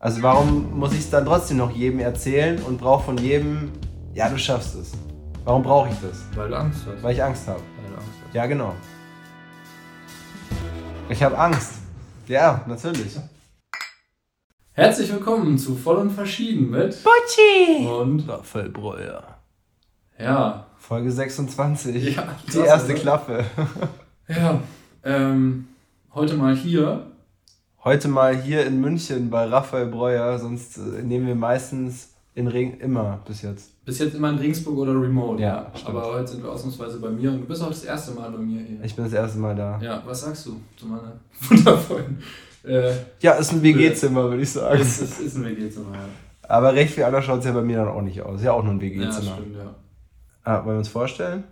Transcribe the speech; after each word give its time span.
Also 0.00 0.22
warum 0.22 0.78
muss 0.78 0.92
ich 0.92 1.00
es 1.00 1.10
dann 1.10 1.24
trotzdem 1.24 1.56
noch 1.56 1.70
jedem 1.72 1.98
erzählen 1.98 2.62
und 2.62 2.78
brauche 2.78 3.04
von 3.04 3.18
jedem, 3.18 3.72
ja, 4.14 4.28
du 4.28 4.38
schaffst 4.38 4.76
es. 4.76 4.92
Warum 5.44 5.62
brauche 5.62 5.88
ich 5.88 5.96
das? 6.00 6.22
Weil 6.36 6.50
du 6.50 6.56
Angst 6.56 6.80
hast. 6.86 7.02
Weil 7.02 7.14
ich 7.14 7.22
Angst 7.22 7.48
habe. 7.48 7.60
Weil 7.82 7.90
du 7.90 7.96
Angst 7.96 8.08
hast. 8.26 8.34
Ja, 8.34 8.46
genau. 8.46 8.74
Ich 11.08 11.22
habe 11.22 11.36
Angst. 11.38 11.74
Ja, 12.28 12.62
natürlich. 12.68 13.16
Herzlich 14.72 15.10
willkommen 15.10 15.58
zu 15.58 15.74
Voll 15.74 15.96
und 15.96 16.10
Verschieden 16.10 16.70
mit 16.70 16.96
Butchi! 17.02 17.86
und 17.88 18.28
Raphael 18.28 18.68
Breuer. 18.68 19.24
ja, 20.18 20.66
Folge 20.76 21.10
26. 21.10 22.14
Ja, 22.16 22.36
Die 22.52 22.58
erste? 22.58 22.94
Klappe. 22.94 23.44
ja, 24.28 24.60
ähm, 25.02 25.66
heute 26.14 26.34
mal 26.36 26.54
hier. 26.54 27.06
Heute 27.88 28.08
mal 28.08 28.36
hier 28.36 28.66
in 28.66 28.82
München 28.82 29.30
bei 29.30 29.46
Raphael 29.46 29.86
Breuer, 29.86 30.38
sonst 30.38 30.76
äh, 30.76 31.02
nehmen 31.02 31.26
wir 31.26 31.34
meistens 31.34 32.10
in 32.34 32.46
Regen 32.46 32.78
immer 32.80 33.20
bis 33.26 33.40
jetzt. 33.40 33.82
Bis 33.86 33.98
jetzt 33.98 34.14
immer 34.14 34.28
in 34.28 34.36
Regensburg 34.36 34.76
oder 34.76 34.92
Remote. 34.92 35.42
Ja, 35.42 35.72
stimmt. 35.74 35.96
Aber 35.96 36.12
heute 36.12 36.32
sind 36.32 36.42
wir 36.42 36.52
ausnahmsweise 36.52 37.00
bei 37.00 37.08
mir 37.08 37.30
und 37.30 37.40
du 37.40 37.46
bist 37.46 37.62
auch 37.62 37.68
das 37.70 37.84
erste 37.84 38.12
Mal 38.12 38.30
bei 38.30 38.36
mir 38.36 38.60
hier. 38.60 38.76
Ich 38.84 38.94
bin 38.94 39.06
das 39.06 39.14
erste 39.14 39.38
Mal 39.38 39.56
da. 39.56 39.80
Ja, 39.80 40.02
was 40.04 40.20
sagst 40.20 40.44
du 40.44 40.60
zu 40.76 40.84
meiner 40.84 41.14
wundervollen? 41.48 42.22
Äh, 42.62 42.92
Ja, 43.22 43.32
ist 43.32 43.52
ein 43.52 43.62
WG-Zimmer, 43.62 44.24
würde 44.24 44.42
ich 44.42 44.50
sagen. 44.50 44.78
es, 44.82 45.00
es 45.00 45.18
ist 45.20 45.36
ein 45.38 45.46
WG-Zimmer. 45.46 45.94
Ja, 45.94 46.00
Aber 46.42 46.74
recht 46.74 46.92
viel 46.92 47.04
anders 47.04 47.24
schaut 47.24 47.38
es 47.38 47.46
ja 47.46 47.52
bei 47.52 47.62
mir 47.62 47.78
dann 47.78 47.88
auch 47.88 48.02
nicht 48.02 48.20
aus. 48.20 48.40
Ist 48.40 48.44
ja 48.44 48.52
auch 48.52 48.64
nur 48.64 48.74
ein 48.74 48.80
ja 48.80 48.82
WG-Zimmer. 48.82 49.32
stimmt, 49.34 49.56
ja. 49.56 49.74
ah, 50.44 50.56
wollen 50.58 50.74
wir 50.74 50.80
uns 50.80 50.88
vorstellen? 50.88 51.44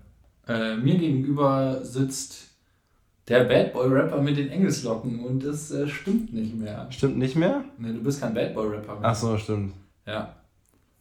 Äh, 0.47 0.77
mir 0.77 0.99
gegenüber 0.99 1.83
sitzt 1.83 2.46
der 3.29 3.45
Bad 3.45 3.73
Boy 3.73 3.89
Rapper 3.89 4.21
mit 4.23 4.37
den 4.37 4.49
Engelslocken 4.51 5.21
und 5.25 5.45
das 5.45 5.71
äh, 5.73 5.89
stimmt 5.89 6.33
nicht 6.33 6.55
mehr. 6.57 6.87
Stimmt 6.91 7.19
nicht 7.19 7.37
mehr? 7.37 7.65
Ne, 7.79 7.93
du 7.93 8.03
bist 8.03 8.21
kein 8.21 8.35
Bad 8.35 8.55
Boy 8.55 8.69
Rapper 8.69 8.95
mehr. 9.01 9.09
Ach 9.11 9.15
so, 9.15 9.37
stimmt. 9.37 9.73
Ja. 10.07 10.29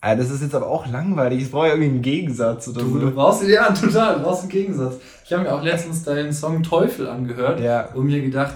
Ah, 0.02 0.16
das 0.16 0.30
ist 0.30 0.42
jetzt 0.44 0.54
aber 0.54 0.68
auch 0.68 0.86
langweilig. 0.88 1.42
Ich 1.44 1.52
brauche 1.52 1.68
ja 1.68 1.74
irgendwie 1.74 1.90
einen 1.90 2.02
Gegensatz 2.02 2.68
oder 2.68 2.82
Du, 2.82 2.94
so. 2.94 3.00
du 3.00 3.12
brauchst 3.12 3.48
ja 3.48 3.72
total, 3.74 4.16
du 4.18 4.24
brauchst 4.24 4.42
einen 4.42 4.52
Gegensatz. 4.52 4.96
Ich 5.26 5.34
habe 5.34 5.44
mir 5.44 5.52
auch 5.54 5.64
letztens 5.64 6.04
deinen 6.04 6.32
Song 6.34 6.62
Teufel 6.62 7.08
angehört 7.08 7.60
Ja. 7.60 7.90
und 7.94 8.06
mir 8.06 8.22
gedacht, 8.22 8.54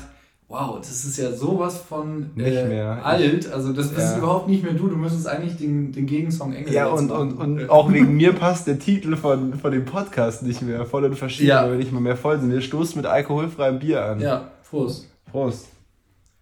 wow, 0.50 0.78
das 0.80 1.06
ist 1.06 1.18
ja 1.18 1.32
sowas 1.32 1.78
von 1.78 2.32
Nicht 2.36 2.56
äh, 2.58 2.66
mehr. 2.68 3.06
alt. 3.06 3.50
Also 3.54 3.72
das 3.72 3.90
bist 3.90 4.12
Ja. 4.14 4.18
überhaupt 4.18 4.48
nicht 4.50 4.64
mehr 4.64 4.74
du. 4.74 4.88
Du 4.88 4.96
müsstest 4.98 5.28
eigentlich 5.28 5.56
den, 5.58 5.92
den 5.94 6.06
Gegensong 6.08 6.54
Engel 6.54 6.74
Ja, 6.74 6.88
und, 6.88 7.08
machen. 7.10 7.38
und, 7.38 7.60
und 7.62 7.70
auch 7.70 7.90
wegen 7.94 8.18
mir 8.18 8.34
passt 8.34 8.66
der 8.68 8.80
Titel 8.80 9.16
von, 9.16 9.54
von 9.54 9.72
dem 9.72 9.86
Podcast 9.86 10.44
nicht 10.44 10.62
mehr. 10.64 10.86
Voll 10.86 11.06
und 11.06 11.16
verschieden, 11.16 11.50
Ja. 11.50 11.64
weil 11.64 11.72
wir 11.72 11.78
nicht 11.78 11.92
mal 11.92 12.02
mehr 12.02 12.18
voll 12.18 12.40
sind. 12.40 12.52
Wir 12.52 12.62
stoßen 12.62 12.98
mit 12.98 13.06
alkoholfreiem 13.06 13.80
Bier 13.80 14.04
an. 14.04 14.20
Ja, 14.20 14.50
Prost. 14.70 15.08
Prost. 15.32 15.68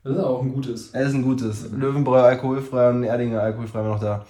Das 0.04 0.16
ist 0.16 0.24
auch 0.24 0.42
ein 0.42 0.54
gutes. 0.54 0.90
Es 0.94 1.08
ist 1.10 1.14
ein 1.14 1.24
gutes. 1.24 1.70
Löwenbräu 1.76 2.22
alkoholfrei 2.22 2.90
und 2.92 3.04
Erdinger 3.04 3.42
alkoholfrei 3.42 3.84
noch 3.84 4.00
da. 4.00 4.26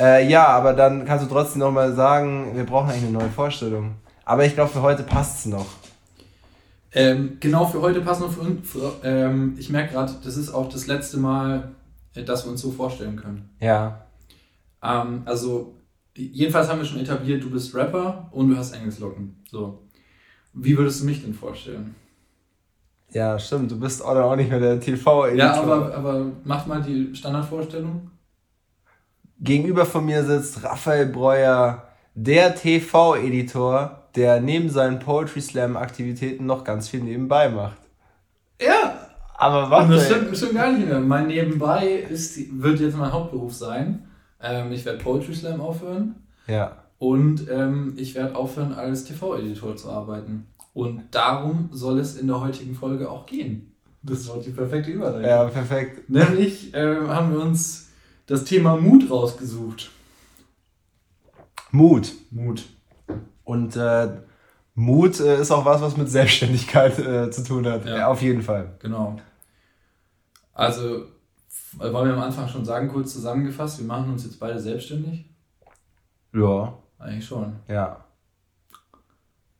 Äh, 0.00 0.28
ja, 0.28 0.46
aber 0.48 0.72
dann 0.72 1.04
kannst 1.04 1.24
du 1.24 1.28
trotzdem 1.32 1.60
noch 1.60 1.70
mal 1.70 1.94
sagen, 1.94 2.50
wir 2.54 2.64
brauchen 2.64 2.90
eigentlich 2.90 3.04
eine 3.08 3.18
neue 3.18 3.28
Vorstellung. 3.28 3.92
Aber 4.24 4.44
ich 4.44 4.54
glaube, 4.54 4.70
für 4.72 4.82
heute 4.82 5.02
passt 5.04 5.40
es 5.40 5.46
noch. 5.46 5.66
Ähm, 6.92 7.36
genau, 7.38 7.66
für 7.66 7.80
heute 7.80 8.00
passen 8.00 8.22
wir 8.22 8.30
für 8.30 8.40
uns. 8.40 8.68
Für, 8.68 8.92
ähm, 9.04 9.54
ich 9.58 9.70
merke 9.70 9.92
gerade, 9.92 10.12
das 10.24 10.36
ist 10.36 10.52
auch 10.52 10.68
das 10.68 10.86
letzte 10.86 11.18
Mal, 11.18 11.70
äh, 12.14 12.24
dass 12.24 12.44
wir 12.44 12.50
uns 12.50 12.60
so 12.60 12.70
vorstellen 12.70 13.16
können. 13.16 13.50
Ja. 13.60 14.06
Ähm, 14.82 15.22
also, 15.24 15.74
jedenfalls 16.16 16.68
haben 16.68 16.78
wir 16.78 16.86
schon 16.86 17.00
etabliert, 17.00 17.42
du 17.44 17.50
bist 17.50 17.74
Rapper 17.74 18.28
und 18.32 18.50
du 18.50 18.56
hast 18.56 18.72
Engelslocken. 18.72 19.42
So. 19.50 19.86
Wie 20.52 20.76
würdest 20.76 21.00
du 21.00 21.06
mich 21.06 21.22
denn 21.22 21.34
vorstellen? 21.34 21.94
Ja, 23.12 23.38
stimmt. 23.38 23.70
Du 23.70 23.78
bist 23.78 24.04
auch, 24.04 24.16
auch 24.16 24.36
nicht 24.36 24.50
mehr 24.50 24.60
der 24.60 24.80
TV-Editor. 24.80 25.38
Ja, 25.38 25.54
aber, 25.54 25.94
aber 25.94 26.26
mach 26.44 26.66
mal 26.66 26.82
die 26.82 27.14
Standardvorstellung. 27.14 28.10
Gegenüber 29.40 29.86
von 29.86 30.04
mir 30.04 30.24
sitzt 30.24 30.62
Raphael 30.62 31.06
Breuer, 31.06 31.88
der 32.14 32.54
TV-Editor, 32.54 33.99
der 34.16 34.40
neben 34.40 34.70
seinen 34.70 34.98
Poetry 34.98 35.40
Slam-Aktivitäten 35.40 36.46
noch 36.46 36.64
ganz 36.64 36.88
viel 36.88 37.00
nebenbei 37.00 37.48
macht. 37.48 37.78
Ja, 38.60 39.08
Aber 39.36 39.70
was? 39.70 39.88
das 39.88 40.06
stimmt, 40.06 40.36
stimmt 40.36 40.54
gar 40.54 40.72
nicht 40.72 40.86
mehr. 40.86 41.00
Mein 41.00 41.28
Nebenbei 41.28 41.88
ist, 42.10 42.38
wird 42.60 42.80
jetzt 42.80 42.96
mein 42.96 43.12
Hauptberuf 43.12 43.54
sein. 43.54 44.08
Ähm, 44.42 44.72
ich 44.72 44.84
werde 44.84 44.98
Poetry 44.98 45.34
Slam 45.34 45.60
aufhören. 45.60 46.16
Ja. 46.46 46.76
Und 46.98 47.48
ähm, 47.50 47.94
ich 47.96 48.14
werde 48.14 48.36
aufhören, 48.36 48.74
als 48.74 49.04
TV-Editor 49.04 49.76
zu 49.76 49.90
arbeiten. 49.90 50.46
Und 50.74 51.02
darum 51.10 51.70
soll 51.72 51.98
es 51.98 52.16
in 52.16 52.26
der 52.26 52.40
heutigen 52.40 52.74
Folge 52.74 53.10
auch 53.10 53.26
gehen. 53.26 53.74
Das 54.02 54.28
war 54.28 54.38
die 54.38 54.50
perfekte 54.50 54.90
Überleitung. 54.90 55.28
Ja, 55.28 55.44
perfekt. 55.44 56.08
Nämlich 56.08 56.74
äh, 56.74 56.96
haben 57.08 57.32
wir 57.32 57.40
uns 57.40 57.88
das 58.26 58.44
Thema 58.44 58.76
Mut 58.76 59.10
rausgesucht. 59.10 59.90
Mut. 61.70 62.12
Mut. 62.30 62.64
Und 63.50 63.74
äh, 63.76 64.08
Mut 64.74 65.18
äh, 65.20 65.40
ist 65.40 65.50
auch 65.50 65.64
was, 65.64 65.80
was 65.82 65.96
mit 65.96 66.08
Selbstständigkeit 66.08 66.98
äh, 66.98 67.30
zu 67.30 67.42
tun 67.42 67.66
hat. 67.66 67.84
Ja. 67.84 67.96
Ja. 67.98 68.06
auf 68.08 68.22
jeden 68.22 68.42
Fall. 68.42 68.76
Genau. 68.78 69.18
Also, 70.52 71.06
f- 71.48 71.76
wollen 71.78 72.08
wir 72.08 72.14
am 72.14 72.22
Anfang 72.22 72.48
schon 72.48 72.64
sagen, 72.64 72.88
kurz 72.88 73.12
zusammengefasst, 73.12 73.78
wir 73.80 73.86
machen 73.86 74.12
uns 74.12 74.24
jetzt 74.24 74.38
beide 74.38 74.60
selbstständig? 74.60 75.24
Ja. 76.32 76.78
Eigentlich 76.98 77.26
schon. 77.26 77.56
Ja. 77.66 78.04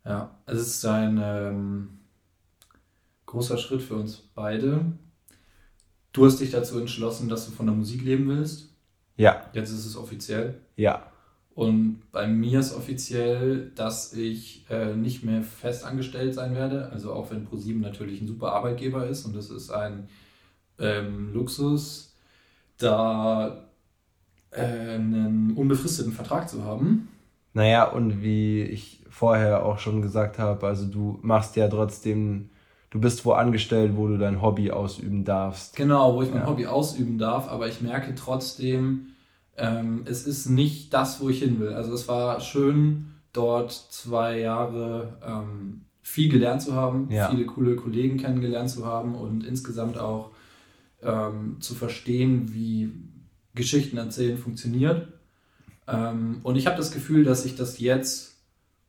Ja, 0.04 0.30
es 0.46 0.60
ist 0.60 0.84
ein 0.86 1.18
ähm, 1.22 1.98
großer 3.26 3.58
Schritt 3.58 3.82
für 3.82 3.96
uns 3.96 4.16
beide. 4.34 4.84
Du 6.12 6.24
hast 6.26 6.38
dich 6.40 6.50
dazu 6.50 6.78
entschlossen, 6.78 7.28
dass 7.28 7.46
du 7.46 7.52
von 7.52 7.66
der 7.66 7.74
Musik 7.74 8.02
leben 8.02 8.28
willst. 8.28 8.74
Ja. 9.16 9.46
Jetzt 9.52 9.70
ist 9.70 9.84
es 9.86 9.96
offiziell. 9.96 10.60
Ja. 10.76 11.02
Und 11.54 12.02
bei 12.12 12.26
mir 12.26 12.60
ist 12.60 12.74
offiziell, 12.74 13.70
dass 13.74 14.12
ich 14.14 14.64
äh, 14.70 14.94
nicht 14.94 15.24
mehr 15.24 15.42
fest 15.42 15.84
angestellt 15.84 16.34
sein 16.34 16.54
werde. 16.54 16.90
Also 16.92 17.12
auch 17.12 17.30
wenn 17.30 17.44
ProSieben 17.44 17.80
natürlich 17.80 18.20
ein 18.20 18.28
super 18.28 18.52
Arbeitgeber 18.52 19.06
ist 19.06 19.26
und 19.26 19.34
das 19.36 19.50
ist 19.50 19.70
ein 19.70 20.08
ähm, 20.78 21.32
Luxus, 21.34 22.14
da 22.78 23.64
äh, 24.52 24.94
einen 24.94 25.52
unbefristeten 25.56 26.12
Vertrag 26.12 26.48
zu 26.48 26.64
haben. 26.64 27.08
Naja, 27.52 27.84
und 27.84 28.22
wie 28.22 28.62
ich 28.62 29.04
vorher 29.10 29.64
auch 29.64 29.78
schon 29.78 30.02
gesagt 30.02 30.38
habe, 30.38 30.66
also 30.66 30.86
du 30.86 31.18
machst 31.22 31.56
ja 31.56 31.68
trotzdem, 31.68 32.50
du 32.90 33.00
bist 33.00 33.24
wo 33.24 33.32
angestellt, 33.32 33.92
wo 33.96 34.06
du 34.06 34.18
dein 34.18 34.40
Hobby 34.40 34.70
ausüben 34.70 35.24
darfst. 35.24 35.74
Genau, 35.76 36.14
wo 36.14 36.22
ich 36.22 36.30
mein 36.30 36.42
Ja. 36.42 36.46
Hobby 36.46 36.66
ausüben 36.66 37.18
darf, 37.18 37.48
aber 37.48 37.66
ich 37.68 37.80
merke 37.80 38.14
trotzdem, 38.14 39.08
ähm, 39.56 40.02
es 40.06 40.26
ist 40.26 40.46
nicht 40.46 40.92
das, 40.94 41.20
wo 41.20 41.28
ich 41.28 41.40
hin 41.40 41.60
will. 41.60 41.72
Also 41.74 41.92
es 41.92 42.08
war 42.08 42.40
schön, 42.40 43.14
dort 43.32 43.72
zwei 43.72 44.40
Jahre 44.40 45.18
ähm, 45.24 45.82
viel 46.02 46.30
gelernt 46.30 46.62
zu 46.62 46.74
haben, 46.74 47.10
Ja. 47.10 47.28
viele 47.30 47.46
coole 47.46 47.76
Kollegen 47.76 48.16
kennengelernt 48.18 48.70
zu 48.70 48.86
haben 48.86 49.14
und 49.14 49.44
insgesamt 49.44 49.98
auch 49.98 50.30
ähm, 51.02 51.56
zu 51.60 51.74
verstehen, 51.74 52.52
wie 52.52 52.92
Geschichten 53.54 53.96
erzählen 53.96 54.38
funktioniert. 54.38 55.08
Ähm, 55.86 56.40
und 56.42 56.56
ich 56.56 56.66
habe 56.66 56.76
das 56.76 56.90
Gefühl, 56.90 57.24
dass 57.24 57.44
ich 57.44 57.56
das 57.56 57.78
jetzt 57.78 58.36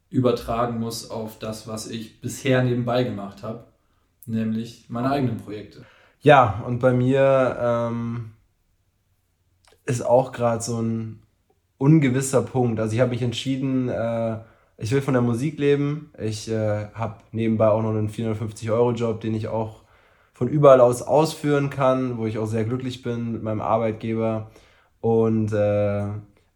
übertragen 0.10 0.80
muss 0.80 1.10
auf 1.10 1.40
das, 1.40 1.68
was 1.68 1.88
ich 1.88 2.20
bisher 2.22 2.64
nebenbei 2.64 3.04
gemacht 3.04 3.44
habe, 3.44 3.66
nämlich 4.26 4.86
meine 4.90 5.10
eigenen 5.10 5.38
Projekte. 5.38 5.86
Ja, 6.22 6.64
und 6.68 6.80
bei 6.80 6.94
mir 6.94 7.58
ähm, 7.60 8.32
ist 9.86 10.06
auch 10.06 10.32
gerade 10.32 10.62
so 10.62 10.82
ein 10.82 11.22
ungewisser 11.78 12.42
Punkt. 12.44 12.80
Also 12.80 12.94
ich 12.94 13.02
habe 13.02 13.12
mich 13.12 13.22
entschieden, 13.22 13.90
äh, 13.90 14.38
ich 14.78 14.92
will 14.92 15.02
von 15.02 15.14
der 15.14 15.22
Musik 15.22 15.60
leben. 15.60 16.12
Ich 16.20 16.50
äh, 16.50 16.88
habe 16.94 17.16
nebenbei 17.32 17.68
auch 17.70 17.82
noch 17.82 17.90
einen 17.90 18.10
450-Euro-Job, 18.10 19.22
den 19.22 19.34
ich 19.36 19.48
auch 19.48 19.82
von 20.34 20.48
überall 20.48 20.82
aus 20.82 21.02
ausführen 21.02 21.70
kann, 21.70 22.18
wo 22.18 22.26
ich 22.26 22.38
auch 22.38 22.48
sehr 22.48 22.66
glücklich 22.66 23.04
bin 23.04 23.32
mit 23.32 23.44
meinem 23.44 23.62
Arbeitgeber. 23.62 24.50
Und 25.02 25.54
äh, 25.54 26.08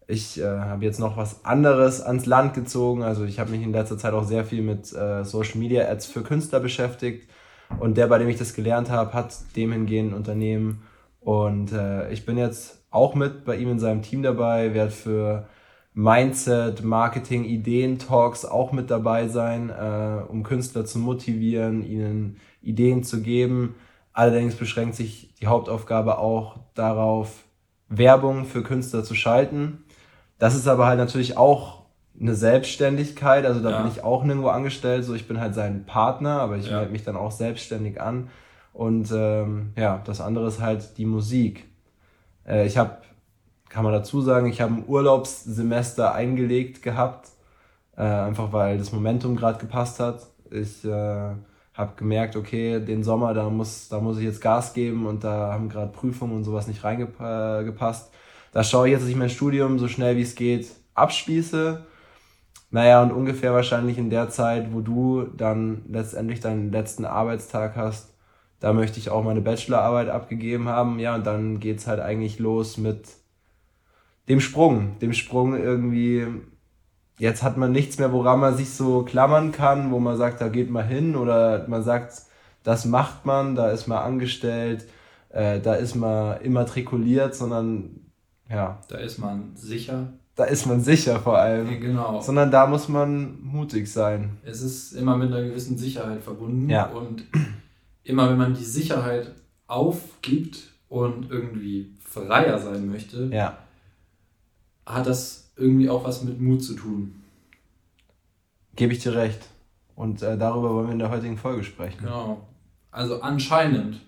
ich 0.07 0.39
äh, 0.39 0.45
habe 0.45 0.85
jetzt 0.85 0.99
noch 0.99 1.17
was 1.17 1.45
anderes 1.45 2.01
ans 2.01 2.25
Land 2.25 2.53
gezogen. 2.53 3.03
Also 3.03 3.25
ich 3.25 3.39
habe 3.39 3.51
mich 3.51 3.63
in 3.63 3.71
letzter 3.71 3.97
Zeit 3.97 4.13
auch 4.13 4.23
sehr 4.23 4.45
viel 4.45 4.61
mit 4.61 4.93
äh, 4.93 5.23
Social 5.23 5.59
Media 5.59 5.89
Ads 5.89 6.05
für 6.05 6.21
Künstler 6.21 6.59
beschäftigt. 6.59 7.29
Und 7.79 7.97
der, 7.97 8.07
bei 8.07 8.19
dem 8.19 8.29
ich 8.29 8.37
das 8.37 8.53
gelernt 8.53 8.91
habe, 8.91 9.13
hat 9.13 9.35
dem 9.55 9.71
hingehend 9.71 10.11
ein 10.11 10.15
Unternehmen. 10.15 10.83
Und 11.21 11.71
äh, 11.71 12.11
ich 12.11 12.25
bin 12.25 12.37
jetzt 12.37 12.84
auch 12.95 13.13
mit 13.15 13.45
bei 13.45 13.57
ihm 13.57 13.69
in 13.69 13.79
seinem 13.79 14.01
Team 14.01 14.23
dabei, 14.23 14.73
werde 14.73 14.91
für 14.91 15.47
Mindset, 15.93 16.83
Marketing, 16.83 17.45
Ideen, 17.45 17.99
Talks 17.99 18.43
auch 18.43 18.71
mit 18.71 18.91
dabei 18.91 19.27
sein, 19.27 19.69
äh, 19.69 20.21
um 20.27 20.43
Künstler 20.43 20.85
zu 20.85 20.99
motivieren, 20.99 21.85
ihnen 21.85 22.37
Ideen 22.61 23.03
zu 23.03 23.21
geben. 23.21 23.75
Allerdings 24.11 24.55
beschränkt 24.55 24.95
sich 24.95 25.33
die 25.39 25.47
Hauptaufgabe 25.47 26.17
auch 26.17 26.57
darauf, 26.73 27.43
Werbung 27.87 28.45
für 28.45 28.63
Künstler 28.63 29.03
zu 29.03 29.15
schalten. 29.15 29.83
Das 30.39 30.55
ist 30.55 30.67
aber 30.67 30.87
halt 30.87 30.97
natürlich 30.97 31.37
auch 31.37 31.83
eine 32.19 32.33
Selbstständigkeit, 32.35 33.45
also 33.45 33.61
da 33.61 33.71
Ja. 33.71 33.77
bin 33.81 33.87
ich 33.91 34.03
auch 34.03 34.23
nirgendwo 34.23 34.49
angestellt, 34.49 35.03
so 35.03 35.13
ich 35.13 35.27
bin 35.27 35.39
halt 35.39 35.53
sein 35.53 35.85
Partner, 35.85 36.41
aber 36.41 36.57
ich 36.57 36.69
Ja. 36.69 36.77
melde 36.77 36.91
mich 36.91 37.03
dann 37.03 37.15
auch 37.15 37.31
selbstständig 37.31 38.01
an. 38.01 38.29
Und 38.73 39.11
ähm, 39.13 39.71
ja, 39.77 40.01
das 40.05 40.19
andere 40.19 40.47
ist 40.47 40.59
halt 40.59 40.97
die 40.97 41.05
Musik. 41.05 41.65
Äh, 42.47 42.65
ich 42.67 42.77
habe, 42.77 42.97
kann 43.69 43.83
man 43.83 43.93
dazu 43.93 44.21
sagen, 44.21 44.47
ich 44.47 44.61
habe 44.61 44.73
ein 44.73 44.83
Urlaubssemester 44.87 46.13
eingelegt 46.13 46.81
gehabt, 46.81 47.29
äh, 47.97 48.01
einfach 48.03 48.53
weil 48.53 48.77
das 48.77 48.91
Momentum 48.91 49.35
gerade 49.35 49.59
gepasst 49.59 49.99
hat. 49.99 50.27
Ich 50.51 50.85
äh, 50.85 50.89
habe 51.73 51.93
gemerkt, 51.97 52.35
okay, 52.35 52.79
den 52.79 53.03
Sommer, 53.03 53.33
da 53.33 53.49
muss, 53.49 53.89
da 53.89 53.99
muss 53.99 54.17
ich 54.17 54.23
jetzt 54.23 54.41
Gas 54.41 54.73
geben 54.73 55.05
und 55.05 55.23
da 55.23 55.53
haben 55.53 55.69
gerade 55.69 55.91
Prüfungen 55.91 56.35
und 56.35 56.43
sowas 56.43 56.67
nicht 56.67 56.83
reingepasst. 56.83 58.11
Da 58.51 58.63
schaue 58.63 58.87
ich 58.87 58.93
jetzt, 58.93 59.01
dass 59.03 59.09
ich 59.09 59.17
mein 59.17 59.29
Studium 59.29 59.79
so 59.79 59.87
schnell 59.87 60.15
wie 60.15 60.21
es 60.21 60.35
geht 60.35 60.71
abspieße. 60.93 61.85
Naja, 62.71 63.03
und 63.03 63.11
ungefähr 63.11 63.53
wahrscheinlich 63.53 63.97
in 63.97 64.09
der 64.09 64.29
Zeit, 64.29 64.73
wo 64.73 64.81
du 64.81 65.23
dann 65.23 65.83
letztendlich 65.89 66.39
deinen 66.39 66.71
letzten 66.71 67.05
Arbeitstag 67.05 67.75
hast, 67.75 68.14
da 68.59 68.73
möchte 68.73 68.99
ich 68.99 69.09
auch 69.09 69.23
meine 69.23 69.41
Bachelorarbeit 69.41 70.09
abgegeben 70.09 70.67
haben. 70.67 70.99
Ja, 70.99 71.15
und 71.15 71.25
dann 71.25 71.59
geht's 71.59 71.87
halt 71.87 71.99
eigentlich 71.99 72.39
los 72.39 72.77
mit 72.77 73.07
dem 74.29 74.39
Sprung. 74.39 74.97
Dem 74.99 75.13
Sprung 75.13 75.55
irgendwie, 75.55 76.25
jetzt 77.17 77.43
hat 77.43 77.57
man 77.57 77.71
nichts 77.71 77.97
mehr, 77.99 78.11
woran 78.11 78.39
man 78.39 78.55
sich 78.55 78.71
so 78.71 79.03
klammern 79.03 79.51
kann, 79.51 79.91
wo 79.91 79.99
man 79.99 80.17
sagt, 80.17 80.41
da 80.41 80.49
geht 80.49 80.69
man 80.69 80.87
hin 80.87 81.15
oder 81.15 81.67
man 81.67 81.83
sagt, 81.83 82.23
das 82.63 82.85
macht 82.85 83.25
man, 83.25 83.55
da 83.55 83.69
ist 83.69 83.87
man 83.87 83.99
angestellt, 83.99 84.85
äh, 85.29 85.59
da 85.59 85.75
ist 85.75 85.95
man 85.95 86.41
immatrikuliert, 86.41 87.35
sondern 87.35 88.01
ja. 88.49 88.79
Da 88.89 88.97
ist 88.97 89.17
man 89.17 89.55
sicher. 89.55 90.13
Da 90.35 90.43
ist 90.45 90.65
man 90.65 90.81
sicher 90.81 91.19
vor 91.19 91.37
allem. 91.37 91.71
Ja, 91.71 91.79
genau. 91.79 92.21
Sondern 92.21 92.51
da 92.51 92.67
muss 92.67 92.89
man 92.89 93.41
mutig 93.41 93.91
sein. 93.91 94.37
Es 94.43 94.61
ist 94.61 94.91
immer 94.93 95.15
mit 95.15 95.31
einer 95.31 95.43
gewissen 95.43 95.77
Sicherheit 95.77 96.21
verbunden. 96.21 96.69
Ja. 96.69 96.87
Und 96.87 97.23
immer 98.05 98.29
wenn 98.29 98.37
man 98.37 98.53
die 98.53 98.63
Sicherheit 98.63 99.31
aufgibt 99.67 100.71
und 100.87 101.29
irgendwie 101.29 101.93
freier 101.99 102.57
sein 102.59 102.89
möchte, 102.89 103.25
ja. 103.25 103.57
hat 104.85 105.07
das 105.07 105.51
irgendwie 105.57 105.89
auch 105.89 106.05
was 106.05 106.23
mit 106.23 106.39
Mut 106.39 106.63
zu 106.63 106.75
tun. 106.75 107.23
Gebe 108.75 108.93
ich 108.93 108.99
dir 108.99 109.15
recht. 109.15 109.49
Und 109.95 110.21
äh, 110.21 110.37
darüber 110.37 110.75
wollen 110.75 110.87
wir 110.87 110.93
in 110.93 110.99
der 110.99 111.09
heutigen 111.09 111.37
Folge 111.37 111.63
sprechen. 111.63 111.99
Genau. 112.01 112.47
Also 112.91 113.21
anscheinend. 113.21 114.01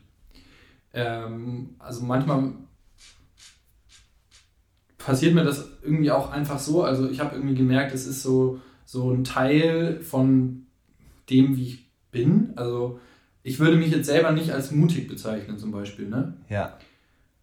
Ähm, 0.94 1.76
also 1.80 2.04
manchmal 2.04 2.54
passiert 4.98 5.34
mir 5.34 5.44
das 5.44 5.70
irgendwie 5.82 6.12
auch 6.12 6.32
einfach 6.32 6.60
so. 6.60 6.84
Also 6.84 7.10
ich 7.10 7.20
habe 7.20 7.36
irgendwie 7.36 7.56
gemerkt, 7.56 7.94
es 7.94 8.06
ist 8.06 8.22
so, 8.22 8.60
so 8.86 9.12
ein 9.12 9.24
Teil 9.24 10.02
von 10.02 10.68
dem, 11.30 11.56
wie 11.56 11.64
ich 11.64 11.90
bin. 12.12 12.54
Also 12.58 13.00
ich 13.48 13.60
würde 13.60 13.78
mich 13.78 13.92
jetzt 13.92 14.08
selber 14.08 14.34
nicht 14.34 14.52
als 14.52 14.72
mutig 14.72 15.08
bezeichnen 15.08 15.58
zum 15.58 15.72
Beispiel. 15.72 16.10
Ne? 16.10 16.34
Ja. 16.50 16.74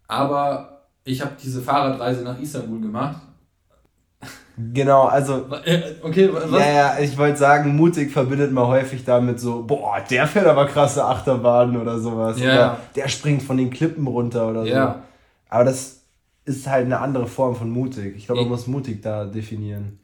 Aber 0.06 0.82
ich 1.02 1.22
habe 1.22 1.32
diese 1.42 1.62
Fahrradreise 1.62 2.22
nach 2.22 2.38
Istanbul 2.38 2.82
gemacht. 2.82 3.22
Genau, 4.74 5.04
also. 5.04 5.46
Äh, 5.64 5.94
okay, 6.02 6.28
was? 6.30 6.50
Ja, 6.50 6.72
ja, 6.72 6.98
ich 7.00 7.16
wollte 7.16 7.38
sagen, 7.38 7.74
mutig 7.74 8.12
verbindet 8.12 8.52
man 8.52 8.66
häufig 8.66 9.02
damit 9.04 9.40
so, 9.40 9.62
boah, 9.62 9.98
der 10.08 10.26
fährt 10.26 10.46
aber 10.46 10.66
krasse 10.66 11.02
Achterbahnen 11.02 11.80
oder 11.80 11.98
sowas. 11.98 12.38
Ja. 12.38 12.52
Oder 12.52 12.78
der 12.94 13.08
springt 13.08 13.42
von 13.42 13.56
den 13.56 13.70
Klippen 13.70 14.06
runter 14.06 14.50
oder 14.50 14.64
ja. 14.64 14.92
so. 14.92 14.98
Aber 15.48 15.64
das 15.64 16.02
ist 16.44 16.66
halt 16.68 16.84
eine 16.84 17.00
andere 17.00 17.26
Form 17.26 17.56
von 17.56 17.70
mutig. 17.70 18.14
Ich 18.14 18.26
glaube, 18.26 18.42
man 18.42 18.50
muss 18.50 18.66
mutig 18.66 19.00
da 19.00 19.24
definieren. 19.24 19.98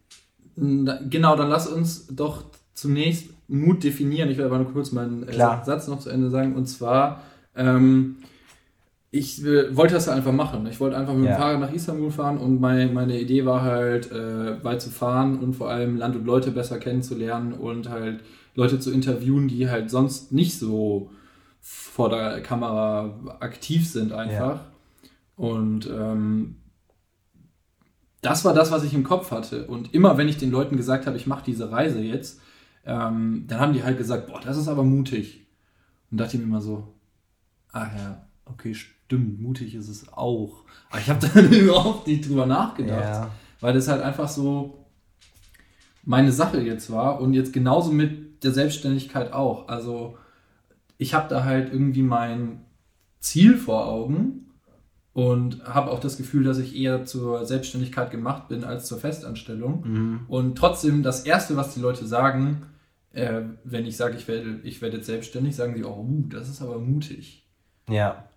Genau, 0.56 1.36
dann 1.36 1.50
lass 1.50 1.68
uns 1.68 2.06
doch 2.06 2.44
zunächst 2.72 3.26
Mut 3.50 3.82
definieren. 3.84 4.30
Ich 4.30 4.38
werde 4.38 4.50
aber 4.52 4.62
nur 4.62 4.72
kurz 4.72 4.92
meinen 4.92 5.28
äh, 5.28 5.34
Satz 5.34 5.88
noch 5.88 5.98
zu 5.98 6.08
Ende 6.08 6.30
sagen. 6.30 6.54
Und 6.54 6.66
zwar, 6.66 7.22
ähm, 7.56 8.16
ich 9.10 9.44
äh, 9.44 9.76
wollte 9.76 9.94
das 9.94 10.06
ja 10.06 10.14
einfach 10.14 10.32
machen. 10.32 10.66
Ich 10.66 10.80
wollte 10.80 10.96
einfach 10.96 11.14
mit 11.14 11.28
dem 11.28 11.36
Fahrrad 11.36 11.60
nach 11.60 11.72
Istanbul 11.72 12.10
fahren 12.10 12.38
und 12.38 12.60
mein, 12.60 12.94
meine 12.94 13.20
Idee 13.20 13.44
war 13.44 13.62
halt, 13.62 14.12
äh, 14.12 14.62
weit 14.62 14.80
zu 14.80 14.90
fahren 14.90 15.38
und 15.38 15.54
vor 15.54 15.68
allem 15.68 15.96
Land 15.96 16.16
und 16.16 16.24
Leute 16.24 16.52
besser 16.52 16.78
kennenzulernen 16.78 17.52
und 17.52 17.88
halt 17.88 18.20
Leute 18.54 18.78
zu 18.78 18.92
interviewen, 18.92 19.48
die 19.48 19.68
halt 19.68 19.90
sonst 19.90 20.32
nicht 20.32 20.58
so 20.58 21.10
vor 21.60 22.08
der 22.08 22.40
Kamera 22.40 23.14
aktiv 23.40 23.88
sind 23.88 24.12
einfach. 24.12 24.56
Ja. 24.56 24.66
Und 25.36 25.88
ähm, 25.88 26.56
das 28.22 28.44
war 28.44 28.54
das, 28.54 28.70
was 28.70 28.84
ich 28.84 28.94
im 28.94 29.04
Kopf 29.04 29.30
hatte. 29.30 29.66
Und 29.66 29.94
immer, 29.94 30.18
wenn 30.18 30.28
ich 30.28 30.36
den 30.36 30.50
Leuten 30.50 30.76
gesagt 30.76 31.06
habe, 31.06 31.16
ich 31.16 31.26
mache 31.26 31.44
diese 31.44 31.72
Reise 31.72 32.00
jetzt, 32.00 32.40
ähm, 32.90 33.44
dann 33.46 33.60
haben 33.60 33.72
die 33.72 33.84
halt 33.84 33.98
gesagt, 33.98 34.26
boah, 34.26 34.40
das 34.40 34.56
ist 34.56 34.66
aber 34.66 34.82
mutig. 34.82 35.46
Und 36.10 36.18
dachte 36.18 36.36
ich 36.36 36.42
mir 36.42 36.48
immer 36.48 36.60
so, 36.60 36.92
ah 37.70 37.86
ja, 37.96 38.26
okay, 38.46 38.74
stimmt, 38.74 39.40
mutig 39.40 39.76
ist 39.76 39.88
es 39.88 40.12
auch. 40.12 40.64
Aber 40.90 41.00
ich 41.00 41.08
habe 41.08 41.24
dann 41.34 41.52
überhaupt 41.52 42.08
nicht 42.08 42.28
drüber 42.28 42.46
nachgedacht, 42.46 43.00
ja. 43.00 43.30
weil 43.60 43.74
das 43.74 43.86
halt 43.86 44.02
einfach 44.02 44.28
so 44.28 44.86
meine 46.02 46.32
Sache 46.32 46.60
jetzt 46.60 46.90
war 46.90 47.20
und 47.20 47.32
jetzt 47.32 47.52
genauso 47.52 47.92
mit 47.92 48.42
der 48.42 48.50
Selbstständigkeit 48.50 49.32
auch. 49.32 49.68
Also 49.68 50.18
ich 50.98 51.14
habe 51.14 51.28
da 51.28 51.44
halt 51.44 51.72
irgendwie 51.72 52.02
mein 52.02 52.62
Ziel 53.20 53.56
vor 53.56 53.86
Augen 53.86 54.50
und 55.12 55.62
habe 55.64 55.92
auch 55.92 56.00
das 56.00 56.16
Gefühl, 56.16 56.42
dass 56.42 56.58
ich 56.58 56.74
eher 56.74 57.04
zur 57.04 57.44
Selbstständigkeit 57.46 58.10
gemacht 58.10 58.48
bin 58.48 58.64
als 58.64 58.86
zur 58.86 58.98
Festanstellung. 58.98 59.84
Mhm. 59.86 60.20
Und 60.26 60.58
trotzdem, 60.58 61.04
das 61.04 61.24
Erste, 61.24 61.56
was 61.56 61.74
die 61.74 61.80
Leute 61.80 62.04
sagen, 62.06 62.62
äh, 63.12 63.42
wenn 63.64 63.86
ich 63.86 63.96
sage, 63.96 64.16
ich 64.16 64.28
werde, 64.28 64.60
ich 64.62 64.80
werde 64.82 64.98
jetzt 64.98 65.06
selbstständig, 65.06 65.56
sagen 65.56 65.74
sie, 65.76 65.84
oh, 65.84 66.00
uh, 66.00 66.24
das 66.28 66.48
ist 66.48 66.62
aber 66.62 66.78
mutig. 66.78 67.46
Ja. 67.88 68.28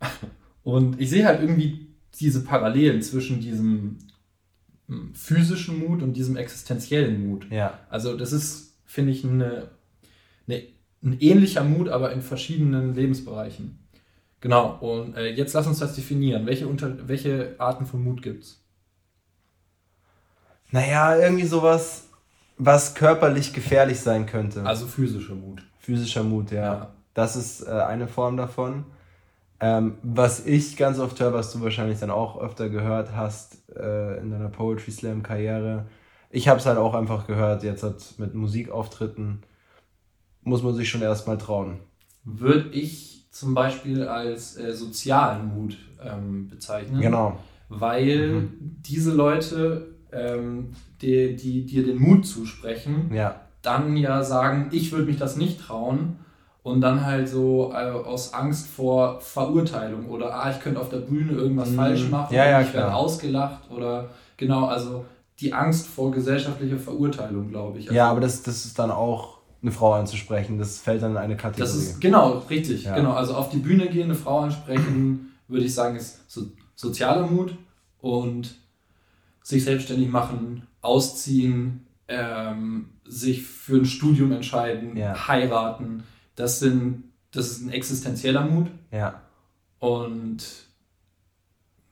Und 0.62 1.00
ich 1.00 1.10
sehe 1.10 1.26
halt 1.26 1.40
irgendwie 1.40 1.94
diese 2.18 2.42
Parallelen 2.42 3.02
zwischen 3.02 3.40
diesem 3.40 3.98
hm, 4.88 5.14
physischen 5.14 5.78
Mut 5.78 6.02
und 6.02 6.14
diesem 6.14 6.36
existenziellen 6.36 7.28
Mut. 7.28 7.46
Ja. 7.50 7.78
Also 7.88 8.16
das 8.16 8.32
ist, 8.32 8.78
finde 8.84 9.12
ich, 9.12 9.24
eine, 9.24 9.68
eine, 10.48 10.62
ein 11.02 11.20
ähnlicher 11.20 11.62
Mut, 11.62 11.88
aber 11.88 12.12
in 12.12 12.22
verschiedenen 12.22 12.94
Lebensbereichen. 12.94 13.78
Genau, 14.40 14.76
und 14.78 15.16
äh, 15.16 15.30
jetzt 15.30 15.54
lass 15.54 15.66
uns 15.66 15.78
das 15.78 15.94
definieren. 15.94 16.46
Welche, 16.46 16.68
unter, 16.68 17.08
welche 17.08 17.54
Arten 17.58 17.86
von 17.86 18.02
Mut 18.02 18.22
gibt 18.22 18.44
es? 18.44 18.62
Naja, 20.70 21.16
irgendwie 21.16 21.46
sowas, 21.46 22.05
was 22.58 22.94
körperlich 22.94 23.52
gefährlich 23.52 24.00
sein 24.00 24.26
könnte. 24.26 24.64
Also 24.64 24.86
physischer 24.86 25.34
Mut. 25.34 25.62
Physischer 25.78 26.22
Mut, 26.22 26.50
ja. 26.50 26.62
ja. 26.62 26.92
Das 27.14 27.36
ist 27.36 27.66
äh, 27.66 27.70
eine 27.70 28.08
Form 28.08 28.36
davon. 28.36 28.84
Ähm, 29.58 29.96
was 30.02 30.44
ich 30.44 30.76
ganz 30.76 30.98
oft 30.98 31.18
höre, 31.18 31.32
was 31.32 31.52
du 31.52 31.62
wahrscheinlich 31.62 31.98
dann 31.98 32.10
auch 32.10 32.38
öfter 32.40 32.68
gehört 32.68 33.14
hast 33.16 33.70
äh, 33.74 34.18
in 34.18 34.30
deiner 34.30 34.48
Poetry 34.48 34.90
Slam 34.90 35.22
Karriere. 35.22 35.86
Ich 36.30 36.48
habe 36.48 36.60
es 36.60 36.66
halt 36.66 36.76
auch 36.76 36.94
einfach 36.94 37.26
gehört, 37.26 37.62
jetzt 37.62 37.82
hat 37.82 38.14
mit 38.18 38.34
Musikauftritten 38.34 39.42
muss 40.42 40.62
man 40.62 40.74
sich 40.74 40.88
schon 40.88 41.02
erstmal 41.02 41.38
trauen. 41.38 41.80
Würde 42.24 42.70
ich 42.70 43.26
zum 43.30 43.52
Beispiel 43.52 44.06
als 44.06 44.56
äh, 44.56 44.72
sozialen 44.72 45.54
Mut 45.54 45.76
ähm, 46.02 46.48
bezeichnen. 46.48 47.00
Genau. 47.00 47.38
Weil 47.68 48.28
mhm. 48.28 48.50
diese 48.60 49.12
Leute, 49.12 49.95
ähm, 50.16 50.70
die, 51.00 51.36
die 51.36 51.66
dir 51.66 51.84
den 51.84 51.98
Mut 51.98 52.26
zusprechen, 52.26 53.10
ja. 53.12 53.40
dann 53.62 53.96
ja 53.96 54.22
sagen, 54.22 54.68
ich 54.72 54.92
würde 54.92 55.06
mich 55.06 55.18
das 55.18 55.36
nicht 55.36 55.60
trauen 55.60 56.16
und 56.62 56.80
dann 56.80 57.04
halt 57.04 57.28
so 57.28 57.72
äh, 57.72 57.90
aus 57.90 58.34
Angst 58.34 58.66
vor 58.66 59.20
Verurteilung 59.20 60.06
oder 60.06 60.34
ah, 60.34 60.50
ich 60.50 60.60
könnte 60.60 60.80
auf 60.80 60.88
der 60.88 60.98
Bühne 60.98 61.32
irgendwas 61.32 61.70
mhm. 61.70 61.76
falsch 61.76 62.10
machen, 62.10 62.34
ja, 62.34 62.48
ja, 62.48 62.60
ich 62.60 62.72
werde 62.74 62.94
ausgelacht 62.94 63.70
oder 63.70 64.10
genau, 64.36 64.66
also 64.66 65.04
die 65.40 65.52
Angst 65.52 65.86
vor 65.86 66.10
gesellschaftlicher 66.10 66.78
Verurteilung, 66.78 67.50
glaube 67.50 67.78
ich. 67.78 67.86
Also, 67.86 67.94
ja, 67.96 68.10
aber 68.10 68.20
das, 68.20 68.42
das 68.42 68.64
ist 68.64 68.78
dann 68.78 68.90
auch 68.90 69.36
eine 69.62 69.72
Frau 69.72 69.94
anzusprechen. 69.94 70.58
Das 70.58 70.78
fällt 70.78 71.02
dann 71.02 71.12
in 71.12 71.16
eine 71.16 71.36
Kategorie. 71.36 71.60
Das 71.60 71.74
ist 71.74 72.00
genau, 72.00 72.42
richtig. 72.50 72.84
Genau. 72.84 73.12
Also 73.12 73.34
auf 73.34 73.50
die 73.50 73.58
Bühne 73.58 73.88
gehen, 73.88 74.04
eine 74.04 74.14
Frau 74.14 74.40
ansprechen, 74.40 75.32
würde 75.48 75.66
ich 75.66 75.74
sagen, 75.74 75.96
ist 75.96 76.30
so 76.30 76.42
sozialer 76.74 77.26
Mut 77.26 77.54
und 78.00 78.54
sich 79.46 79.62
selbstständig 79.62 80.08
machen, 80.08 80.66
ausziehen, 80.80 81.86
ähm, 82.08 82.88
sich 83.04 83.44
für 83.44 83.76
ein 83.76 83.84
Studium 83.84 84.32
entscheiden, 84.32 84.96
ja. 84.96 85.28
heiraten. 85.28 86.02
Das 86.34 86.58
sind, 86.58 87.04
das 87.30 87.52
ist 87.52 87.62
ein 87.62 87.70
existenzieller 87.70 88.44
Mut. 88.44 88.66
Ja. 88.90 89.22
Und 89.78 90.44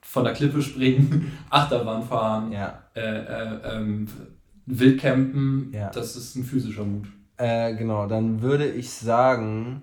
von 0.01 0.25
der 0.25 0.33
Klippe 0.33 0.61
springen, 0.61 1.31
Achterbahn 1.49 2.03
fahren, 2.03 2.51
ja. 2.51 2.83
äh, 2.93 2.99
äh, 2.99 3.77
ähm, 3.77 4.09
Wildcampen, 4.65 5.71
ja. 5.71 5.91
das 5.91 6.17
ist 6.17 6.35
ein 6.35 6.43
physischer 6.43 6.83
Mut. 6.83 7.07
Äh, 7.37 7.73
genau, 7.75 8.05
dann 8.05 8.41
würde 8.41 8.69
ich 8.69 8.91
sagen, 8.91 9.81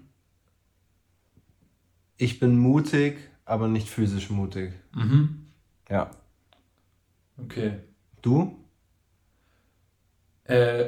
ich 2.19 2.38
bin 2.38 2.59
mutig, 2.59 3.17
aber 3.47 3.67
nicht 3.67 3.88
physisch 3.88 4.29
mutig. 4.29 4.75
Mhm. 4.95 5.47
Ja. 5.88 6.11
Okay. 7.39 7.73
Du? 8.21 8.57
Äh, 10.45 10.87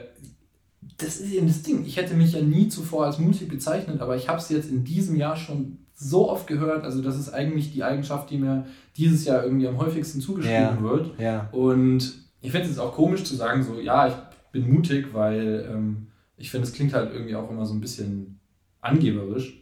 das 0.99 1.21
ist 1.21 1.33
eben 1.33 1.47
das 1.47 1.63
Ding. 1.63 1.85
Ich 1.85 1.97
hätte 1.97 2.15
mich 2.15 2.33
ja 2.33 2.43
nie 2.43 2.69
zuvor 2.69 3.07
als 3.07 3.19
mutig 3.19 3.49
bezeichnet, 3.49 4.01
aber 4.01 4.17
ich 4.17 4.29
habe 4.29 4.39
es 4.39 4.49
jetzt 4.49 4.71
in 4.71 4.85
diesem 4.85 5.17
Jahr 5.17 5.37
schon 5.37 5.79
so 5.95 6.31
oft 6.31 6.47
gehört. 6.47 6.85
Also 6.85 7.03
das 7.03 7.19
ist 7.19 7.33
eigentlich 7.33 7.73
die 7.73 7.83
Eigenschaft, 7.85 8.31
die 8.31 8.39
mir 8.39 8.67
dieses 8.97 9.25
Jahr 9.25 9.45
irgendwie 9.45 9.69
am 9.69 9.79
häufigsten 9.79 10.21
zugeschrieben 10.21 10.61
Ja. 10.61 10.83
wird. 10.83 11.19
Ja. 11.19 11.49
Und 11.53 12.15
ich 12.41 12.51
finde 12.51 12.65
es 12.65 12.71
jetzt 12.71 12.79
auch 12.81 12.93
komisch 12.93 13.25
zu 13.25 13.35
sagen, 13.35 13.63
so, 13.63 13.81
ja, 13.81 14.09
ich 14.09 14.15
bin 14.53 14.73
mutig, 14.73 15.13
weil 15.15 15.69
ähm, 15.71 16.09
ich 16.37 16.51
finde, 16.51 16.67
es 16.67 16.75
klingt 16.75 16.93
halt 16.93 17.13
irgendwie 17.13 17.37
auch 17.37 17.51
immer 17.51 17.65
so 17.65 17.75
ein 17.75 17.81
bisschen 17.81 18.39
angeberisch. 18.81 19.61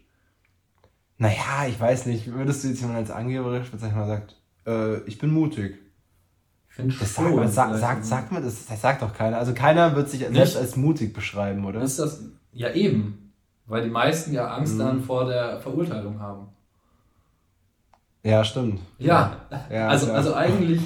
Naja, 1.19 1.67
ich 1.69 1.79
weiß 1.79 2.07
nicht. 2.07 2.33
Würdest 2.33 2.65
du 2.65 2.69
jetzt 2.69 2.81
jemand 2.81 2.99
als 2.99 3.11
angeberisch 3.11 3.71
bezeichnen, 3.71 3.99
der 3.99 4.07
sagt, 4.07 4.37
äh, 4.67 4.99
ich 5.09 5.19
bin 5.19 5.31
mutig? 5.31 5.79
Finde 6.75 6.95
Das 6.99 7.13
schon 7.15 7.27
sagt, 7.37 7.53
sag, 7.53 7.67
vielleicht. 7.67 7.81
sagt, 7.83 8.05
sagt 8.07 8.33
man 8.33 8.43
das? 8.43 8.67
Das 8.67 8.81
sagt 8.81 9.03
doch 9.03 9.13
keiner. 9.13 9.37
Also 9.37 9.53
keiner 9.53 9.95
wird 9.95 10.09
sich 10.09 10.21
selbst 10.27 10.57
als 10.57 10.75
mutig 10.77 11.13
beschreiben, 11.13 11.67
oder? 11.67 11.83
Ist 11.83 11.99
das 11.99 12.23
ja 12.55 12.71
eben, 12.73 13.33
weil 13.67 13.83
die 13.83 13.91
meisten 13.91 14.33
ja 14.33 14.49
Angst 14.55 14.75
Mhm. 14.75 14.79
dann 14.79 15.03
vor 15.03 15.27
der 15.27 15.61
Verurteilung 15.61 16.19
haben. 16.19 16.49
Ja, 18.25 18.43
stimmt. 18.43 18.81
Ja, 18.99 19.37
Ja, 19.71 19.89
also, 19.89 20.07
klar. 20.07 20.17
also 20.19 20.35
eigentlich 20.35 20.81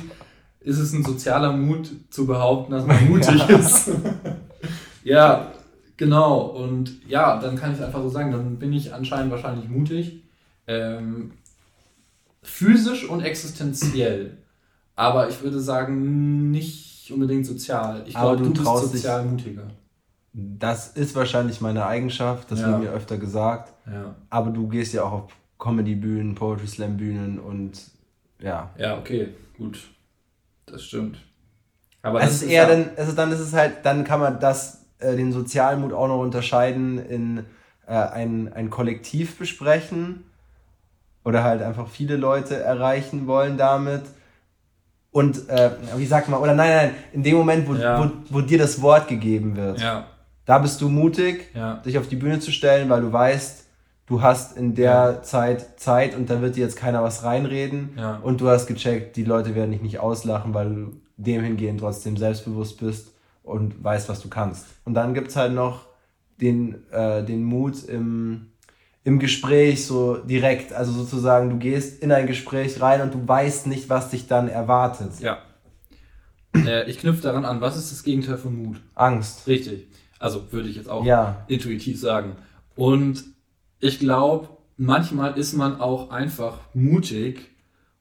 ist 0.60 0.78
es 0.78 0.92
ein 0.92 1.04
sozialer 1.04 1.52
Mut 1.52 1.88
zu 2.10 2.26
behaupten, 2.26 2.72
dass 2.72 2.84
man 2.84 3.08
mutig 3.08 3.48
ist. 3.48 3.90
ja, 5.04 5.52
genau. 5.96 6.38
Und 6.46 7.06
ja, 7.08 7.38
dann 7.38 7.54
kann 7.56 7.72
ich 7.74 7.80
einfach 7.82 8.02
so 8.02 8.08
sagen, 8.08 8.32
dann 8.32 8.58
bin 8.58 8.72
ich 8.72 8.92
anscheinend 8.92 9.30
wahrscheinlich 9.30 9.68
mutig. 9.68 10.24
Ähm, 10.66 11.30
physisch 12.42 13.08
und 13.08 13.20
existenziell. 13.22 14.38
Aber 14.96 15.28
ich 15.28 15.42
würde 15.42 15.60
sagen, 15.60 16.50
nicht 16.50 17.10
unbedingt 17.12 17.46
sozial. 17.46 18.02
Ich 18.06 18.14
glaube, 18.14 18.38
du 18.38 18.50
du, 18.50 18.52
bist 18.52 18.92
sozial 18.92 19.24
mutiger. 19.24 19.68
Das 20.32 20.88
ist 20.88 21.14
wahrscheinlich 21.14 21.60
meine 21.60 21.86
Eigenschaft, 21.86 22.50
das 22.50 22.60
Ja. 22.60 22.68
wird 22.68 22.80
mir 22.80 22.90
öfter 22.90 23.16
gesagt. 23.18 23.72
Ja. 23.86 24.14
Aber 24.30 24.50
du 24.50 24.68
gehst 24.68 24.92
ja 24.92 25.04
auch 25.04 25.12
auf 25.12 25.32
Comedy-Bühnen, 25.58 26.34
Poetry 26.34 26.66
Slam-Bühnen 26.66 27.38
und 27.38 27.80
ja. 28.40 28.70
ja, 28.76 28.98
okay, 28.98 29.28
gut. 29.56 29.78
Das 30.66 30.82
stimmt. 30.82 31.18
Aber 32.02 32.20
es 32.20 32.26
das 32.26 32.42
ist 32.42 32.50
eher 32.50 32.66
dann, 32.66 32.90
also 32.96 33.12
dann 33.12 33.32
ist 33.32 33.40
es 33.40 33.52
halt, 33.52 33.84
dann 33.84 34.04
kann 34.04 34.20
man 34.20 34.40
das, 34.40 34.84
äh, 34.98 35.16
den 35.16 35.32
Sozialmut 35.32 35.92
auch 35.92 36.08
noch 36.08 36.20
unterscheiden 36.20 36.98
in 36.98 37.38
äh, 37.86 37.92
ein, 37.94 38.52
ein 38.52 38.70
Kollektiv 38.70 39.38
besprechen 39.38 40.24
oder 41.24 41.44
halt 41.44 41.62
einfach 41.62 41.88
viele 41.88 42.16
Leute 42.16 42.56
erreichen 42.56 43.26
wollen 43.26 43.56
damit. 43.56 44.02
Und 45.16 45.48
äh, 45.48 45.70
wie 45.96 46.04
sagt 46.04 46.28
man, 46.28 46.40
oder 46.40 46.54
nein, 46.54 46.70
nein, 46.76 46.90
in 47.12 47.22
dem 47.22 47.36
Moment, 47.36 47.66
wo, 47.66 47.74
Ja. 47.74 47.98
wo, 48.04 48.10
wo 48.28 48.40
dir 48.42 48.58
das 48.58 48.82
Wort 48.82 49.08
gegeben 49.08 49.56
wird, 49.56 49.80
Ja, 49.80 50.04
da 50.44 50.58
bist 50.58 50.78
du 50.82 50.90
mutig, 50.90 51.50
ja. 51.54 51.76
dich 51.86 51.96
auf 51.98 52.06
die 52.08 52.16
Bühne 52.16 52.38
zu 52.38 52.50
stellen, 52.52 52.90
weil 52.90 53.00
du 53.00 53.10
weißt, 53.10 53.64
du 54.08 54.20
hast 54.20 54.58
in 54.58 54.74
der 54.74 55.22
Zeit 55.22 55.80
Zeit 55.80 56.14
und 56.14 56.28
da 56.28 56.42
wird 56.42 56.56
dir 56.56 56.64
jetzt 56.64 56.76
keiner 56.76 57.02
was 57.02 57.24
reinreden 57.24 57.98
und 58.22 58.40
du 58.42 58.48
hast 58.48 58.66
gecheckt, 58.66 59.16
die 59.16 59.24
Leute 59.24 59.54
werden 59.54 59.70
dich 59.72 59.80
nicht 59.80 59.98
auslachen, 60.00 60.52
weil 60.52 60.68
du 60.74 60.92
dem 61.16 61.42
hingehend 61.42 61.80
trotzdem 61.80 62.18
selbstbewusst 62.18 62.78
bist 62.78 63.14
und 63.42 63.82
weißt, 63.82 64.10
was 64.10 64.20
du 64.20 64.28
kannst. 64.28 64.66
Und 64.84 64.92
dann 64.94 65.14
gibt's 65.14 65.34
halt 65.34 65.54
noch 65.54 65.86
den, 66.42 66.84
äh, 66.92 67.24
den 67.24 67.42
Mut 67.42 67.82
im, 67.88 68.48
im 69.06 69.20
Gespräch 69.20 69.86
so 69.86 70.16
direkt, 70.16 70.72
also 70.72 70.90
sozusagen, 70.90 71.48
du 71.48 71.58
gehst 71.58 72.02
in 72.02 72.10
ein 72.10 72.26
Gespräch 72.26 72.80
rein 72.80 73.00
und 73.02 73.14
du 73.14 73.26
weißt 73.26 73.68
nicht, 73.68 73.88
was 73.88 74.10
dich 74.10 74.26
dann 74.26 74.48
erwartet. 74.48 75.12
Ja. 75.20 75.38
Äh, 76.56 76.90
ich 76.90 76.98
knüpfe 76.98 77.22
daran 77.22 77.44
an, 77.44 77.60
was 77.60 77.76
ist 77.76 77.92
das 77.92 78.02
Gegenteil 78.02 78.36
von 78.36 78.60
Mut? 78.60 78.80
Angst. 78.96 79.46
Richtig. 79.46 79.86
Also 80.18 80.50
würde 80.50 80.68
ich 80.68 80.74
jetzt 80.74 80.88
auch 80.88 81.04
Ja. 81.04 81.44
intuitiv 81.46 82.00
sagen. 82.00 82.32
Und 82.74 83.22
ich 83.78 84.00
glaube, 84.00 84.48
manchmal 84.76 85.38
ist 85.38 85.52
man 85.52 85.80
auch 85.80 86.10
einfach 86.10 86.58
mutig, 86.74 87.48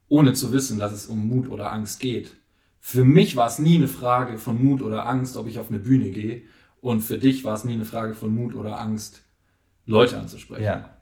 ohne 0.08 0.32
zu 0.32 0.52
wissen, 0.52 0.80
dass 0.80 0.90
es 0.92 1.06
um 1.06 1.28
Mut 1.28 1.48
oder 1.48 1.72
Angst 1.72 2.00
geht. 2.00 2.32
Für 2.80 3.04
mich 3.04 3.36
war 3.36 3.46
es 3.46 3.60
nie 3.60 3.76
eine 3.76 3.86
Frage 3.88 4.38
von 4.38 4.60
Mut 4.60 4.82
oder 4.82 5.06
Angst, 5.06 5.36
ob 5.36 5.46
ich 5.46 5.60
auf 5.60 5.68
eine 5.68 5.78
Bühne 5.78 6.10
gehe. 6.10 6.42
Und 6.80 7.02
für 7.02 7.18
dich 7.18 7.44
war 7.44 7.54
es 7.54 7.62
nie 7.62 7.74
eine 7.74 7.84
Frage 7.84 8.14
von 8.14 8.34
Mut 8.34 8.56
oder 8.56 8.80
Angst, 8.80 9.22
Leute 9.84 10.18
anzusprechen. 10.18 10.64
Ja. 10.64 10.95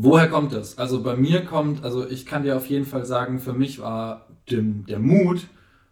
Woher 0.00 0.28
kommt 0.28 0.52
das? 0.52 0.78
Also 0.78 1.02
bei 1.02 1.16
mir 1.16 1.44
kommt, 1.44 1.82
also 1.82 2.08
ich 2.08 2.24
kann 2.24 2.44
dir 2.44 2.56
auf 2.56 2.66
jeden 2.68 2.86
Fall 2.86 3.04
sagen, 3.04 3.40
für 3.40 3.52
mich 3.52 3.80
war 3.80 4.28
dem, 4.50 4.86
der 4.86 4.98
Mut, 5.00 5.46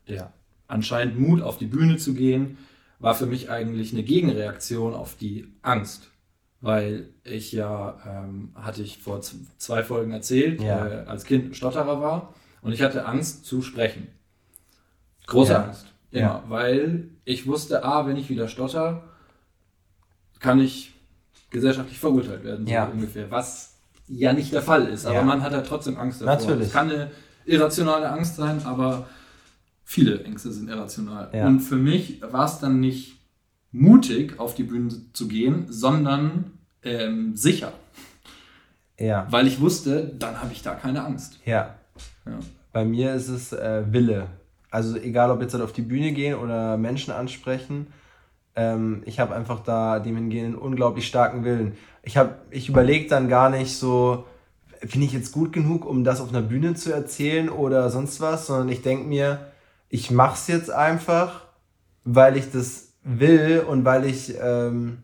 der 0.08 0.32
anscheinend 0.68 1.18
Mut 1.18 1.42
auf 1.42 1.58
die 1.58 1.66
Bühne 1.66 1.96
zu 1.96 2.14
gehen, 2.14 2.58
war 3.00 3.14
für 3.14 3.26
mich 3.26 3.50
eigentlich 3.50 3.92
eine 3.92 4.04
Gegenreaktion 4.04 4.94
auf 4.94 5.16
die 5.16 5.48
Angst. 5.62 6.08
Weil 6.60 7.10
ich 7.24 7.50
ja, 7.52 7.98
ähm, 8.06 8.50
hatte 8.54 8.82
ich 8.82 8.98
vor 8.98 9.20
zwei 9.58 9.82
Folgen 9.82 10.12
erzählt, 10.12 10.62
Ja. 10.62 10.86
äh, 10.86 11.04
als 11.06 11.24
Kind 11.24 11.56
Stotterer 11.56 12.00
war 12.00 12.32
und 12.62 12.72
ich 12.72 12.82
hatte 12.82 13.06
Angst 13.06 13.44
zu 13.44 13.60
sprechen. 13.60 14.06
Große 15.26 15.52
Ja. 15.52 15.64
Angst. 15.64 15.86
Immer. 16.12 16.20
Ja. 16.22 16.44
Weil 16.48 17.08
ich 17.24 17.46
wusste, 17.46 17.84
ah, 17.84 18.06
wenn 18.06 18.16
ich 18.16 18.30
wieder 18.30 18.46
stotter, 18.48 19.02
kann 20.38 20.60
ich 20.60 20.94
gesellschaftlich 21.50 21.98
verurteilt 21.98 22.44
werden, 22.44 22.66
so 22.66 22.72
Ja. 22.72 22.86
ungefähr. 22.86 23.30
Was 23.30 23.75
ja 24.08 24.32
nicht 24.32 24.52
der 24.52 24.62
Fall 24.62 24.86
ist, 24.88 25.06
aber 25.06 25.16
Ja. 25.16 25.22
man 25.24 25.42
hat 25.42 25.52
ja 25.52 25.60
trotzdem 25.62 25.96
Angst 25.98 26.20
davor. 26.20 26.34
Natürlich. 26.34 26.68
Es 26.68 26.72
kann 26.72 26.90
eine 26.90 27.10
irrationale 27.44 28.10
Angst 28.10 28.36
sein, 28.36 28.60
aber 28.64 29.06
viele 29.84 30.22
Ängste 30.24 30.52
sind 30.52 30.68
irrational. 30.68 31.30
Ja. 31.32 31.46
Und 31.46 31.60
für 31.60 31.76
mich 31.76 32.20
war 32.22 32.46
es 32.46 32.58
dann 32.58 32.80
nicht 32.80 33.16
mutig, 33.72 34.38
auf 34.38 34.54
die 34.54 34.62
Bühne 34.64 34.90
zu 35.12 35.28
gehen, 35.28 35.66
sondern 35.68 36.52
ähm, 36.82 37.36
sicher. 37.36 37.72
Ja. 38.98 39.26
Weil 39.30 39.46
ich 39.46 39.60
wusste, 39.60 40.12
dann 40.18 40.40
habe 40.40 40.52
ich 40.52 40.62
da 40.62 40.74
keine 40.74 41.04
Angst. 41.04 41.38
Ja. 41.44 41.74
Ja. 42.24 42.38
Bei 42.72 42.84
mir 42.84 43.14
ist 43.14 43.28
es 43.28 43.52
äh, 43.52 43.84
Wille. 43.90 44.26
Also 44.70 44.96
egal, 44.96 45.30
ob 45.30 45.40
jetzt 45.40 45.54
halt 45.54 45.62
auf 45.62 45.72
die 45.72 45.82
Bühne 45.82 46.12
gehen 46.12 46.34
oder 46.34 46.76
Menschen 46.76 47.12
ansprechen, 47.12 47.86
ähm, 48.56 49.02
ich 49.04 49.20
habe 49.20 49.34
einfach 49.34 49.60
da 49.60 50.00
demhingehend 50.00 50.54
einen 50.54 50.56
unglaublich 50.56 51.06
starken 51.06 51.44
Willen. 51.44 51.76
Ich 52.02 52.16
habe, 52.16 52.36
ich 52.50 52.68
überlege 52.68 53.08
dann 53.08 53.28
gar 53.28 53.50
nicht 53.50 53.76
so, 53.76 54.24
bin 54.92 55.02
ich 55.02 55.12
jetzt 55.12 55.32
gut 55.32 55.52
genug, 55.52 55.84
um 55.86 56.04
das 56.04 56.20
auf 56.20 56.30
einer 56.30 56.42
Bühne 56.42 56.74
zu 56.74 56.92
erzählen 56.92 57.48
oder 57.48 57.90
sonst 57.90 58.20
was, 58.20 58.46
sondern 58.46 58.68
ich 58.68 58.82
denke 58.82 59.06
mir, 59.06 59.52
ich 59.88 60.10
mach's 60.10 60.48
jetzt 60.48 60.70
einfach, 60.70 61.42
weil 62.04 62.36
ich 62.36 62.50
das 62.50 62.94
will 63.02 63.64
und 63.68 63.84
weil 63.84 64.04
ich 64.04 64.34
ähm, 64.40 64.98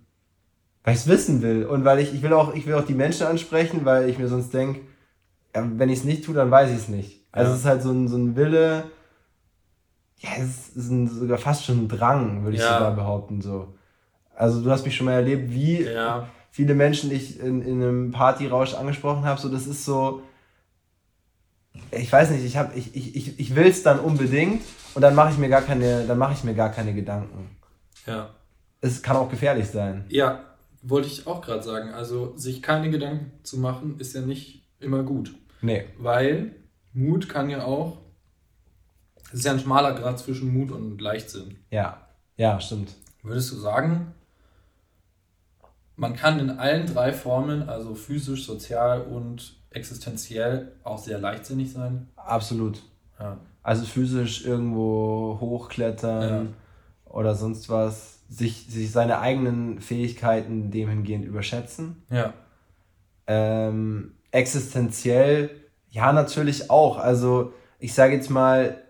weil 0.85 0.94
ich 0.94 1.00
es 1.00 1.06
wissen 1.06 1.42
will 1.42 1.64
und 1.66 1.85
weil 1.85 2.00
ich 2.00 2.12
ich 2.14 2.23
will 2.23 2.32
auch 2.32 2.54
ich 2.54 2.66
will 2.66 2.75
auch 2.75 2.85
die 2.85 2.94
Menschen 2.94 3.26
ansprechen, 3.26 3.85
weil 3.85 4.09
ich 4.09 4.18
mir 4.18 4.28
sonst 4.28 4.52
denke, 4.52 4.80
wenn 5.54 5.88
ich 5.88 6.00
es 6.00 6.04
nicht 6.04 6.25
tue, 6.25 6.35
dann 6.35 6.50
weiß 6.50 6.71
ich 6.71 6.76
es 6.76 6.88
nicht. 6.88 7.26
Also 7.30 7.50
Ja. 7.50 7.54
es 7.54 7.61
ist 7.61 7.66
halt 7.66 7.82
so 7.82 7.90
ein, 7.90 8.09
so 8.09 8.16
ein 8.16 8.37
Wille, 8.37 8.85
ja, 10.22 10.30
es 10.38 10.68
ist 10.70 10.90
ein, 10.90 11.08
sogar 11.08 11.38
fast 11.38 11.64
schon 11.64 11.84
ein 11.84 11.88
Drang, 11.88 12.44
würde 12.44 12.56
ich 12.56 12.62
Ja. 12.62 12.74
sogar 12.74 12.92
behaupten. 12.94 13.40
So. 13.42 13.74
Also 14.34 14.62
du 14.62 14.70
hast 14.70 14.84
mich 14.84 14.96
schon 14.96 15.06
mal 15.06 15.12
erlebt, 15.14 15.52
wie 15.52 15.82
Ja. 15.82 16.28
viele 16.50 16.74
Menschen 16.74 17.10
ich 17.10 17.38
in, 17.40 17.60
in 17.62 17.82
einem 17.82 18.10
Partyrausch 18.12 18.74
angesprochen 18.74 19.24
habe. 19.24 19.40
So, 19.40 19.48
das 19.48 19.66
ist 19.66 19.84
so, 19.84 20.22
ich 21.90 22.10
weiß 22.12 22.30
nicht, 22.30 22.44
ich, 22.44 22.56
hab, 22.56 22.76
ich, 22.76 22.94
ich, 22.94 23.16
ich, 23.16 23.40
ich 23.40 23.54
will 23.56 23.66
es 23.66 23.82
dann 23.82 23.98
unbedingt 24.00 24.62
und 24.94 25.02
dann 25.02 25.14
mache 25.14 25.30
ich 25.32 25.38
mir 25.38 25.48
gar 25.48 25.62
keine, 25.62 26.06
dann 26.06 26.18
mache 26.18 26.34
ich 26.34 26.44
mir 26.44 26.54
gar 26.54 26.70
keine 26.70 26.94
Gedanken. 26.94 27.56
Ja. 28.06 28.30
Es 28.80 29.02
kann 29.02 29.16
auch 29.16 29.28
gefährlich 29.30 29.68
sein. 29.68 30.04
Ja, 30.08 30.40
wollte 30.82 31.08
ich 31.08 31.26
auch 31.26 31.40
gerade 31.40 31.62
sagen. 31.62 31.90
Also 31.90 32.36
sich 32.36 32.62
keine 32.62 32.90
Gedanken 32.90 33.30
zu 33.42 33.58
machen, 33.58 33.96
ist 33.98 34.14
ja 34.14 34.20
nicht 34.20 34.66
immer 34.80 35.02
gut. 35.02 35.34
Nee. 35.62 35.84
Weil 35.98 36.56
Mut 36.92 37.28
kann 37.28 37.48
ja 37.48 37.64
auch, 37.64 37.98
es 39.32 39.40
ist 39.40 39.44
ja 39.46 39.52
ein 39.52 39.60
schmaler 39.60 39.94
Grad 39.94 40.18
zwischen 40.18 40.52
Mut 40.52 40.70
und 40.70 41.00
Leichtsinn. 41.00 41.56
Ja. 41.70 42.06
Ja, 42.36 42.60
stimmt. 42.60 42.94
Würdest 43.22 43.50
du 43.52 43.56
sagen, 43.56 44.12
man 45.96 46.14
kann 46.14 46.38
in 46.38 46.50
allen 46.50 46.86
drei 46.86 47.12
Formen, 47.12 47.68
also 47.68 47.94
physisch, 47.94 48.46
sozial 48.46 49.02
und 49.02 49.56
existenziell, 49.70 50.72
auch 50.84 50.98
sehr 50.98 51.18
leichtsinnig 51.18 51.72
sein? 51.72 52.08
Absolut. 52.16 52.82
Ja. 53.18 53.38
Also 53.62 53.84
physisch 53.84 54.44
irgendwo 54.44 55.38
hochklettern 55.40 56.54
oder 57.06 57.34
sonst 57.34 57.68
was, 57.68 58.20
sich, 58.28 58.66
sich 58.68 58.90
seine 58.90 59.20
eigenen 59.20 59.80
Fähigkeiten 59.80 60.70
dem 60.70 60.88
hingehend 60.88 61.24
überschätzen. 61.24 62.02
Ja. 62.10 62.34
Ähm, 63.26 64.14
existenziell, 64.30 65.50
ja, 65.90 66.12
natürlich 66.12 66.70
auch. 66.70 66.98
Also, 66.98 67.52
ich 67.78 67.94
sage 67.94 68.14
jetzt 68.14 68.30
mal, 68.30 68.82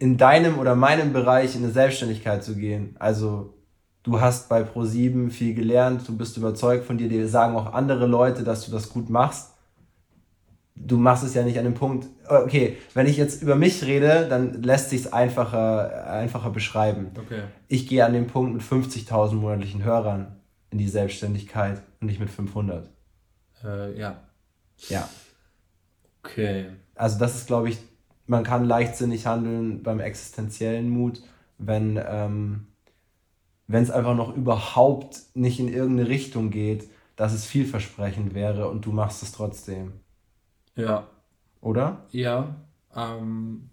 in 0.00 0.16
deinem 0.16 0.58
oder 0.58 0.74
meinem 0.74 1.12
Bereich 1.12 1.54
in 1.54 1.62
eine 1.62 1.72
Selbstständigkeit 1.72 2.42
zu 2.42 2.56
gehen. 2.56 2.96
Also, 2.98 3.54
du 4.02 4.20
hast 4.20 4.48
bei 4.48 4.62
Pro7 4.62 5.30
viel 5.30 5.54
gelernt, 5.54 6.08
du 6.08 6.16
bist 6.16 6.38
überzeugt 6.38 6.86
von 6.86 6.98
dir, 6.98 7.08
dir 7.08 7.28
sagen 7.28 7.54
auch 7.54 7.74
andere 7.74 8.06
Leute, 8.06 8.42
dass 8.42 8.64
du 8.64 8.72
das 8.72 8.88
gut 8.88 9.10
machst. 9.10 9.52
Du 10.74 10.96
machst 10.96 11.22
es 11.22 11.34
ja 11.34 11.42
nicht 11.42 11.58
an 11.58 11.64
dem 11.64 11.74
Punkt, 11.74 12.06
okay, 12.26 12.78
wenn 12.94 13.06
ich 13.06 13.18
jetzt 13.18 13.42
über 13.42 13.54
mich 13.56 13.84
rede, 13.84 14.26
dann 14.30 14.62
lässt 14.62 14.88
sich 14.88 15.02
es 15.02 15.12
einfacher, 15.12 16.10
einfacher 16.10 16.48
beschreiben. 16.48 17.10
Okay. 17.18 17.42
Ich 17.68 17.86
gehe 17.86 18.02
an 18.06 18.14
den 18.14 18.26
Punkt 18.26 18.54
mit 18.54 18.62
50.000 18.62 19.34
monatlichen 19.34 19.84
Hörern 19.84 20.40
in 20.70 20.78
die 20.78 20.88
Selbstständigkeit 20.88 21.82
und 22.00 22.06
nicht 22.06 22.20
mit 22.20 22.30
500. 22.30 22.88
Äh, 23.62 23.98
ja. 23.98 24.16
Ja. 24.88 25.06
Okay. 26.22 26.68
Also 26.94 27.18
das 27.18 27.34
ist, 27.34 27.46
glaube 27.46 27.68
ich, 27.68 27.78
man 28.30 28.44
kann 28.44 28.64
leichtsinnig 28.64 29.26
handeln 29.26 29.82
beim 29.82 29.98
existenziellen 29.98 30.88
Mut, 30.88 31.20
wenn 31.58 32.00
ähm, 32.00 32.68
es 33.66 33.90
einfach 33.90 34.14
noch 34.14 34.36
überhaupt 34.36 35.18
nicht 35.34 35.58
in 35.58 35.66
irgendeine 35.66 36.08
Richtung 36.08 36.50
geht, 36.50 36.88
dass 37.16 37.32
es 37.32 37.44
vielversprechend 37.44 38.32
wäre 38.32 38.68
und 38.68 38.86
du 38.86 38.92
machst 38.92 39.24
es 39.24 39.32
trotzdem. 39.32 39.94
Ja. 40.76 41.08
Oder? 41.60 42.06
Ja. 42.12 42.54
Ähm, 42.94 43.70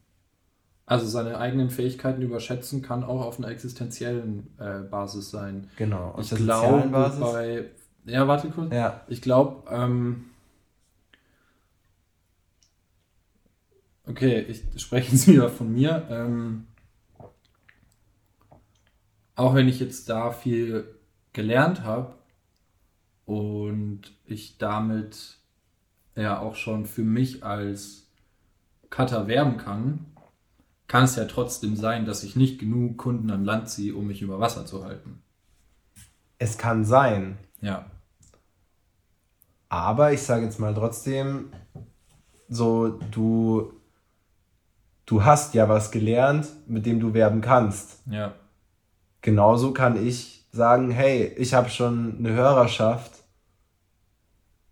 also 0.88 1.06
seine 1.06 1.38
eigenen 1.38 1.70
Fähigkeiten 1.70 2.24
überschätzen 2.24 2.82
kann 2.82 3.04
auch 3.04 3.22
auf 3.22 3.38
einer 3.38 3.50
existenziellen 3.50 4.48
äh, 4.58 4.80
Basis 4.80 5.30
sein. 5.30 5.70
Genau. 5.78 6.16
Auf 6.16 6.32
ich 6.32 6.36
glaube, 6.36 6.90
bei. 7.20 7.66
Ja, 8.06 8.28
warte 8.28 8.50
kurz. 8.50 8.74
Ja. 8.74 9.02
Ich 9.08 9.22
glaube, 9.22 9.70
ähm, 9.70 10.32
okay, 14.08 14.42
ich 14.42 14.64
spreche 14.82 15.12
jetzt 15.12 15.28
wieder 15.28 15.50
von 15.50 15.72
mir. 15.72 16.08
Ähm, 16.10 16.68
auch 19.36 19.54
wenn 19.54 19.68
ich 19.68 19.80
jetzt 19.80 20.10
da 20.10 20.32
viel 20.32 20.96
gelernt 21.34 21.84
habe 21.84 22.16
und 23.26 24.02
ich 24.26 24.58
damit 24.58 25.38
ja 26.16 26.40
auch 26.40 26.56
schon 26.56 26.86
für 26.86 27.04
mich 27.04 27.44
als 27.44 28.08
Cutter 28.90 29.28
werben 29.28 29.58
kann, 29.58 30.06
kann 30.88 31.04
es 31.04 31.16
ja 31.16 31.26
trotzdem 31.26 31.76
sein, 31.76 32.06
dass 32.06 32.24
ich 32.24 32.36
nicht 32.36 32.60
genug 32.60 32.98
Kunden 32.98 33.30
an 33.30 33.46
Land 33.46 33.70
ziehe, 33.70 33.94
um 33.94 34.08
mich 34.08 34.22
über 34.22 34.40
Wasser 34.40 34.66
zu 34.66 34.84
halten. 34.84 35.22
Es 36.40 36.58
kann 36.58 36.86
sein. 36.86 37.38
Ja. 37.62 37.92
Aber 39.70 40.14
ich 40.14 40.22
sage 40.22 40.46
jetzt 40.46 40.60
mal 40.60 40.74
trotzdem, 40.74 41.52
so 42.48 43.00
du, 43.12 43.74
du 45.08 45.24
hast 45.26 45.56
ja 45.56 45.68
was 45.68 45.90
gelernt, 45.90 46.48
mit 46.68 46.86
dem 46.86 47.00
du 47.00 47.16
werben 47.16 47.42
kannst. 47.42 48.02
Ja. 48.06 48.34
Genauso 49.22 49.74
kann 49.74 50.06
ich 50.06 50.46
sagen, 50.52 50.92
hey, 50.92 51.34
ich 51.38 51.56
habe 51.56 51.70
schon 51.70 52.18
eine 52.20 52.34
Hörerschaft 52.34 53.12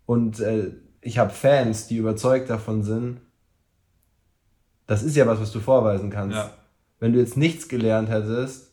und 0.06 0.38
äh, 0.40 0.72
ich 1.00 1.18
habe 1.18 1.30
Fans, 1.30 1.88
die 1.88 1.96
überzeugt 1.96 2.48
davon 2.50 2.82
sind. 2.84 3.20
Das 4.86 5.02
ist 5.02 5.16
ja 5.16 5.26
was, 5.26 5.40
was 5.40 5.50
du 5.52 5.60
vorweisen 5.60 6.10
kannst. 6.10 6.36
Ja. 6.36 6.50
Wenn 7.00 7.12
du 7.12 7.18
jetzt 7.18 7.36
nichts 7.36 7.68
gelernt 7.68 8.08
hättest, 8.08 8.72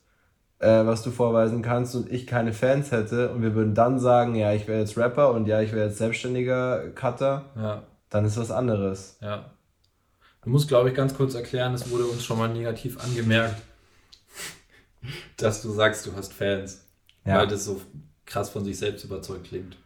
äh, 0.59 0.85
was 0.85 1.01
du 1.03 1.11
vorweisen 1.11 1.61
kannst 1.61 1.95
und 1.95 2.11
ich 2.11 2.27
keine 2.27 2.53
Fans 2.53 2.91
hätte 2.91 3.31
und 3.31 3.41
wir 3.41 3.55
würden 3.55 3.73
dann 3.75 3.99
sagen, 3.99 4.35
ja, 4.35 4.53
ich 4.53 4.67
wäre 4.67 4.79
jetzt 4.79 4.97
Rapper 4.97 5.31
und 5.31 5.47
ja, 5.47 5.61
ich 5.61 5.71
wäre 5.73 5.87
jetzt 5.87 5.97
selbstständiger 5.97 6.89
Cutter, 6.91 7.45
Ja. 7.55 7.83
dann 8.09 8.25
ist 8.25 8.37
was 8.37 8.51
anderes. 8.51 9.17
Ja. 9.21 9.45
Du 10.43 10.49
musst, 10.49 10.67
glaube 10.67 10.89
ich, 10.89 10.95
ganz 10.95 11.15
kurz 11.15 11.35
erklären, 11.35 11.73
es 11.73 11.89
wurde 11.89 12.05
uns 12.05 12.23
schon 12.23 12.37
mal 12.37 12.49
negativ 12.49 12.99
angemerkt, 13.03 13.61
dass 15.37 15.61
du 15.61 15.71
sagst, 15.71 16.05
du 16.05 16.13
hast 16.15 16.33
Fans. 16.33 16.85
Ja. 17.25 17.37
Weil 17.37 17.47
das 17.47 17.65
so 17.65 17.79
krass 18.25 18.49
von 18.49 18.65
sich 18.65 18.77
selbst 18.77 19.05
überzeugt 19.05 19.45
klingt. 19.45 19.77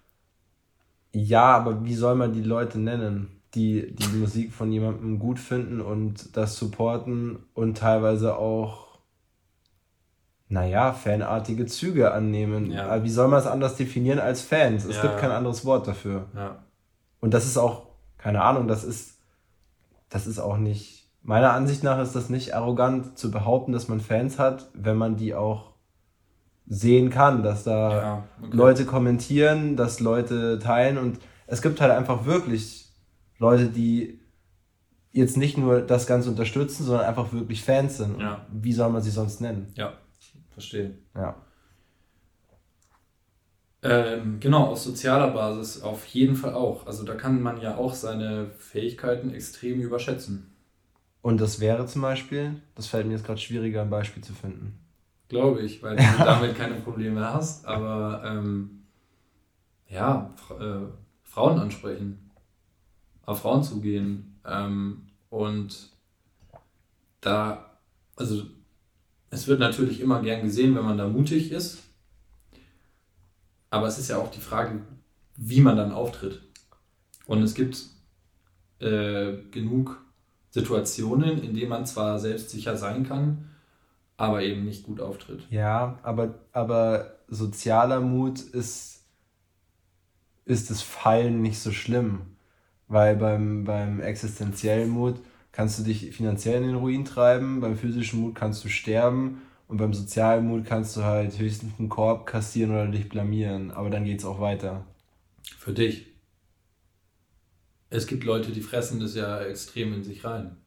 Ja, 1.13 1.55
aber 1.55 1.83
wie 1.85 1.95
soll 1.95 2.15
man 2.15 2.33
die 2.33 2.41
Leute 2.41 2.79
nennen, 2.79 3.41
die 3.53 3.95
die 3.95 4.07
Musik 4.09 4.51
von 4.53 4.71
jemandem 4.71 5.19
gut 5.19 5.39
finden 5.39 5.81
und 5.81 6.35
das 6.35 6.57
supporten 6.57 7.37
und 7.53 7.77
teilweise 7.77 8.35
auch, 8.37 8.99
naja, 10.49 10.93
fanartige 10.93 11.65
Züge 11.67 12.11
annehmen? 12.11 12.71
Ja. 12.71 12.87
Aber 12.87 13.03
Wie 13.03 13.09
soll 13.09 13.27
man 13.27 13.39
es 13.39 13.47
anders 13.47 13.75
definieren 13.75 14.19
als 14.19 14.41
Fans? 14.41 14.85
Es 14.85 14.95
Ja. 14.97 15.03
gibt 15.03 15.17
kein 15.19 15.31
anderes 15.31 15.65
Wort 15.65 15.87
dafür. 15.87 16.25
Ja. 16.35 16.63
Und 17.19 17.33
das 17.33 17.45
ist 17.45 17.57
auch, 17.57 17.87
keine 18.17 18.41
Ahnung, 18.41 18.67
das 18.67 18.83
ist, 18.83 19.16
das 20.09 20.27
ist 20.27 20.39
auch 20.39 20.57
nicht, 20.57 21.09
meiner 21.21 21.53
Ansicht 21.53 21.83
nach 21.83 22.01
ist 22.01 22.15
das 22.15 22.29
nicht 22.29 22.55
arrogant 22.55 23.17
zu 23.17 23.31
behaupten, 23.31 23.71
dass 23.71 23.87
man 23.87 23.99
Fans 23.99 24.39
hat, 24.39 24.69
wenn 24.73 24.97
man 24.97 25.17
die 25.17 25.35
auch 25.35 25.73
sehen 26.67 27.09
kann, 27.09 27.43
dass 27.43 27.63
da 27.63 27.91
Ja, 27.91 28.23
okay. 28.41 28.55
Leute 28.55 28.85
kommentieren, 28.85 29.75
dass 29.75 29.99
Leute 29.99 30.59
teilen 30.59 30.97
und 30.97 31.19
es 31.47 31.61
gibt 31.61 31.79
halt 31.79 31.91
einfach 31.91 32.25
wirklich 32.25 32.93
Leute, 33.39 33.67
die 33.67 34.19
jetzt 35.11 35.37
nicht 35.37 35.57
nur 35.57 35.81
das 35.81 36.07
Ganze 36.07 36.29
unterstützen, 36.29 36.83
sondern 36.83 37.05
einfach 37.05 37.31
wirklich 37.31 37.63
Fans 37.63 37.97
sind. 37.97 38.19
Ja. 38.19 38.45
Wie 38.51 38.73
soll 38.73 38.89
man 38.89 39.01
sie 39.01 39.09
sonst 39.09 39.41
nennen? 39.41 39.71
Ja, 39.75 39.93
verstehe. 40.49 40.97
Ja. 41.15 41.35
Ähm, 43.89 44.41
genau, 44.41 44.65
auf 44.65 44.79
sozialer 44.79 45.29
Basis 45.29 45.81
auf 45.81 46.05
jeden 46.07 46.35
Fall 46.35 46.53
auch. 46.53 46.85
Also 46.85 47.05
da 47.05 47.15
kann 47.15 47.41
man 47.41 47.61
ja 47.61 47.77
auch 47.77 47.93
seine 47.93 48.47
Fähigkeiten 48.57 49.33
extrem 49.33 49.79
überschätzen. 49.79 50.51
Und 51.21 51.39
das 51.39 51.61
wäre 51.61 51.85
zum 51.85 52.01
Beispiel, 52.01 52.61
das 52.75 52.87
fällt 52.87 53.07
mir 53.07 53.13
jetzt 53.13 53.25
gerade 53.25 53.39
schwieriger, 53.39 53.81
ein 53.81 53.89
Beispiel 53.89 54.21
zu 54.21 54.33
finden. 54.33 54.77
Glaube 55.29 55.61
ich, 55.61 55.81
weil 55.81 55.95
du 55.95 56.03
damit 56.17 56.57
keine 56.57 56.75
Probleme 56.75 57.33
hast. 57.33 57.65
Aber 57.65 58.23
ähm, 58.25 58.83
ja, 59.87 60.33
äh, 60.59 60.85
Frauen 61.23 61.57
ansprechen, 61.57 62.29
auf 63.25 63.39
Frauen 63.39 63.63
zugehen. 63.63 64.37
Ähm, 64.45 65.03
und 65.29 65.91
da, 67.21 67.71
also 68.17 68.43
es 69.29 69.47
wird 69.47 69.61
natürlich 69.61 70.01
immer 70.01 70.21
gern 70.21 70.41
gesehen, 70.41 70.75
wenn 70.75 70.83
man 70.83 70.97
da 70.97 71.07
mutig 71.07 71.53
ist. 71.53 71.86
Aber 73.69 73.87
es 73.87 73.97
ist 73.97 74.09
ja 74.09 74.17
auch 74.17 74.31
die 74.31 74.39
Frage, 74.39 74.81
wie 75.35 75.61
man 75.61 75.77
dann 75.77 75.91
auftritt. 75.91 76.41
Und 77.25 77.43
es 77.43 77.53
gibt 77.53 77.83
äh, 78.79 79.37
genug 79.51 80.01
Situationen, 80.49 81.41
in 81.43 81.53
denen 81.53 81.69
man 81.69 81.85
zwar 81.85 82.19
selbstsicher 82.19 82.77
sein 82.77 83.07
kann, 83.07 83.49
aber 84.15 84.41
eben 84.41 84.65
nicht 84.65 84.83
gut 84.83 84.99
auftritt. 84.99 85.45
Ja, 85.49 85.99
aber, 86.03 86.35
aber 86.51 87.17
sozialer 87.27 87.99
Mut 87.99 88.39
ist, 88.39 89.03
ist 90.45 90.69
das 90.69 90.81
Fallen 90.81 91.41
nicht 91.41 91.59
so 91.59 91.71
schlimm. 91.71 92.21
Weil 92.87 93.17
beim, 93.17 93.65
beim 93.65 93.99
existenziellen 93.99 94.89
Mut 94.89 95.19
kannst 95.51 95.77
du 95.77 95.83
dich 95.83 96.15
finanziell 96.15 96.61
in 96.61 96.67
den 96.69 96.75
Ruin 96.77 97.03
treiben, 97.03 97.59
beim 97.59 97.75
physischen 97.75 98.21
Mut 98.21 98.33
kannst 98.33 98.63
du 98.63 98.69
sterben 98.69 99.41
und 99.67 99.77
beim 99.77 99.93
sozialen 99.93 100.47
Mut 100.47 100.65
kannst 100.65 100.95
du 100.95 101.03
halt 101.03 101.37
höchstens 101.37 101.73
einen 101.77 101.89
Korb 101.89 102.25
kassieren 102.25 102.71
oder 102.71 102.87
dich 102.87 103.09
blamieren. 103.09 103.71
Aber 103.71 103.89
dann 103.89 104.05
geht's 104.05 104.23
auch 104.23 104.39
weiter. 104.39 104.85
Für 105.57 105.73
dich. 105.73 106.07
Es 107.89 108.07
gibt 108.07 108.23
Leute, 108.23 108.51
die 108.51 108.61
fressen 108.61 108.99
das 108.99 109.15
ja 109.15 109.41
extrem 109.41 109.93
in 109.93 110.03
sich 110.03 110.23
rein. 110.23 110.57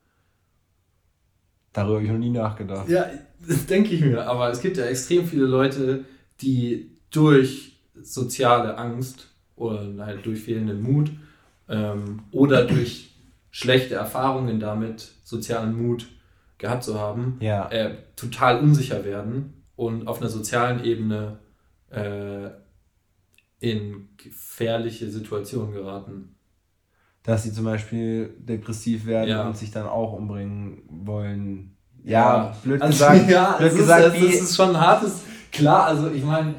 Darüber 1.72 1.96
habe 1.96 2.04
ich 2.04 2.10
noch 2.10 2.18
nie 2.18 2.30
nachgedacht. 2.30 2.88
Ja, 2.88 3.06
das 3.46 3.66
denke 3.66 3.94
ich 3.94 4.00
mir. 4.00 4.26
Aber 4.26 4.50
es 4.50 4.60
gibt 4.60 4.76
ja 4.76 4.84
extrem 4.86 5.26
viele 5.26 5.46
Leute, 5.46 6.04
die 6.40 6.90
durch 7.10 7.78
soziale 8.02 8.76
Angst 8.76 9.28
oder 9.56 10.04
halt 10.04 10.24
durch 10.26 10.40
fehlenden 10.40 10.82
Mut 10.82 11.10
ähm, 11.68 12.22
oder 12.32 12.64
durch 12.64 13.14
schlechte 13.50 13.94
Erfahrungen 13.94 14.60
damit, 14.60 15.12
sozialen 15.24 15.74
Mut 15.74 16.06
gehabt 16.60 16.84
zu 16.84 17.00
haben, 17.00 17.38
Ja. 17.40 17.68
äh, 17.70 17.96
total 18.14 18.60
unsicher 18.60 19.04
werden 19.04 19.64
und 19.76 20.06
auf 20.06 20.20
einer 20.20 20.30
sozialen 20.30 20.84
Ebene 20.84 21.38
äh, 21.90 22.50
in 23.58 24.10
gefährliche 24.16 25.10
Situationen 25.10 25.72
geraten. 25.72 26.36
Dass 27.22 27.42
sie 27.42 27.52
zum 27.52 27.64
Beispiel 27.64 28.34
depressiv 28.38 29.06
werden 29.06 29.28
Ja. 29.30 29.46
und 29.46 29.56
sich 29.56 29.70
dann 29.70 29.86
auch 29.86 30.12
umbringen 30.12 30.82
wollen. 30.88 31.76
Ja, 32.04 32.56
blöd 32.62 32.80
Also, 32.80 32.92
gesagt. 33.04 33.28
ja, 33.36 33.52
blöd 33.58 33.72
es 33.72 33.76
gesagt, 33.78 34.16
ist, 34.16 34.22
es 34.34 34.40
ist 34.42 34.56
schon 34.56 34.70
ein 34.70 34.80
hartes. 34.80 35.22
Klar, 35.52 35.86
also 35.86 36.10
ich 36.10 36.24
meine, 36.24 36.54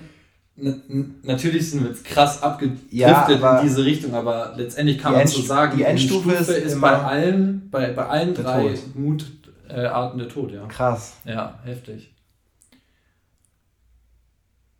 natürlich 1.23 1.71
sind 1.71 1.81
wir 1.83 1.89
jetzt 1.89 2.03
krass 2.05 2.43
abgedriftet 2.43 2.91
Ja, 2.91 3.25
in 3.27 3.67
diese 3.67 3.83
Richtung, 3.85 4.13
aber 4.13 4.53
letztendlich 4.57 4.97
kann 4.99 5.13
man 5.13 5.25
so 5.25 5.41
sagen, 5.41 5.77
die 5.77 5.83
Endstufe 5.83 6.33
ist 6.33 6.49
ist 6.49 6.73
immer 6.73 6.89
bei 6.91 6.97
allen, 7.03 7.69
bei, 7.71 7.91
bei 7.93 8.05
allen 8.05 8.33
drei 8.35 8.73
Tod. 8.93 9.31
Mutarten 9.75 10.19
der 10.19 10.29
Tod, 10.29 10.51
ja. 10.51 10.65
krass. 10.67 11.17
Ja, 11.23 11.59
heftig. 11.63 12.15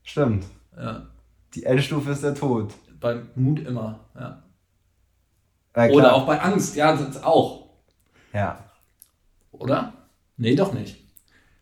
Stimmt. 0.03 0.45
Ja. 0.75 1.07
Die 1.53 1.63
Endstufe 1.63 2.11
ist 2.11 2.23
der 2.23 2.35
Tod. 2.35 2.73
Beim 2.99 3.29
Mut 3.35 3.59
immer, 3.59 3.99
ja. 4.15 4.43
Äh, 5.73 5.87
klar. 5.87 5.91
Oder 5.91 6.13
auch 6.15 6.25
bei 6.25 6.39
Angst, 6.39 6.75
ja, 6.75 6.95
das 6.95 7.23
auch. 7.23 7.69
Ja. 8.33 8.69
Oder? 9.51 9.93
Nee, 10.37 10.55
doch 10.55 10.73
nicht. 10.73 10.97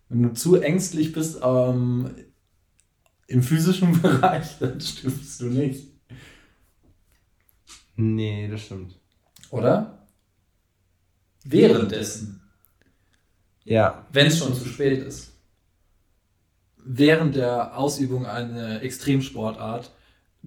Wenn 0.09 0.23
du 0.23 0.33
zu 0.33 0.55
ängstlich 0.55 1.11
bist 1.11 1.39
ähm, 1.43 2.09
im 3.27 3.43
physischen 3.43 4.01
Bereich, 4.01 4.57
dann 4.59 4.81
stirbst 4.81 5.41
du 5.41 5.45
nicht. 5.45 5.87
Nee, 7.95 8.47
das 8.47 8.61
stimmt. 8.61 8.97
Oder? 9.51 10.07
Währenddessen, 11.43 12.38
Ja. 13.63 14.05
wenn 14.11 14.27
es 14.27 14.37
schon 14.37 14.53
zu 14.53 14.65
spät 14.67 14.99
ist. 14.99 15.33
Während 16.83 17.35
der 17.35 17.77
Ausübung 17.77 18.25
einer 18.25 18.81
Extremsportart 18.81 19.91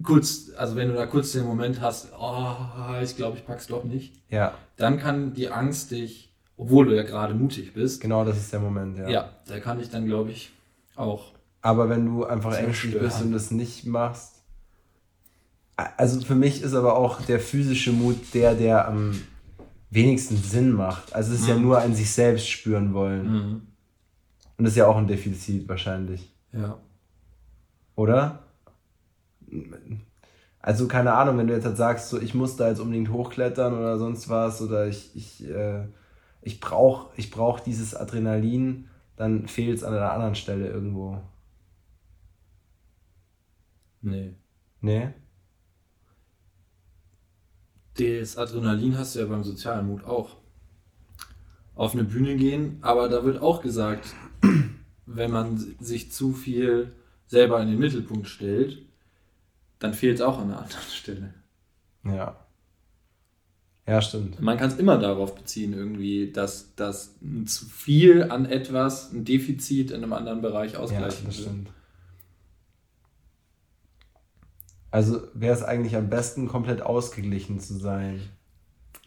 kurz, 0.01 0.51
also 0.57 0.75
wenn 0.75 0.89
du 0.89 0.95
da 0.95 1.05
kurz 1.05 1.31
den 1.31 1.45
Moment 1.45 1.79
hast, 1.79 2.09
oh, 2.19 2.55
ich 3.01 3.15
glaube, 3.15 3.37
ich 3.37 3.45
pack's 3.45 3.67
doch 3.67 3.83
nicht, 3.83 4.13
Ja, 4.29 4.53
dann 4.75 4.99
kann 4.99 5.33
die 5.33 5.49
Angst 5.49 5.91
dich, 5.91 6.33
obwohl 6.57 6.87
du 6.87 6.95
ja 6.95 7.03
gerade 7.03 7.33
mutig 7.33 7.73
bist, 7.73 8.01
genau 8.01 8.25
das 8.25 8.37
ist 8.37 8.51
der 8.51 8.59
Moment, 8.59 8.97
ja. 8.97 9.09
ja, 9.09 9.29
da 9.47 9.59
kann 9.59 9.79
ich 9.79 9.89
dann, 9.89 10.05
glaube 10.05 10.31
ich, 10.31 10.51
auch. 10.95 11.31
Aber 11.61 11.89
wenn 11.89 12.05
du 12.05 12.25
einfach 12.25 12.57
ängstlich 12.57 12.99
bist 12.99 13.21
und 13.21 13.31
das 13.31 13.51
nicht 13.51 13.85
machst. 13.85 14.41
Also 15.75 16.21
für 16.21 16.35
mich 16.35 16.61
ist 16.61 16.73
aber 16.75 16.97
auch 16.97 17.21
der 17.21 17.39
physische 17.39 17.93
Mut 17.93 18.17
der, 18.33 18.53
der 18.53 18.87
am 18.87 19.19
wenigsten 19.93 20.37
Sinn 20.37 20.71
macht. 20.71 21.13
Also 21.13 21.33
es 21.33 21.41
ist 21.41 21.47
ja 21.47 21.55
Mhm. 21.55 21.61
nur 21.63 21.79
ein 21.79 21.93
sich 21.95 22.11
selbst 22.11 22.47
spüren 22.49 22.93
wollen. 22.93 23.27
Und 24.57 24.63
das 24.65 24.71
ist 24.73 24.77
ja 24.77 24.87
auch 24.87 24.97
ein 24.97 25.07
Defizit 25.07 25.67
wahrscheinlich. 25.67 26.31
Ja. 26.51 26.77
Oder? 27.95 28.43
Also 30.59 30.87
keine 30.87 31.13
Ahnung, 31.13 31.37
wenn 31.37 31.47
du 31.47 31.53
jetzt 31.53 31.65
halt 31.65 31.77
sagst, 31.77 32.09
so 32.09 32.19
ich 32.19 32.33
muss 32.33 32.55
da 32.55 32.69
jetzt 32.69 32.79
unbedingt 32.79 33.09
hochklettern 33.11 33.73
oder 33.77 33.97
sonst 33.99 34.29
was 34.29 34.61
oder 34.61 34.87
ich, 34.87 35.15
ich, 35.15 35.47
äh, 35.49 35.85
ich 36.41 36.59
brauche 36.59 37.09
ich 37.17 37.29
brauch 37.31 37.59
dieses 37.59 37.93
Adrenalin, 37.95 38.87
dann 39.15 39.47
fehlt 39.47 39.77
es 39.77 39.83
an 39.83 39.93
einer 39.93 40.11
anderen 40.11 40.35
Stelle 40.35 40.67
irgendwo. 40.69 41.21
Nee. 44.01 44.35
Nee? 44.81 45.09
Das 47.97 48.37
Adrenalin 48.37 48.97
hast 48.97 49.15
du 49.15 49.19
ja 49.19 49.25
beim 49.25 49.43
sozialen 49.43 49.87
Mut 49.87 50.03
auch. 50.03 50.37
Auf 51.75 51.93
eine 51.93 52.03
Bühne 52.03 52.35
gehen, 52.35 52.77
aber 52.81 53.09
da 53.09 53.23
wird 53.23 53.41
auch 53.41 53.61
gesagt, 53.61 54.13
wenn 55.05 55.31
man 55.31 55.57
sich 55.79 56.11
zu 56.11 56.33
viel 56.33 56.91
selber 57.27 57.61
in 57.61 57.69
den 57.69 57.79
Mittelpunkt 57.79 58.27
stellt, 58.27 58.77
dann 59.79 59.93
fehlt 59.93 60.15
es 60.15 60.21
auch 60.21 60.37
an 60.37 60.51
einer 60.51 60.61
anderen 60.61 60.89
Stelle. 60.89 61.33
Ja. 62.03 62.37
Ja, 63.85 64.01
stimmt. 64.01 64.39
Man 64.39 64.57
kann 64.57 64.69
es 64.69 64.77
immer 64.77 64.97
darauf 64.97 65.35
beziehen, 65.35 65.73
irgendwie, 65.73 66.31
dass, 66.31 66.73
dass 66.75 67.15
zu 67.45 67.65
viel 67.65 68.23
an 68.23 68.45
etwas, 68.45 69.11
ein 69.11 69.25
Defizit 69.25 69.91
in 69.91 69.97
einem 69.97 70.13
anderen 70.13 70.41
Bereich 70.41 70.73
Ja, 70.73 70.79
ausgleichen 70.79 71.25
das 71.25 71.37
stimmt. 71.37 71.69
Also 74.93 75.21
wäre 75.33 75.55
es 75.55 75.63
eigentlich 75.63 75.95
am 75.95 76.11
besten, 76.11 76.47
komplett 76.47 76.83
ausgeglichen 76.83 77.59
zu 77.59 77.73
sein. 77.73 78.21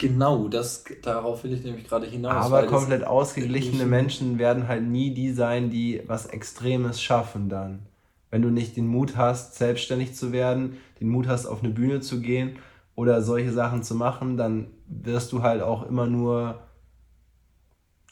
Genau, 0.01 0.49
das, 0.49 0.83
darauf 1.01 1.45
will 1.45 1.53
ich 1.53 1.63
nämlich 1.63 1.87
gerade 1.87 2.09
hinaus. 2.09 2.45
Aber 2.45 2.67
komplett 2.67 3.05
ausgeglichene 3.05 3.87
Menschen 3.87 4.41
werden 4.41 4.67
halt 4.67 4.83
nie 4.83 5.15
die 5.15 5.33
sein, 5.33 5.71
die 5.71 6.03
was 6.09 6.27
Extremes 6.27 7.01
schaffen 7.01 7.49
dann. 7.49 7.87
Wenn 8.33 8.43
du 8.43 8.49
nicht 8.49 8.77
den 8.77 8.89
Mut 8.89 9.17
hast, 9.17 9.55
selbstständig 9.55 10.17
zu 10.17 10.33
werden, 10.33 10.77
den 10.99 11.09
Mut 11.09 11.29
hast, 11.29 11.47
auf 11.47 11.63
eine 11.63 11.73
Bühne 11.73 12.01
zu 12.01 12.21
gehen 12.21 12.59
oder 12.97 13.23
solche 13.23 13.53
Sachen 13.53 13.85
zu 13.85 13.95
machen, 13.95 14.37
dann 14.37 14.73
wirst 14.89 15.31
du 15.31 15.43
halt 15.43 15.63
auch 15.63 15.89
immer 15.89 16.09
nur. 16.09 16.63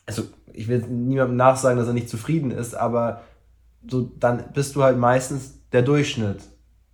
Also, 0.07 0.23
ich 0.53 0.69
will 0.69 0.79
niemandem 0.87 1.37
nachsagen, 1.37 1.77
dass 1.77 1.89
er 1.89 1.95
nicht 1.95 2.09
zufrieden 2.09 2.53
ist, 2.53 2.77
aber 2.77 3.23
so, 3.85 4.13
dann 4.21 4.53
bist 4.53 4.77
du 4.77 4.85
halt 4.85 4.97
meistens 4.97 5.59
der 5.73 5.83
Durchschnitt 5.83 6.39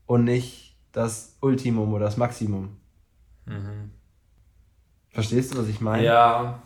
und 0.07 0.25
nicht 0.25 0.70
das 0.92 1.37
Ultimum 1.40 1.92
oder 1.94 2.07
das 2.07 2.16
Maximum. 2.16 2.76
Mhm. 3.46 3.90
Verstehst 5.11 5.53
du, 5.55 5.59
was 5.59 5.68
ich 5.68 5.81
meine? 5.81 6.05
Ja. 6.05 6.62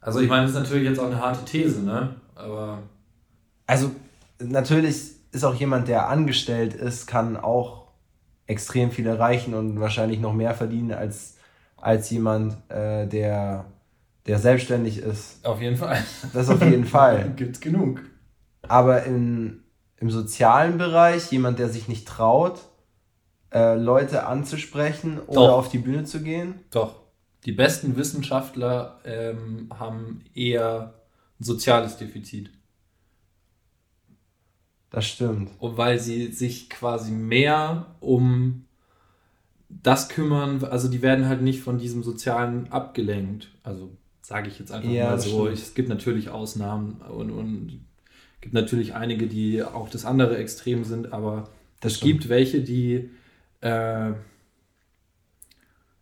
Also 0.00 0.20
ich 0.20 0.28
meine, 0.28 0.42
das 0.42 0.52
ist 0.52 0.58
natürlich 0.58 0.84
jetzt 0.88 0.98
auch 0.98 1.06
eine 1.06 1.20
harte 1.20 1.44
These, 1.44 1.82
ne? 1.82 2.16
Aber 2.34 2.82
Also 3.66 3.90
natürlich 4.38 5.12
ist 5.32 5.44
auch 5.44 5.54
jemand, 5.54 5.88
der 5.88 6.08
angestellt 6.08 6.74
ist, 6.74 7.06
kann 7.06 7.36
auch 7.36 7.88
extrem 8.46 8.90
viel 8.90 9.06
erreichen 9.06 9.54
und 9.54 9.80
wahrscheinlich 9.80 10.20
noch 10.20 10.32
mehr 10.34 10.54
verdienen 10.54 10.92
als, 10.92 11.38
als 11.76 12.10
jemand, 12.10 12.56
äh, 12.70 13.06
der, 13.06 13.64
der 14.26 14.38
selbstständig 14.38 14.98
ist. 14.98 15.44
auf 15.46 15.60
jeden 15.60 15.76
Fall. 15.76 16.02
Das 16.32 16.50
auf 16.50 16.62
jeden 16.62 16.84
Fall. 16.84 17.32
Gibt's 17.36 17.60
genug. 17.60 18.02
Aber 18.62 19.04
in, 19.04 19.63
im 19.98 20.10
sozialen 20.10 20.78
Bereich, 20.78 21.30
jemand, 21.30 21.58
der 21.58 21.68
sich 21.68 21.88
nicht 21.88 22.06
traut, 22.06 22.60
äh, 23.52 23.76
Leute 23.76 24.26
anzusprechen 24.26 25.18
oder 25.20 25.48
Doch. 25.48 25.58
auf 25.58 25.68
die 25.68 25.78
Bühne 25.78 26.04
zu 26.04 26.22
gehen. 26.22 26.56
Doch. 26.70 27.00
Die 27.44 27.52
besten 27.52 27.96
Wissenschaftler 27.96 29.00
ähm, 29.04 29.68
haben 29.78 30.24
eher 30.34 30.94
ein 31.38 31.44
soziales 31.44 31.96
Defizit. 31.96 32.50
Das 34.90 35.06
stimmt. 35.06 35.50
Und 35.58 35.76
weil 35.76 35.98
sie 35.98 36.32
sich 36.32 36.70
quasi 36.70 37.10
mehr 37.10 37.96
um 38.00 38.64
das 39.68 40.08
kümmern, 40.08 40.62
also 40.64 40.88
die 40.88 41.02
werden 41.02 41.28
halt 41.28 41.42
nicht 41.42 41.60
von 41.60 41.78
diesem 41.78 42.02
Sozialen 42.04 42.70
abgelenkt. 42.70 43.48
Also 43.64 43.96
sage 44.22 44.48
ich 44.48 44.58
jetzt 44.58 44.70
einfach 44.72 44.88
Ja, 44.88 45.10
mal 45.10 45.20
so. 45.20 45.46
stimmt. 45.46 45.58
Es 45.58 45.74
gibt 45.74 45.88
natürlich 45.88 46.28
Ausnahmen 46.30 47.00
und, 47.02 47.30
und 47.30 47.84
gibt 48.44 48.54
natürlich 48.54 48.94
einige, 48.94 49.26
die 49.26 49.62
auch 49.62 49.88
das 49.88 50.04
andere 50.04 50.36
Extrem 50.36 50.84
sind, 50.84 51.12
aber 51.14 51.48
Das 51.80 51.94
es 51.94 52.00
gibt 52.00 52.28
welche, 52.28 52.60
die 52.60 53.10
äh, 53.62 54.12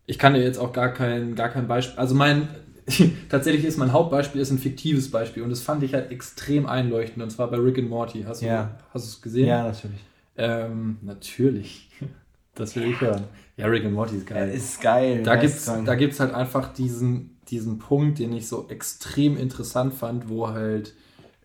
ich 0.05 0.19
kann 0.19 0.33
dir 0.33 0.43
jetzt 0.43 0.57
auch 0.59 0.73
gar 0.73 0.89
kein, 0.89 1.35
gar 1.35 1.47
kein 1.49 1.67
Beispiel, 1.67 1.97
also 1.97 2.13
mein 2.15 2.49
tatsächlich 3.29 3.63
ist 3.63 3.77
mein 3.77 3.93
Hauptbeispiel 3.93 4.41
ist 4.41 4.51
ein 4.51 4.59
fiktives 4.59 5.09
Beispiel 5.09 5.41
und 5.41 5.49
das 5.51 5.61
fand 5.61 5.83
ich 5.83 5.93
halt 5.93 6.11
extrem 6.11 6.65
einleuchtend 6.65 7.23
und 7.23 7.29
zwar 7.29 7.49
bei 7.49 7.55
Rick 7.57 7.77
and 7.77 7.89
Morty. 7.89 8.23
Hast 8.23 8.41
du 8.41 8.47
Ja. 8.47 8.77
hast 8.93 9.05
du 9.05 9.09
es 9.09 9.21
gesehen? 9.21 9.47
Ja, 9.47 9.63
natürlich. 9.63 9.99
Ähm, 10.37 10.97
natürlich. 11.01 11.89
Das 12.55 12.75
will 12.75 12.91
ich 12.91 13.01
hören. 13.01 13.23
Ja, 13.57 13.65
Rick 13.65 13.83
and 13.83 13.95
Morty 13.95 14.15
ist 14.17 14.27
geil. 14.27 14.47
ist 14.51 14.79
geil. 14.79 15.23
da 15.23 15.37
gibt 15.37 15.55
es 15.55 15.65
da 15.65 15.95
gibt's 15.95 16.19
halt 16.19 16.35
einfach 16.35 16.71
diesen, 16.71 17.35
diesen 17.49 17.79
Punkt, 17.79 18.19
den 18.19 18.31
ich 18.31 18.47
so 18.47 18.67
extrem 18.69 19.37
interessant 19.37 19.95
fand, 19.95 20.29
wo 20.29 20.49
halt 20.49 20.93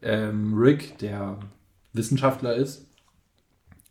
ähm, 0.02 0.54
Rick, 0.54 0.98
der 0.98 1.38
Wissenschaftler 1.92 2.54
ist 2.54 2.86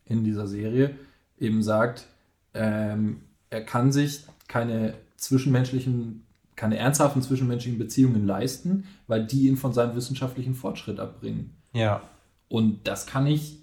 in 0.06 0.24
dieser 0.24 0.48
Serie, 0.48 0.96
eben 1.40 1.62
sagt, 1.62 2.08
ähm, 2.54 3.22
er 3.50 3.64
kann 3.64 3.92
sich 3.92 4.24
keine 4.48 4.94
zwischenmenschlichen, 5.18 6.26
keine 6.56 6.78
ernsthaften 6.78 7.22
zwischenmenschlichen 7.22 7.78
Beziehungen 7.78 8.26
leisten, 8.26 8.86
weil 9.08 9.26
die 9.26 9.48
ihn 9.48 9.58
von 9.58 9.74
seinem 9.74 9.96
wissenschaftlichen 9.96 10.56
Fortschritt 10.56 11.00
abbringen. 11.00 11.56
Ja. 11.74 12.02
Und 12.50 12.88
das 12.88 13.06
kann 13.06 13.28
ich 13.28 13.60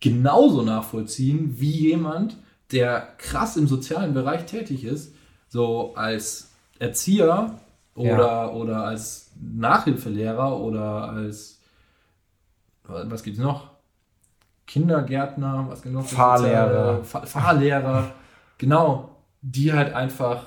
genauso 0.00 0.62
nachvollziehen 0.62 1.58
wie 1.58 1.88
jemand, 1.88 2.36
der 2.70 3.14
krass 3.18 3.56
im 3.56 3.66
sozialen 3.66 4.14
Bereich 4.14 4.44
tätig 4.46 4.84
ist, 4.84 5.14
so 5.48 5.94
als 5.94 6.50
Erzieher 6.78 7.58
oder, 7.94 8.08
Ja. 8.18 8.52
oder 8.52 8.84
als 8.84 9.27
Nachhilfelehrer 9.40 10.58
oder 10.60 11.10
als, 11.10 11.60
was 12.84 13.22
gibt 13.22 13.36
es 13.38 13.42
noch? 13.42 13.70
Kindergärtner, 14.66 15.66
was 15.68 15.82
genau? 15.82 16.02
Fahrlehrer. 16.02 17.02
Fahrlehrer, 17.04 18.12
genau, 18.58 19.16
die 19.40 19.72
halt 19.72 19.94
einfach 19.94 20.44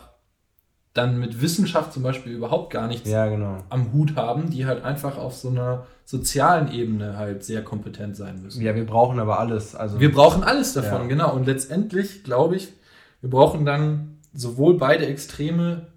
dann 0.93 1.19
mit 1.19 1.41
Wissenschaft 1.41 1.93
zum 1.93 2.03
Beispiel 2.03 2.33
überhaupt 2.33 2.71
gar 2.73 2.87
nichts 2.87 3.09
Ja, 3.09 3.27
genau. 3.27 3.59
am 3.69 3.93
Hut 3.93 4.15
haben, 4.17 4.49
die 4.49 4.65
halt 4.65 4.83
einfach 4.83 5.17
auf 5.17 5.33
so 5.35 5.47
einer 5.49 5.87
sozialen 6.03 6.69
Ebene 6.71 7.15
halt 7.15 7.45
sehr 7.45 7.63
kompetent 7.63 8.17
sein 8.17 8.41
müssen. 8.41 8.61
Ja, 8.61 8.75
wir 8.75 8.85
brauchen 8.85 9.17
aber 9.19 9.39
alles. 9.39 9.73
Also 9.73 9.99
Wir 10.01 10.11
brauchen 10.11 10.43
alles 10.43 10.73
davon, 10.73 11.03
Ja. 11.03 11.07
genau. 11.07 11.33
Und 11.33 11.45
letztendlich 11.47 12.25
glaube 12.25 12.57
ich, 12.57 12.73
wir 13.21 13.29
brauchen 13.29 13.65
dann 13.65 14.17
sowohl 14.33 14.77
beide 14.77 15.05
Extreme 15.05 15.87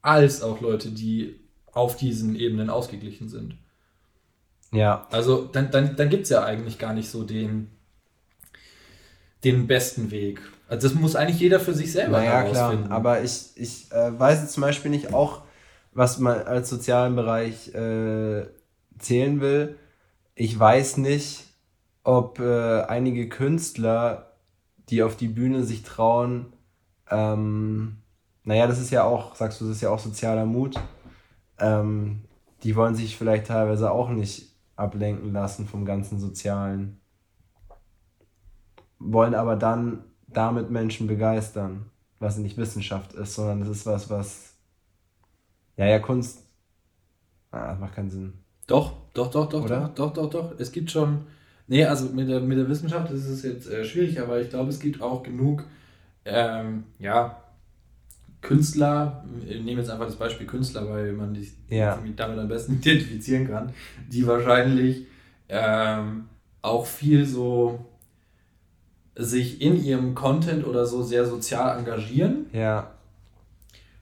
als 0.00 0.42
auch 0.42 0.60
Leute, 0.62 0.90
die 0.90 1.37
auf 1.78 1.96
diesen 1.96 2.36
Ebenen 2.36 2.70
ausgeglichen 2.70 3.28
sind. 3.28 3.56
ja, 4.72 5.06
Also 5.10 5.44
dann, 5.44 5.70
dann, 5.70 5.96
dann 5.96 6.10
gibt 6.10 6.24
es 6.24 6.30
ja 6.30 6.44
eigentlich 6.44 6.78
gar 6.78 6.92
nicht 6.92 7.08
so 7.08 7.22
den, 7.22 7.70
den 9.44 9.66
besten 9.66 10.10
Weg. 10.10 10.40
Also 10.68 10.88
das 10.88 10.98
muss 10.98 11.16
eigentlich 11.16 11.40
jeder 11.40 11.60
für 11.60 11.72
sich 11.72 11.92
selber 11.92 12.18
naja, 12.18 12.42
klar. 12.42 12.54
herausfinden. 12.54 12.92
Aber 12.92 13.22
ich, 13.22 13.50
ich 13.54 13.90
äh, 13.92 14.18
weiß 14.18 14.42
jetzt 14.42 14.52
zum 14.52 14.62
Beispiel 14.62 14.90
nicht 14.90 15.14
auch, 15.14 15.42
was 15.92 16.18
man 16.18 16.42
als 16.42 16.68
sozialen 16.68 17.16
Bereich 17.16 17.74
äh, 17.74 18.46
zählen 18.98 19.40
will. 19.40 19.76
Ich 20.34 20.58
weiß 20.58 20.98
nicht, 20.98 21.44
ob 22.04 22.40
äh, 22.40 22.82
einige 22.82 23.28
Künstler, 23.28 24.32
die 24.90 25.02
auf 25.02 25.16
die 25.16 25.28
Bühne 25.28 25.64
sich 25.64 25.82
trauen, 25.82 26.52
ähm, 27.10 27.98
naja, 28.44 28.66
das 28.66 28.78
ist 28.78 28.90
ja 28.90 29.04
auch, 29.04 29.34
sagst 29.34 29.60
du, 29.60 29.66
das 29.66 29.76
ist 29.76 29.82
ja 29.82 29.90
auch 29.90 29.98
sozialer 29.98 30.46
Mut. 30.46 30.76
Ähm, 31.60 32.24
die 32.62 32.76
wollen 32.76 32.94
sich 32.94 33.16
vielleicht 33.16 33.46
teilweise 33.46 33.90
auch 33.90 34.10
nicht 34.10 34.54
ablenken 34.76 35.32
lassen 35.32 35.66
vom 35.66 35.84
ganzen 35.84 36.18
Sozialen. 36.18 37.00
Wollen 38.98 39.34
aber 39.34 39.56
dann 39.56 40.04
damit 40.26 40.70
Menschen 40.70 41.06
begeistern, 41.06 41.86
was 42.18 42.36
nicht 42.36 42.56
Wissenschaft 42.56 43.12
ist, 43.12 43.34
sondern 43.34 43.60
das 43.60 43.68
ist 43.68 43.86
was, 43.86 44.10
was. 44.10 44.54
Ja, 45.76 45.86
ja, 45.86 45.98
Kunst. 45.98 46.44
Ah, 47.50 47.68
das 47.68 47.78
macht 47.78 47.94
keinen 47.94 48.10
Sinn. 48.10 48.32
Doch, 48.66 48.92
doch, 49.14 49.30
doch, 49.30 49.48
doch, 49.48 49.64
Oder? 49.64 49.92
doch, 49.94 50.12
doch, 50.12 50.12
doch, 50.12 50.30
doch. 50.30 50.60
Es 50.60 50.72
gibt 50.72 50.90
schon, 50.90 51.24
Nee, 51.68 51.84
also 51.84 52.06
mit 52.06 52.28
der, 52.28 52.40
mit 52.40 52.56
der 52.56 52.68
Wissenschaft 52.68 53.10
ist 53.12 53.26
es 53.26 53.42
jetzt 53.42 53.68
äh, 53.70 53.84
schwierig, 53.84 54.18
aber 54.20 54.40
ich 54.40 54.48
glaube, 54.48 54.70
es 54.70 54.80
gibt 54.80 55.02
auch 55.02 55.22
genug, 55.22 55.64
ähm, 56.24 56.84
ja, 56.98 57.42
Künstler, 58.40 59.24
ich 59.46 59.62
nehme 59.62 59.80
jetzt 59.80 59.90
einfach 59.90 60.06
das 60.06 60.16
Beispiel 60.16 60.46
Künstler, 60.46 60.88
weil 60.88 61.12
man 61.12 61.34
sich 61.34 61.52
ja. 61.68 61.98
damit 62.16 62.38
am 62.38 62.48
besten 62.48 62.74
identifizieren 62.80 63.48
kann, 63.48 63.72
die 64.10 64.26
wahrscheinlich 64.26 65.06
ähm, 65.48 66.24
auch 66.62 66.86
viel 66.86 67.26
so 67.26 67.86
sich 69.16 69.60
in 69.60 69.82
ihrem 69.82 70.14
Content 70.14 70.66
oder 70.66 70.86
so 70.86 71.02
sehr 71.02 71.26
sozial 71.26 71.78
engagieren. 71.78 72.46
Ja. 72.52 72.92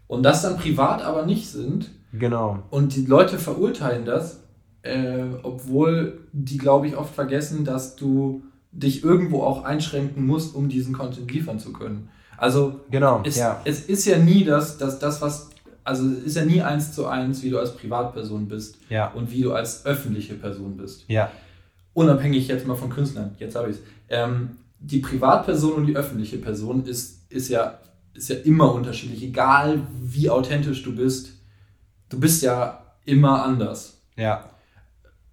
Und 0.07 0.23
das 0.23 0.43
dann 0.43 0.59
privat 0.59 1.03
aber 1.03 1.25
nicht 1.25 1.49
sind. 1.49 1.91
Genau. 2.13 2.63
Und 2.71 2.95
die 2.95 3.07
Leute 3.07 3.39
verurteilen 3.39 4.05
das, 4.05 4.43
äh, 4.83 5.25
obwohl 5.43 6.27
die, 6.33 6.59
glaube 6.59 6.87
ich, 6.87 6.97
oft 6.97 7.15
vergessen, 7.15 7.65
dass 7.65 7.97
du 7.97 8.43
dich 8.73 9.03
irgendwo 9.03 9.43
auch 9.43 9.65
einschränken 9.65 10.27
musst, 10.27 10.55
um 10.55 10.69
diesen 10.69 10.95
Content 10.95 11.33
liefern 11.33 11.59
zu 11.59 11.73
können. 11.73 12.11
Also 12.39 12.81
genau, 12.91 13.23
es, 13.25 13.37
ja. 13.37 13.61
es 13.65 13.87
ist 13.87 14.05
ja 14.05 14.19
nie 14.19 14.45
das, 14.45 14.79
das, 14.79 14.99
das, 14.99 15.21
was, 15.23 15.51
also 15.85 16.07
es 16.07 16.25
ist 16.25 16.37
ja 16.37 16.45
nie 16.45 16.63
eins 16.63 16.93
zu 16.93 17.07
eins, 17.07 17.43
wie 17.43 17.51
du 17.51 17.59
als 17.59 17.77
Privatperson 17.77 18.49
bist 18.49 18.79
ja. 18.89 19.11
und 19.13 19.31
wie 19.31 19.43
du 19.43 19.53
als 19.53 19.87
öffentliche 19.87 20.35
Person 20.35 20.77
bist. 20.77 21.05
Ja. 21.09 21.31
Unabhängig 21.95 22.49
jetzt 22.49 22.67
mal 22.67 22.77
von 22.77 22.91
Künstlern, 22.91 23.35
jetzt 23.39 23.57
habe 23.57 23.71
ich 23.71 23.77
es. 23.77 23.83
Ähm, 24.09 24.59
die 24.79 24.99
Privatperson 24.99 25.73
und 25.73 25.87
die 25.87 25.97
öffentliche 25.97 26.39
Person 26.39 26.85
ist, 26.85 27.31
ist, 27.31 27.49
ja, 27.49 27.79
ist 28.15 28.29
ja 28.29 28.37
immer 28.37 28.73
unterschiedlich, 28.73 29.23
egal 29.23 29.81
wie 30.03 30.29
authentisch 30.29 30.83
du 30.83 30.95
bist. 30.95 31.33
Du 32.09 32.21
bist 32.21 32.43
ja 32.43 32.85
immer 33.05 33.45
anders. 33.45 34.01
Ja. 34.17 34.51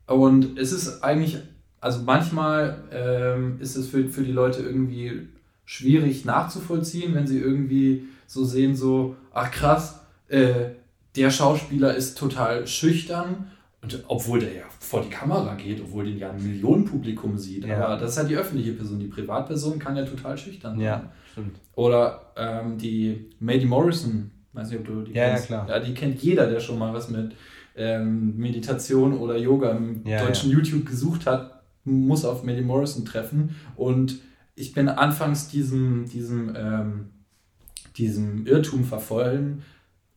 Und 0.07 0.57
es 0.57 0.71
ist 0.71 1.03
eigentlich, 1.03 1.37
also 1.79 2.01
manchmal 2.03 2.83
ähm, 2.91 3.57
ist 3.59 3.75
es 3.75 3.87
für, 3.87 4.07
für 4.09 4.23
die 4.23 4.31
Leute 4.31 4.61
irgendwie 4.61 5.27
schwierig 5.65 6.26
nachzuvollziehen, 6.26 7.15
wenn 7.15 7.28
sie 7.28 7.39
irgendwie 7.39 8.06
so 8.28 8.45
sehen, 8.45 8.76
so, 8.76 9.15
ach 9.32 9.52
krass, 9.52 10.02
äh, 10.28 10.71
der 11.15 11.30
Schauspieler 11.30 11.95
ist 11.95 12.17
total 12.17 12.67
schüchtern, 12.67 13.47
und 13.84 14.02
obwohl 14.08 14.39
der 14.39 14.54
ja 14.54 14.63
vor 14.80 15.02
die 15.02 15.10
Kamera 15.10 15.56
geht, 15.56 15.82
obwohl 15.82 16.06
den 16.06 16.17
ja 16.17 16.32
ein 16.32 16.41
Millionenpublikum 16.41 17.38
sieht. 17.38 17.65
Ja. 17.65 17.86
Aber 17.86 17.97
das 17.97 18.12
ist 18.12 18.17
halt 18.17 18.30
die 18.30 18.38
öffentliche 18.38 18.71
Person. 18.71 18.97
Die 18.97 19.08
Privatperson 19.08 19.78
kann 19.78 19.97
ja 19.97 20.06
total 20.06 20.38
schüchtern 20.38 20.76
sein. 20.76 20.86
Ja, 20.86 21.12
stimmt. 21.34 21.58
Oder 21.76 22.32
ähm, 22.38 22.78
die 22.78 23.30
Maddie 23.39 23.65
Morrison, 23.65 24.32
weiß 24.54 24.69
nicht, 24.69 24.80
ob 24.80 24.86
du 24.86 25.02
die 25.02 25.12
ja, 25.12 25.32
kennst. 25.32 25.49
Ja, 25.49 25.65
klar. 25.65 25.78
Ja, 25.78 25.86
die 25.86 25.93
kennt 25.93 26.23
jeder, 26.23 26.49
der 26.49 26.62
schon 26.62 26.80
mal 26.80 26.93
was 26.93 27.10
mit 27.10 27.34
ähm, 27.76 28.38
Meditation 28.38 29.17
oder 29.17 29.36
Yoga 29.36 29.71
im 29.71 30.08
ja, 30.08 30.23
deutschen. 30.23 30.49
YouTube 30.49 30.86
gesucht 30.86 31.26
hat, 31.26 31.63
muss 31.84 32.23
auf 32.23 32.43
Maddie 32.43 32.62
Morrison 32.62 33.04
treffen. 33.04 33.54
Und 33.76 34.19
ich 34.55 34.73
bin 34.73 34.89
anfangs 34.89 35.47
diesem, 35.47 36.07
diesem, 36.07 36.53
ähm, 36.55 37.09
diesem 37.97 38.45
Irrtum 38.45 38.83
verfallen, 38.83 39.63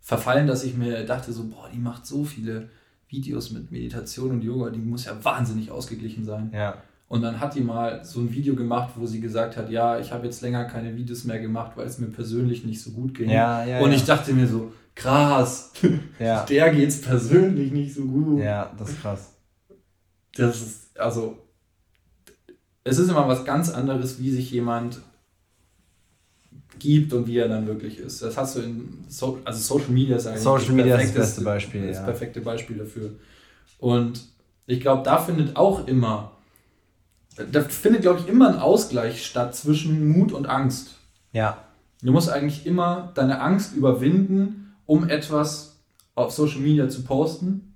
verfallen, 0.00 0.46
dass 0.46 0.64
ich 0.64 0.76
mir 0.76 1.04
dachte, 1.04 1.32
so, 1.32 1.44
boah, 1.44 1.68
die 1.72 1.78
macht 1.78 2.06
so 2.06 2.24
viele 2.24 2.68
Videos 3.08 3.50
mit 3.50 3.70
Meditation 3.70 4.30
und 4.30 4.42
Yoga, 4.42 4.70
die 4.70 4.78
muss 4.78 5.04
ja 5.04 5.24
wahnsinnig 5.24 5.70
ausgeglichen 5.70 6.24
sein. 6.24 6.50
Ja. 6.52 6.82
Und 7.08 7.22
dann 7.22 7.38
hat 7.38 7.54
die 7.54 7.60
mal 7.60 8.04
so 8.04 8.20
ein 8.20 8.32
Video 8.32 8.56
gemacht, 8.56 8.94
wo 8.96 9.06
sie 9.06 9.20
gesagt 9.20 9.56
hat, 9.56 9.70
ja, 9.70 9.98
ich 10.00 10.10
habe 10.12 10.26
jetzt 10.26 10.42
länger 10.42 10.64
keine 10.64 10.96
Videos 10.96 11.24
mehr 11.24 11.38
gemacht, 11.38 11.72
weil 11.76 11.86
es 11.86 11.98
mir 11.98 12.08
persönlich 12.08 12.64
nicht 12.64 12.82
so 12.82 12.90
gut 12.90 13.14
ging. 13.14 13.30
Ja, 13.30 13.64
ja, 13.64 13.80
und 13.80 13.92
ich 13.92 14.04
dachte 14.04 14.32
mir 14.32 14.48
so, 14.48 14.72
krass, 14.94 15.72
der 16.18 16.74
es 16.74 17.00
persönlich 17.00 17.70
nicht 17.70 17.94
so 17.94 18.06
gut. 18.06 18.42
Ja, 18.42 18.72
das 18.76 18.90
ist 18.90 19.00
krass. 19.00 19.34
Das 20.34 20.60
ist, 20.60 20.98
also, 20.98 21.45
es 22.86 22.98
ist 22.98 23.08
immer 23.08 23.26
was 23.26 23.44
ganz 23.44 23.70
anderes, 23.70 24.20
wie 24.20 24.30
sich 24.30 24.50
jemand 24.52 25.00
gibt 26.78 27.12
und 27.12 27.26
wie 27.26 27.38
er 27.38 27.48
dann 27.48 27.66
wirklich 27.66 27.98
ist. 27.98 28.22
Das 28.22 28.36
hast 28.36 28.56
du 28.56 28.60
in 28.60 29.04
so 29.08 29.40
also 29.44 29.78
Social 29.78 29.92
Media 29.92 30.16
ist 30.16 30.26
eigentlich 30.26 30.42
Social 30.42 30.72
Media 30.72 30.96
ist 30.96 31.08
das 31.08 31.14
beste 31.14 31.40
Beispiel, 31.40 31.88
das 31.88 31.96
ja. 31.96 32.04
perfekte 32.04 32.40
Beispiel 32.40 32.78
dafür. 32.78 33.10
Und 33.78 34.20
ich 34.66 34.80
glaube, 34.80 35.02
da 35.02 35.18
findet 35.18 35.56
auch 35.56 35.86
immer 35.88 36.32
da 37.50 37.60
findet 37.62 38.02
glaube 38.02 38.20
ich 38.20 38.28
immer 38.28 38.48
ein 38.48 38.58
Ausgleich 38.58 39.26
statt 39.26 39.54
zwischen 39.54 40.08
Mut 40.08 40.32
und 40.32 40.46
Angst. 40.46 40.94
Ja. 41.32 41.58
Du 42.02 42.12
musst 42.12 42.30
eigentlich 42.30 42.66
immer 42.66 43.10
deine 43.14 43.40
Angst 43.40 43.74
überwinden, 43.74 44.76
um 44.86 45.08
etwas 45.08 45.80
auf 46.14 46.30
Social 46.30 46.60
Media 46.60 46.88
zu 46.88 47.02
posten. 47.04 47.74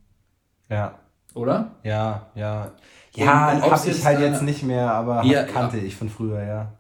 Ja. 0.68 0.98
Oder? 1.34 1.72
Ja, 1.82 2.30
ja. 2.34 2.72
Ja, 3.14 3.60
hab 3.60 3.86
ich 3.86 4.04
halt 4.04 4.20
jetzt 4.20 4.42
nicht 4.42 4.62
mehr, 4.62 4.92
aber 4.92 5.24
ja, 5.24 5.42
kannte 5.42 5.78
ja. 5.78 5.84
ich 5.84 5.96
von 5.96 6.08
früher, 6.08 6.42
ja 6.42 6.72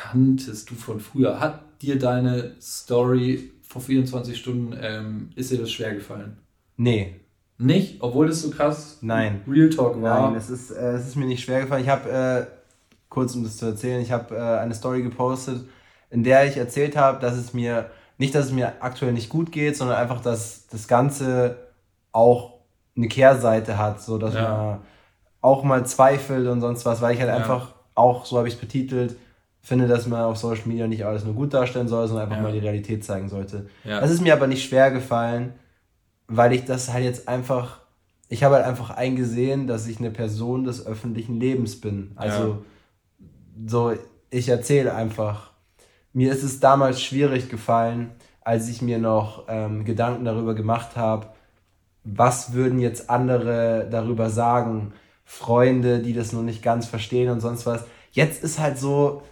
kanntest 0.00 0.70
du 0.70 0.74
von 0.74 1.00
früher? 1.00 1.40
Hat 1.40 1.82
dir 1.82 1.98
deine 1.98 2.54
Story 2.60 3.52
vor 3.62 3.82
24 3.82 4.36
Stunden, 4.36 4.76
ähm, 4.80 5.30
ist 5.36 5.50
dir 5.50 5.58
das 5.58 5.70
schwer 5.70 5.94
gefallen? 5.94 6.38
Nee. 6.76 7.16
Nicht? 7.58 8.00
Obwohl 8.00 8.26
das 8.26 8.40
so 8.40 8.50
krass 8.50 8.98
Nein. 9.02 9.42
Real 9.46 9.68
Talk 9.68 10.00
war? 10.00 10.30
Nein, 10.30 10.36
es 10.36 10.48
ist, 10.48 10.70
äh, 10.70 10.92
es 10.92 11.06
ist 11.06 11.16
mir 11.16 11.26
nicht 11.26 11.44
schwer 11.44 11.60
gefallen. 11.60 11.82
Ich 11.82 11.90
habe, 11.90 12.10
äh, 12.10 12.46
kurz 13.10 13.34
um 13.34 13.44
das 13.44 13.58
zu 13.58 13.66
erzählen, 13.66 14.00
ich 14.00 14.12
habe 14.12 14.34
äh, 14.34 14.58
eine 14.58 14.74
Story 14.74 15.02
gepostet, 15.02 15.66
in 16.08 16.24
der 16.24 16.46
ich 16.46 16.56
erzählt 16.56 16.96
habe, 16.96 17.20
dass 17.20 17.36
es 17.36 17.52
mir, 17.52 17.90
nicht, 18.16 18.34
dass 18.34 18.46
es 18.46 18.52
mir 18.52 18.82
aktuell 18.82 19.12
nicht 19.12 19.28
gut 19.28 19.52
geht, 19.52 19.76
sondern 19.76 19.98
einfach, 19.98 20.22
dass 20.22 20.66
das 20.68 20.88
Ganze 20.88 21.58
auch 22.12 22.59
eine 23.00 23.08
Kehrseite 23.08 23.78
hat, 23.78 24.00
so 24.00 24.18
dass 24.18 24.34
ja. 24.34 24.42
man 24.42 24.78
auch 25.40 25.64
mal 25.64 25.84
zweifelt 25.86 26.46
und 26.46 26.60
sonst 26.60 26.84
was, 26.84 27.00
weil 27.00 27.14
ich 27.14 27.20
halt 27.20 27.30
ja. 27.30 27.36
einfach 27.36 27.74
auch, 27.94 28.24
so 28.24 28.38
habe 28.38 28.48
ich 28.48 28.54
es 28.54 28.60
betitelt, 28.60 29.16
finde, 29.62 29.88
dass 29.88 30.06
man 30.06 30.22
auf 30.22 30.36
Social 30.36 30.66
Media 30.66 30.86
nicht 30.86 31.04
alles 31.04 31.24
nur 31.24 31.34
gut 31.34 31.52
darstellen 31.52 31.88
soll, 31.88 32.06
sondern 32.06 32.26
einfach 32.26 32.36
ja. 32.36 32.42
mal 32.42 32.52
die 32.52 32.58
Realität 32.58 33.04
zeigen 33.04 33.28
sollte. 33.28 33.68
Das 33.84 34.10
ist 34.10 34.22
mir 34.22 34.32
aber 34.32 34.46
nicht 34.46 34.66
schwer 34.66 34.90
gefallen, 34.90 35.54
weil 36.28 36.52
ich 36.52 36.64
das 36.64 36.92
halt 36.92 37.04
jetzt 37.04 37.28
einfach, 37.28 37.80
ich 38.28 38.44
habe 38.44 38.54
halt 38.56 38.64
einfach 38.64 38.90
eingesehen, 38.90 39.66
dass 39.66 39.86
ich 39.86 39.98
eine 39.98 40.10
Person 40.10 40.64
des 40.64 40.86
öffentlichen 40.86 41.40
Lebens 41.40 41.80
bin. 41.80 42.12
Also 42.16 42.64
so, 43.66 43.92
ich 44.30 44.48
erzähle 44.48 44.94
einfach. 44.94 45.50
Mir 46.12 46.32
ist 46.32 46.42
es 46.42 46.60
damals 46.60 47.02
schwierig 47.02 47.48
gefallen, 47.48 48.12
als 48.42 48.68
ich 48.68 48.82
mir 48.82 48.98
noch 48.98 49.44
ähm, 49.48 49.84
Gedanken 49.84 50.24
darüber 50.24 50.54
gemacht 50.54 50.96
habe, 50.96 51.28
was 52.04 52.52
würden 52.52 52.78
jetzt 52.78 53.10
andere 53.10 53.88
darüber 53.90 54.30
sagen, 54.30 54.92
Freunde, 55.24 56.00
die 56.00 56.12
das 56.12 56.32
noch 56.32 56.42
nicht 56.42 56.62
ganz 56.62 56.86
verstehen 56.86 57.30
und 57.30 57.40
sonst 57.40 57.66
was. 57.66 57.84
Jetzt 58.10 58.42
ist 58.42 58.58
halt 58.58 58.78
so, 58.78 59.22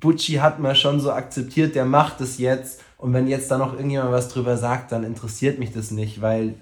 Butchi 0.00 0.34
hat 0.34 0.58
man 0.58 0.76
schon 0.76 1.00
so 1.00 1.12
akzeptiert, 1.12 1.74
der 1.74 1.86
macht 1.86 2.20
es 2.20 2.38
jetzt. 2.38 2.82
Und 2.98 3.12
wenn 3.12 3.26
jetzt 3.26 3.50
da 3.50 3.58
noch 3.58 3.72
irgendjemand 3.72 4.12
was 4.12 4.28
drüber 4.28 4.56
sagt, 4.56 4.92
dann 4.92 5.02
interessiert 5.04 5.58
mich 5.58 5.72
das 5.72 5.90
nicht, 5.90 6.20
weil 6.20 6.54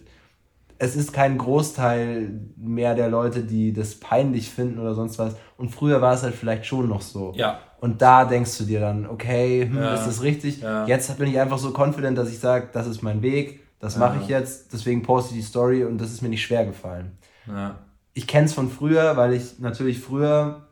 es 0.79 0.97
ist 0.97 1.13
kein 1.13 1.39
Großteil 1.39 2.41
mehr 2.57 2.95
der 2.95 3.09
Leute, 3.09 3.45
die 3.45 3.73
das 3.73 3.95
peinlich 3.95 4.51
finden 4.51 4.81
oder 4.81 4.95
sonst 4.95 5.19
was. 5.19 5.37
Und 5.57 5.71
früher 5.71 6.01
war 6.01 6.15
es 6.15 6.23
halt 6.23 6.35
vielleicht 6.35 6.67
schon 6.67 6.89
noch 6.89 7.03
so. 7.03 7.33
Ja. 7.37 7.61
Und 7.81 8.03
da 8.03 8.25
denkst 8.25 8.59
du 8.59 8.65
dir 8.65 8.81
dann, 8.81 9.07
okay, 9.07 9.69
hm, 9.69 9.77
ja. 9.77 9.95
ist 9.95 10.07
das 10.07 10.23
richtig? 10.23 10.61
Ja. 10.61 10.87
Jetzt 10.87 11.17
bin 11.19 11.29
ich 11.29 11.39
einfach 11.39 11.59
so 11.59 11.73
confident, 11.73 12.19
dass 12.19 12.31
ich 12.31 12.39
sage, 12.39 12.69
das 12.73 12.87
ist 12.87 13.03
mein 13.03 13.23
Weg, 13.23 13.62
das 13.83 13.97
mache 13.97 14.21
ich 14.23 14.29
jetzt, 14.29 14.73
deswegen 14.73 15.03
poste 15.03 15.35
ich 15.35 15.41
die 15.41 15.47
Story 15.47 15.85
und 15.85 15.99
das 15.99 16.13
ist 16.13 16.23
mir 16.23 16.29
nicht 16.29 16.45
schwer 16.45 16.65
gefallen. 16.65 17.19
Ja. 17.49 17.81
Ich 18.15 18.29
kenne 18.29 18.47
es 18.47 18.55
von 18.55 18.71
früher, 18.71 19.17
weil 19.17 19.33
ich 19.33 19.59
natürlich 19.59 19.99
früher 19.99 20.69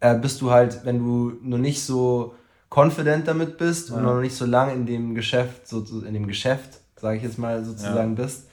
äh, 0.00 0.18
bist 0.18 0.40
du 0.40 0.50
halt, 0.50 0.84
wenn 0.84 0.98
du 0.98 1.34
noch 1.40 1.58
nicht 1.58 1.80
so 1.84 2.34
confident 2.68 3.28
damit 3.28 3.58
bist 3.58 3.90
ja. 3.90 3.94
und 3.94 4.02
noch 4.02 4.20
nicht 4.20 4.34
so 4.34 4.44
lange 4.44 4.72
in 4.72 4.86
dem 4.86 5.14
Geschäft, 5.14 5.68
so 5.68 5.84
in 6.04 6.12
dem 6.12 6.26
Geschäft, 6.26 6.80
sage 6.96 7.16
ich 7.16 7.22
jetzt 7.22 7.38
mal 7.38 7.64
sozusagen 7.64 8.16
ja. 8.16 8.24
bist, 8.24 8.48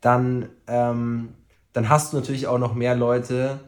dann, 0.00 0.48
ähm, 0.66 1.34
dann 1.74 1.88
hast 1.88 2.12
du 2.12 2.16
natürlich 2.16 2.48
auch 2.48 2.58
noch 2.58 2.74
mehr 2.74 2.96
Leute, 2.96 3.60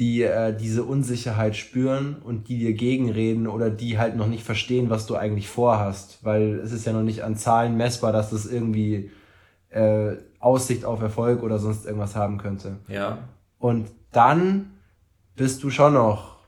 die 0.00 0.22
äh, 0.22 0.56
diese 0.56 0.82
Unsicherheit 0.84 1.56
spüren 1.56 2.16
und 2.24 2.48
die 2.48 2.58
dir 2.58 2.72
gegenreden 2.72 3.46
oder 3.46 3.68
die 3.68 3.98
halt 3.98 4.16
noch 4.16 4.28
nicht 4.28 4.42
verstehen, 4.42 4.88
was 4.88 5.06
du 5.06 5.14
eigentlich 5.14 5.48
vorhast, 5.48 6.18
weil 6.22 6.54
es 6.54 6.72
ist 6.72 6.86
ja 6.86 6.94
noch 6.94 7.02
nicht 7.02 7.22
an 7.22 7.36
Zahlen 7.36 7.76
messbar, 7.76 8.10
dass 8.10 8.30
das 8.30 8.46
irgendwie 8.46 9.10
äh, 9.68 10.16
Aussicht 10.38 10.86
auf 10.86 11.02
Erfolg 11.02 11.42
oder 11.42 11.58
sonst 11.58 11.84
irgendwas 11.84 12.16
haben 12.16 12.38
könnte. 12.38 12.78
Ja. 12.88 13.18
Und 13.58 13.88
dann 14.10 14.70
bist 15.36 15.62
du 15.62 15.68
schon 15.68 15.92
noch 15.92 16.38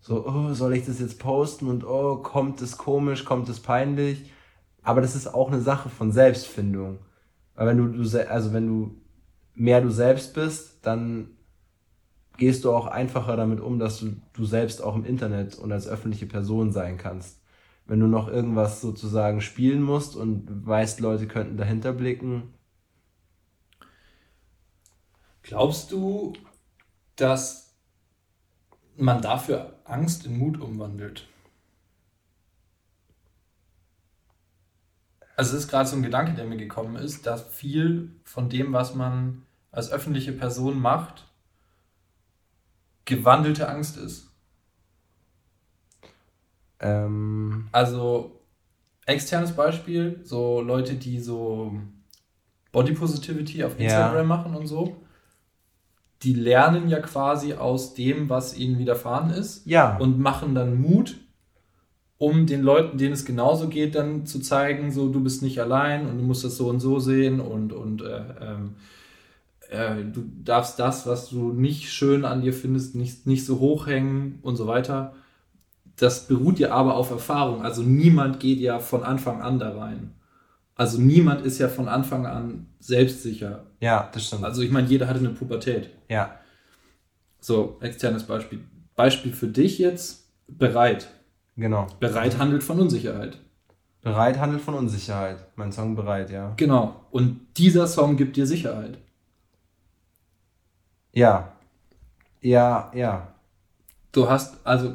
so, 0.00 0.26
oh, 0.26 0.54
soll 0.54 0.74
ich 0.74 0.86
das 0.86 0.98
jetzt 0.98 1.18
posten 1.18 1.68
und 1.68 1.84
oh, 1.84 2.16
kommt 2.16 2.62
es 2.62 2.78
komisch, 2.78 3.26
kommt 3.26 3.48
es 3.50 3.60
peinlich. 3.60 4.32
Aber 4.82 5.02
das 5.02 5.14
ist 5.14 5.32
auch 5.32 5.52
eine 5.52 5.60
Sache 5.60 5.90
von 5.90 6.12
Selbstfindung. 6.12 6.98
Weil 7.54 7.66
wenn 7.68 7.76
du, 7.76 7.88
du 7.88 8.30
also 8.30 8.54
wenn 8.54 8.66
du 8.66 8.94
mehr 9.54 9.82
du 9.82 9.90
selbst 9.90 10.32
bist, 10.32 10.78
dann 10.80 11.28
gehst 12.42 12.64
du 12.64 12.72
auch 12.72 12.88
einfacher 12.88 13.36
damit 13.36 13.60
um, 13.60 13.78
dass 13.78 14.00
du 14.00 14.16
du 14.32 14.44
selbst 14.44 14.82
auch 14.82 14.96
im 14.96 15.04
Internet 15.04 15.54
und 15.54 15.70
als 15.70 15.86
öffentliche 15.86 16.26
Person 16.26 16.72
sein 16.72 16.98
kannst. 16.98 17.40
Wenn 17.86 18.00
du 18.00 18.08
noch 18.08 18.26
irgendwas 18.26 18.80
sozusagen 18.80 19.40
spielen 19.40 19.80
musst 19.80 20.16
und 20.16 20.66
weißt, 20.66 20.98
Leute 20.98 21.28
könnten 21.28 21.56
dahinter 21.56 21.92
blicken. 21.92 22.52
Glaubst 25.42 25.92
du, 25.92 26.32
dass 27.14 27.76
man 28.96 29.22
dafür 29.22 29.78
Angst 29.84 30.26
in 30.26 30.36
Mut 30.36 30.60
umwandelt. 30.60 31.28
Also 35.36 35.56
es 35.56 35.62
ist 35.62 35.70
gerade 35.70 35.88
so 35.88 35.94
ein 35.94 36.02
Gedanke, 36.02 36.34
der 36.34 36.44
mir 36.44 36.56
gekommen 36.56 36.96
ist, 36.96 37.24
dass 37.24 37.46
viel 37.46 38.10
von 38.24 38.48
dem, 38.48 38.72
was 38.72 38.96
man 38.96 39.46
als 39.70 39.92
öffentliche 39.92 40.32
Person 40.32 40.80
macht, 40.80 41.31
gewandelte 43.04 43.68
Angst 43.68 43.96
ist. 43.96 44.28
Ähm, 46.80 47.68
Also 47.72 48.40
externes 49.06 49.52
Beispiel, 49.52 50.20
so 50.24 50.60
Leute, 50.60 50.94
die 50.94 51.18
so 51.20 51.74
Body 52.72 52.92
Positivity 52.92 53.64
auf 53.64 53.78
Ja. 53.78 53.84
Instagram 53.84 54.26
machen 54.26 54.54
und 54.54 54.66
so, 54.66 54.96
die 56.22 56.34
lernen 56.34 56.88
ja 56.88 57.00
quasi 57.00 57.54
aus 57.54 57.94
dem, 57.94 58.28
was 58.28 58.56
ihnen 58.56 58.78
widerfahren 58.78 59.30
ist 59.30 59.66
ja. 59.66 59.96
und 59.98 60.18
machen 60.18 60.54
dann 60.54 60.80
Mut, 60.80 61.16
um 62.18 62.46
den 62.46 62.62
Leuten, 62.62 62.96
denen 62.98 63.14
es 63.14 63.24
genauso 63.24 63.68
geht, 63.68 63.96
dann 63.96 64.24
zu 64.26 64.38
zeigen, 64.38 64.92
so 64.92 65.08
du 65.08 65.20
bist 65.20 65.42
nicht 65.42 65.58
allein 65.60 66.06
und 66.06 66.18
du 66.18 66.24
musst 66.24 66.44
das 66.44 66.56
so 66.56 66.68
und 66.68 66.78
so 66.78 67.00
sehen 67.00 67.40
und, 67.40 67.72
und 67.72 68.02
äh, 68.02 68.22
ähm, 68.40 68.76
äh, 69.72 70.04
du 70.04 70.24
darfst 70.44 70.78
das, 70.78 71.06
was 71.06 71.30
du 71.30 71.52
nicht 71.52 71.90
schön 71.90 72.24
an 72.24 72.42
dir 72.42 72.52
findest, 72.52 72.94
nicht, 72.94 73.26
nicht 73.26 73.44
so 73.44 73.58
hochhängen 73.58 74.38
und 74.42 74.56
so 74.56 74.66
weiter. 74.66 75.14
Das 75.96 76.26
beruht 76.26 76.58
ja 76.58 76.72
aber 76.72 76.96
auf 76.96 77.10
Erfahrung. 77.10 77.62
Also 77.62 77.82
niemand 77.82 78.40
geht 78.40 78.58
ja 78.58 78.78
von 78.78 79.02
Anfang 79.02 79.42
an 79.42 79.58
da 79.58 79.76
rein. 79.76 80.12
Also 80.74 81.00
niemand 81.00 81.44
ist 81.44 81.58
ja 81.58 81.68
von 81.68 81.88
Anfang 81.88 82.26
an 82.26 82.66
selbstsicher. 82.80 83.64
ja, 83.80 84.10
das 84.12 84.26
stimmt. 84.26 84.44
Also 84.44 84.62
ich 84.62 84.70
meine, 84.70 84.88
jeder 84.88 85.06
hatte 85.08 85.18
eine 85.20 85.30
Pubertät. 85.30 85.90
ja. 86.08 86.36
So, 87.44 87.76
externes 87.80 88.22
Beispiel. 88.22 88.60
Beispiel 88.94 89.32
für 89.32 89.48
dich 89.48 89.78
jetzt, 89.78 90.28
bereit. 90.46 91.08
Genau. 91.56 91.88
Bereit 91.98 92.38
handelt 92.38 92.62
von 92.62 92.78
Unsicherheit. 92.78 93.36
Bereit 94.00 94.38
handelt 94.38 94.62
von 94.62 94.74
Unsicherheit. 94.74 95.44
Mein 95.56 95.72
Song 95.72 95.96
bereit, 95.96 96.30
ja. 96.30 96.52
Genau. 96.56 97.04
Und 97.10 97.40
dieser 97.56 97.88
Song 97.88 98.16
gibt 98.16 98.36
dir 98.36 98.46
Sicherheit. 98.46 98.98
Ja. 101.12 101.52
Ja, 102.40 102.90
ja. 102.94 103.28
Du 104.10 104.28
hast, 104.28 104.66
also 104.66 104.94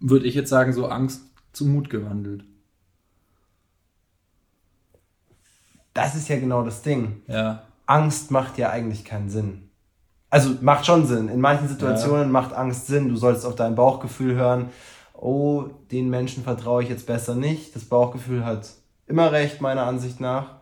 würde 0.00 0.26
ich 0.26 0.34
jetzt 0.34 0.50
sagen, 0.50 0.72
so 0.72 0.86
Angst 0.86 1.22
zu 1.52 1.66
Mut 1.66 1.90
gewandelt. 1.90 2.44
Das 5.94 6.14
ist 6.14 6.28
ja 6.28 6.38
genau 6.38 6.64
das 6.64 6.82
Ding. 6.82 7.22
Ja. 7.26 7.62
Angst 7.86 8.30
macht 8.30 8.58
ja 8.58 8.70
eigentlich 8.70 9.04
keinen 9.04 9.28
Sinn. 9.28 9.68
Also 10.30 10.54
macht 10.62 10.86
schon 10.86 11.06
Sinn. 11.06 11.28
In 11.28 11.40
manchen 11.40 11.68
Situationen 11.68 12.30
macht 12.30 12.54
Angst 12.54 12.86
Sinn. 12.86 13.08
Du 13.08 13.16
solltest 13.16 13.44
auf 13.44 13.54
dein 13.54 13.74
Bauchgefühl 13.74 14.34
hören. 14.34 14.70
Oh, 15.12 15.64
den 15.90 16.08
Menschen 16.08 16.42
vertraue 16.42 16.82
ich 16.82 16.88
jetzt 16.88 17.06
besser 17.06 17.34
nicht. 17.34 17.76
Das 17.76 17.84
Bauchgefühl 17.84 18.44
hat 18.44 18.70
immer 19.06 19.30
recht, 19.30 19.60
meiner 19.60 19.84
Ansicht 19.84 20.20
nach. 20.20 20.61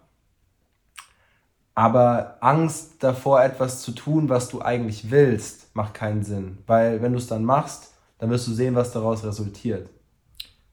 Aber 1.74 2.36
Angst 2.40 3.02
davor, 3.02 3.42
etwas 3.42 3.82
zu 3.82 3.92
tun, 3.92 4.28
was 4.28 4.48
du 4.48 4.60
eigentlich 4.60 5.10
willst, 5.10 5.74
macht 5.74 5.94
keinen 5.94 6.22
Sinn. 6.24 6.58
Weil 6.66 7.00
wenn 7.00 7.12
du 7.12 7.18
es 7.18 7.26
dann 7.28 7.44
machst, 7.44 7.94
dann 8.18 8.28
wirst 8.30 8.46
du 8.48 8.52
sehen, 8.52 8.74
was 8.74 8.92
daraus 8.92 9.24
resultiert. 9.24 9.88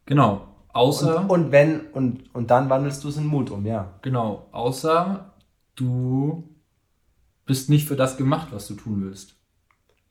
Genau. 0.05 0.47
Außer, 0.73 1.21
Und, 1.21 1.29
und 1.29 1.51
wenn, 1.51 1.81
und, 1.91 2.33
und 2.35 2.51
dann 2.51 2.69
wandelst 2.69 3.03
du 3.03 3.07
es 3.09 3.17
in 3.17 3.25
Mut 3.25 3.49
um, 3.49 3.65
ja. 3.65 3.93
genau, 4.03 4.47
außer 4.51 5.33
du 5.75 6.47
bist 7.45 7.69
nicht 7.69 7.87
für 7.87 7.95
das 7.95 8.17
gemacht, 8.17 8.49
was 8.51 8.67
du 8.67 8.75
tun 8.75 9.03
willst. 9.03 9.35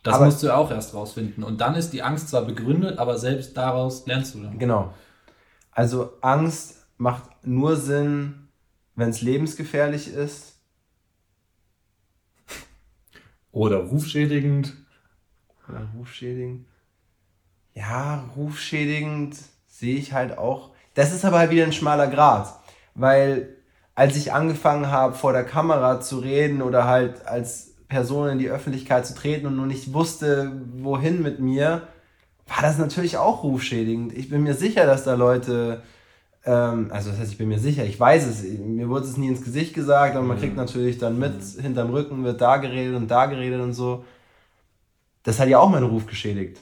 Das 0.03 0.15
Aber- 0.17 0.25
musst 0.27 0.43
du 0.43 0.55
auch 0.55 0.71
erst 0.71 0.95
rausfinden. 0.95 1.45
Und 1.45 1.61
dann 1.61 1.75
ist 1.75 1.91
die 1.93 2.03
Angst 2.03 2.31
zwar 2.31 2.43
begründet, 2.43 2.99
aber 2.99 3.19
selbst 3.19 3.57
daraus 3.57 4.07
lernst 4.07 4.35
du 4.35 4.43
dann. 4.43 4.59
Genau. 4.59 4.93
Also 5.71 6.15
Angst 6.21 6.87
macht 6.97 7.25
nur 7.45 7.77
Sinn, 7.77 8.49
wenn 8.95 9.11
es 9.11 9.21
lebensgefährlich 9.21 10.09
ist. 10.09 10.56
Oder 13.57 13.79
rufschädigend. 13.79 14.75
Oder 15.67 15.89
rufschädigend. 15.97 16.67
Ja, 17.73 18.29
rufschädigend 18.37 19.35
sehe 19.67 19.97
ich 19.97 20.13
halt 20.13 20.37
auch. 20.37 20.73
Das 20.93 21.15
ist 21.15 21.25
aber 21.25 21.39
halt 21.39 21.51
wieder 21.51 21.65
ein 21.65 21.73
schmaler 21.73 22.07
Grat. 22.09 22.55
Weil 22.95 23.57
als 23.95 24.15
ich 24.15 24.35
angefangen 24.35 24.89
habe, 24.89 25.15
vor 25.15 25.33
der 25.33 25.45
Kamera 25.45 26.03
zu 26.03 26.19
reden 26.19 26.61
oder 26.61 26.85
halt 26.85 27.27
als 27.27 27.73
Person 27.89 28.29
in 28.29 28.39
die 28.39 28.51
Öffentlichkeit 28.51 29.07
zu 29.07 29.15
treten 29.15 29.47
und 29.47 29.57
nur 29.57 29.65
nicht 29.65 29.95
wusste, 29.95 30.53
wohin 30.75 31.23
mit 31.23 31.41
mir, 31.41 31.89
war 32.47 32.61
das 32.61 32.77
natürlich 32.77 33.17
auch 33.17 33.43
rufschädigend. 33.43 34.13
Ich 34.13 34.29
bin 34.29 34.43
mir 34.43 34.55
sicher, 34.55 34.85
dass 34.85 35.05
da 35.05 35.15
Leute, 35.15 35.83
also 36.51 37.11
das 37.11 37.19
heißt, 37.19 37.33
ich 37.33 37.39
bin 37.39 37.49
mir 37.49 37.59
sicher, 37.59 37.85
ich 37.85 37.99
weiß 37.99 38.27
es, 38.27 38.43
mir 38.59 38.89
wurde 38.89 39.07
es 39.07 39.17
nie 39.17 39.29
ins 39.29 39.43
Gesicht 39.43 39.75
gesagt, 39.75 40.15
aber 40.15 40.25
man 40.25 40.39
kriegt 40.39 40.57
natürlich 40.57 40.99
dann 40.99 41.19
mit, 41.19 41.43
hinterm 41.43 41.91
Rücken 41.91 42.23
wird 42.25 42.41
da 42.41 42.59
geredet 42.59 42.95
und 42.95 43.09
da 43.11 43.27
geredet 43.27 43.61
und 43.61 43.73
so. 43.73 44.05
Das 45.25 45.41
hat 45.41 45.49
ja 45.49 45.59
auch 45.59 45.71
meinen 45.71 45.87
Ruf 45.87 46.07
geschädigt. 46.07 46.61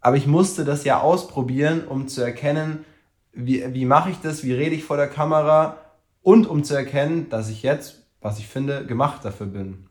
Aber 0.00 0.16
ich 0.16 0.26
musste 0.26 0.64
das 0.64 0.84
ja 0.84 1.00
ausprobieren, 1.00 1.86
um 1.86 2.08
zu 2.08 2.22
erkennen, 2.22 2.84
wie, 3.32 3.64
wie 3.72 3.84
mache 3.84 4.10
ich 4.10 4.18
das, 4.20 4.42
wie 4.42 4.52
rede 4.52 4.74
ich 4.74 4.84
vor 4.84 4.96
der 4.96 5.08
Kamera 5.08 5.78
und 6.22 6.46
um 6.46 6.64
zu 6.64 6.74
erkennen, 6.74 7.28
dass 7.30 7.48
ich 7.48 7.62
jetzt, 7.62 8.02
was 8.20 8.38
ich 8.38 8.48
finde, 8.48 8.84
gemacht 8.84 9.24
dafür 9.24 9.46
bin. 9.46 9.86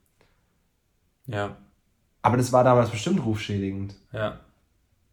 Ja, 1.25 1.55
Aber 2.21 2.35
das 2.37 2.51
war 2.51 2.63
damals 2.65 2.89
bestimmt 2.89 3.23
rufschädigend. 3.25 3.95
ja. 4.11 4.39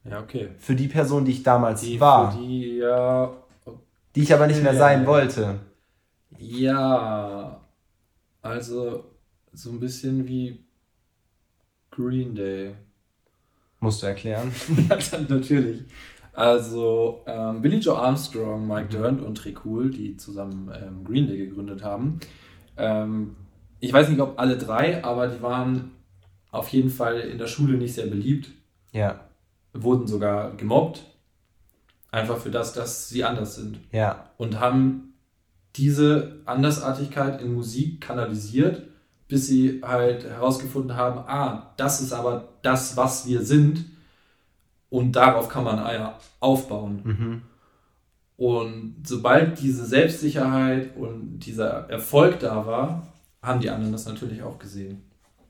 Ja, 0.03 0.20
okay. 0.20 0.49
Für 0.59 0.75
die 0.75 0.88
Person, 0.88 1.27
die 1.27 1.33
ich 1.33 1.42
damals 1.42 1.83
Die, 1.83 2.01
war, 2.01 2.33
Für 2.33 2.38
die, 2.38 2.79
ja, 2.79 3.31
die 4.14 4.23
ich 4.23 4.33
aber 4.35 4.46
nicht 4.46 4.62
mehr 4.62 4.75
sein 4.77 5.07
wollte. 5.07 5.61
Ja, 6.38 7.61
also 8.42 9.05
so 9.53 9.70
ein 9.70 9.81
bisschen 9.81 10.27
wie 10.29 10.64
Green 11.92 12.35
Day. 12.35 12.75
Musst 13.81 14.03
du 14.03 14.07
erklären. 14.07 14.53
Natürlich. 15.29 15.85
Also 16.33 17.23
ähm, 17.27 17.61
Billy 17.61 17.79
Joe 17.79 17.99
Armstrong, 17.99 18.66
Mike 18.66 18.88
Mhm. 18.96 19.03
Durnt 19.03 19.23
und 19.23 19.44
Rick 19.44 19.64
Cool, 19.64 19.90
die 19.90 20.16
zusammen 20.16 20.70
ähm, 20.75 21.05
Green 21.05 21.27
Day 21.27 21.37
gegründet 21.38 21.83
haben. 21.83 22.20
Ähm, 22.77 23.37
ich 23.81 23.92
weiß 23.92 24.09
nicht, 24.11 24.20
ob 24.20 24.38
alle 24.38 24.59
drei, 24.59 25.03
aber 25.03 25.29
die 25.29 25.42
waren 25.42 25.92
auf 26.51 26.68
jeden 26.68 26.90
Fall 26.90 27.20
in 27.20 27.38
der 27.38 27.46
Schule 27.46 27.77
nicht 27.79 27.94
sehr 27.94 28.07
beliebt, 28.07 28.51
Ja, 28.92 29.20
wurden 29.73 30.07
sogar 30.07 30.57
gemobbt, 30.57 31.05
einfach 32.11 32.38
für 32.38 32.51
das, 32.51 32.73
dass 32.73 33.09
sie 33.09 33.25
anders 33.25 33.57
sind. 33.57 33.81
ja, 33.92 34.25
und 34.37 34.61
haben 34.61 35.14
diese 35.77 36.40
Andersartigkeit 36.46 37.40
in 37.40 37.55
Musik 37.55 38.01
kanalisiert, 38.01 38.83
bis 39.29 39.46
sie 39.46 39.81
halt 39.85 40.25
herausgefunden 40.25 40.96
haben, 40.96 41.20
ah, 41.20 41.73
das 41.77 42.01
ist 42.01 42.12
aber 42.12 42.49
das, 42.62 42.96
was 42.96 43.27
wir 43.27 43.42
sind 43.42 43.85
und 44.88 45.12
darauf 45.12 45.49
kann 45.49 45.64
man 45.64 45.79
ja 45.79 46.18
aufbauen. 46.40 47.01
mhm. 47.05 47.42
Und 48.37 49.03
sobald 49.05 49.61
diese 49.61 49.85
Selbstsicherheit 49.85 50.96
und 50.96 51.40
dieser 51.40 51.90
Erfolg 51.90 52.40
da 52.40 52.64
war, 52.64 53.07
haben 53.42 53.61
die 53.61 53.68
anderen 53.68 53.92
das 53.92 54.07
natürlich 54.07 54.42
auch 54.42 54.59
gesehen. 54.59 55.03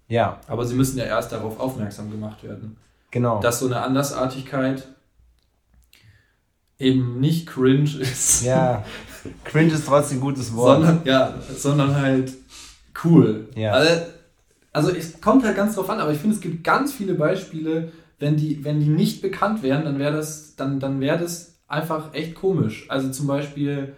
ja, 0.09 0.40
Aber 0.49 0.66
sie 0.66 0.75
müssen 0.75 0.99
ja 0.99 1.05
erst 1.05 1.31
darauf 1.31 1.61
aufmerksam 1.61 2.11
gemacht 2.11 2.42
werden, 2.42 2.77
genau. 3.12 3.40
dass 3.40 3.61
so 3.61 3.66
eine 3.66 3.81
Andersartigkeit 3.83 4.88
eben 6.81 7.21
nicht 7.21 7.47
cringe 7.47 7.90
ist. 8.01 8.43
ja, 8.45 8.85
cringe 9.45 9.73
ist 9.73 9.87
trotzdem 9.87 10.19
ein 10.19 10.23
gutes 10.23 10.55
Wort. 10.55 10.81
sondern, 10.83 11.01
ja, 11.05 11.35
sondern 11.57 11.95
halt 11.97 12.33
cool. 13.05 13.49
Ja. 13.55 13.73
Also, 13.73 13.90
also 14.73 14.90
es 14.90 15.21
kommt 15.21 15.45
halt 15.45 15.57
ganz 15.57 15.75
drauf 15.75 15.90
an, 15.90 16.01
aber 16.01 16.12
ich 16.12 16.19
finde, 16.19 16.35
es 16.37 16.40
gibt 16.40 16.64
ganz 16.64 16.93
viele 16.93 17.14
Beispiele, 17.14 17.93
wenn 18.19 18.37
die, 18.37 18.64
wenn 18.64 18.81
die 18.81 18.89
nicht 18.89 19.22
bekannt 19.22 19.62
wären, 19.62 19.85
dann 19.85 19.99
wäre 19.99 20.12
das, 20.16 20.57
dann, 20.57 20.81
dann 20.81 21.01
wäre 21.01 21.18
das 21.18 21.59
einfach 21.68 22.14
echt 22.14 22.35
komisch. 22.35 22.87
Also 22.89 23.11
zum 23.11 23.26
Beispiel 23.26 23.95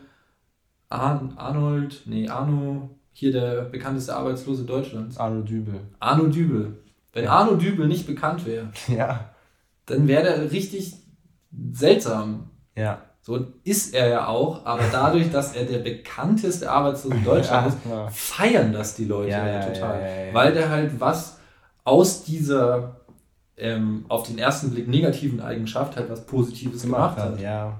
Ar 0.88 1.32
Arnold, 1.36 2.02
nee, 2.04 2.28
Arno, 2.28 2.90
hier 3.12 3.32
der 3.32 3.62
bekannteste 3.62 4.14
Arbeitslose 4.14 4.64
Deutschlands. 4.64 5.16
Arno 5.16 5.42
Dübel. 5.42 5.80
Arno 6.00 6.26
Dübel. 6.26 6.78
Wenn 7.12 7.24
Ja. 7.24 7.30
Arno 7.32 7.56
Dübel 7.56 7.86
nicht 7.88 8.06
bekannt 8.06 8.46
wäre, 8.46 8.70
Ja, 8.88 9.30
dann 9.86 10.06
wäre 10.08 10.22
der 10.22 10.52
richtig 10.52 10.94
seltsam. 11.72 12.50
Ja. 12.76 12.98
So 13.24 13.46
ist 13.62 13.94
er 13.94 14.08
ja 14.08 14.26
auch, 14.26 14.66
aber 14.66 14.82
dadurch, 14.90 15.30
dass 15.30 15.54
er 15.54 15.64
der 15.64 15.78
bekannteste 15.78 16.68
Arbeitslose 16.68 17.14
in 17.16 17.24
Deutschland 17.24 17.68
ist, 17.68 17.76
Ja. 17.88 18.08
feiern 18.10 18.72
das 18.72 18.96
die 18.96 19.04
Leute 19.04 19.30
Ja, 19.30 19.46
ja, 19.46 19.60
total. 19.64 20.28
Weil 20.32 20.52
der 20.54 20.68
halt 20.70 20.98
was 20.98 21.38
aus 21.84 22.24
dieser 22.24 22.96
ähm, 23.56 24.06
auf 24.08 24.26
den 24.26 24.38
ersten 24.38 24.70
Blick 24.70 24.88
negativen 24.88 25.40
Eigenschaft 25.40 25.96
halt 25.96 26.10
was 26.10 26.26
Positives 26.26 26.82
gemacht, 26.82 27.16
hat. 27.16 27.38
Ja. 27.38 27.78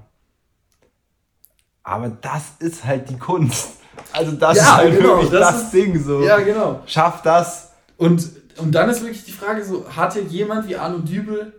Aber 1.83 2.09
das 2.09 2.43
ist 2.61 2.85
halt 2.85 3.11
die 3.11 3.19
Kunst. 3.19 3.79
Also 4.13 4.33
das 4.33 4.57
ist 4.59 4.77
halt 4.77 4.97
genau, 4.97 5.09
wirklich 5.17 5.31
das 5.31 5.41
das, 5.55 5.63
ist- 5.65 5.75
Ding 5.75 5.99
so. 6.01 6.23
Ja, 6.23 6.39
genau. 6.39 6.81
Schaff 6.87 7.23
das. 7.23 7.73
Und, 7.97 8.31
Und 8.59 8.73
dann 8.73 8.89
ist 8.91 9.01
wirklich 9.03 9.25
die 9.25 9.33
Frage 9.33 9.65
so, 9.65 9.85
hatte 9.91 10.21
jemand 10.21 10.69
wie 10.69 10.77
Arno 10.77 10.99
Dübel 10.99 11.53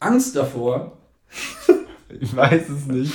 Angst 0.00 0.36
davor? 0.36 0.92
Ich 2.20 2.34
weiß 2.34 2.68
es 2.68 2.86
nicht. 2.86 3.12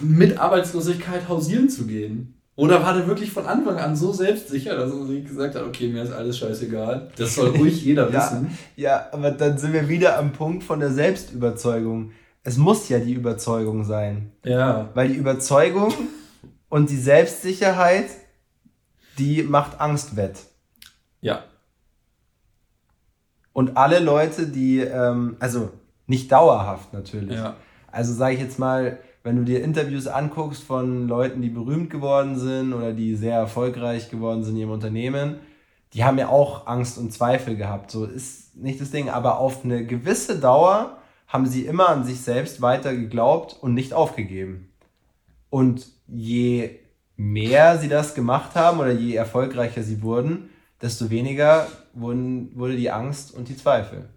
Mit 0.00 0.38
Arbeitslosigkeit 0.38 1.28
hausieren 1.28 1.68
zu 1.68 1.86
gehen? 1.86 2.34
Oder 2.56 2.82
war 2.82 2.94
der 2.94 3.08
wirklich 3.08 3.32
von 3.32 3.46
Anfang 3.46 3.78
an 3.78 3.96
so 3.96 4.12
selbstsicher, 4.12 4.76
dass 4.76 4.92
er 4.92 5.06
sich 5.06 5.24
gesagt 5.24 5.56
hat, 5.56 5.62
okay, 5.64 5.88
mir 5.88 6.04
ist 6.04 6.12
alles 6.12 6.38
scheißegal. 6.38 7.10
Das 7.16 7.34
soll 7.34 7.48
ruhig 7.56 7.84
jeder 7.84 8.10
ja, 8.10 8.14
wissen. 8.14 8.56
Ja, 8.76 9.08
aber 9.12 9.32
dann 9.32 9.58
sind 9.58 9.72
wir 9.72 9.88
wieder 9.88 10.18
am 10.18 10.32
Punkt 10.32 10.62
von 10.62 10.78
der 10.78 10.90
Selbstüberzeugung. 10.90 12.12
Es 12.44 12.56
muss 12.56 12.88
ja 12.88 13.00
die 13.00 13.14
Überzeugung 13.14 13.84
sein. 13.84 14.30
Ja. 14.44 14.90
Weil 14.94 15.08
die 15.08 15.16
Überzeugung 15.16 15.92
und 16.68 16.90
die 16.90 16.98
Selbstsicherheit, 16.98 18.06
die 19.18 19.42
macht 19.42 19.80
Angst 19.80 20.16
wett. 20.16 20.38
Ja. 21.20 21.42
Und 23.52 23.76
alle 23.76 23.98
Leute, 23.98 24.46
die, 24.46 24.80
ähm, 24.80 25.36
also 25.40 25.70
nicht 26.06 26.30
dauerhaft 26.30 26.92
natürlich. 26.92 27.36
Ja. 27.36 27.56
Also 27.90 28.12
sage 28.12 28.34
ich 28.34 28.40
jetzt 28.40 28.58
mal, 28.58 28.98
wenn 29.22 29.36
du 29.36 29.44
dir 29.44 29.64
Interviews 29.64 30.06
anguckst 30.06 30.62
von 30.62 31.08
Leuten, 31.08 31.40
die 31.40 31.48
berühmt 31.48 31.90
geworden 31.90 32.38
sind 32.38 32.72
oder 32.74 32.92
die 32.92 33.16
sehr 33.16 33.36
erfolgreich 33.36 34.10
geworden 34.10 34.44
sind 34.44 34.54
in 34.54 34.60
ihrem 34.62 34.72
Unternehmen, 34.72 35.36
die 35.94 36.04
haben 36.04 36.18
ja 36.18 36.28
auch 36.28 36.66
Angst 36.66 36.98
und 36.98 37.12
Zweifel 37.12 37.56
gehabt. 37.56 37.90
So 37.90 38.04
ist 38.04 38.56
nicht 38.56 38.80
das 38.80 38.90
Ding. 38.90 39.08
Aber 39.08 39.38
auf 39.38 39.64
eine 39.64 39.86
gewisse 39.86 40.38
Dauer 40.38 40.98
haben 41.26 41.46
sie 41.46 41.64
immer 41.64 41.88
an 41.88 42.04
sich 42.04 42.20
selbst 42.20 42.60
weiter 42.60 42.94
geglaubt 42.94 43.56
und 43.60 43.74
nicht 43.74 43.94
aufgegeben. 43.94 44.72
Und 45.50 45.86
je 46.06 46.80
mehr 47.16 47.78
sie 47.78 47.88
das 47.88 48.14
gemacht 48.14 48.56
haben 48.56 48.80
oder 48.80 48.90
je 48.92 49.14
erfolgreicher 49.14 49.82
sie 49.82 50.02
wurden, 50.02 50.50
desto 50.82 51.10
weniger 51.10 51.68
wurden, 51.92 52.50
wurde 52.58 52.76
die 52.76 52.90
Angst 52.90 53.32
und 53.32 53.48
die 53.48 53.56
Zweifel. 53.56 54.08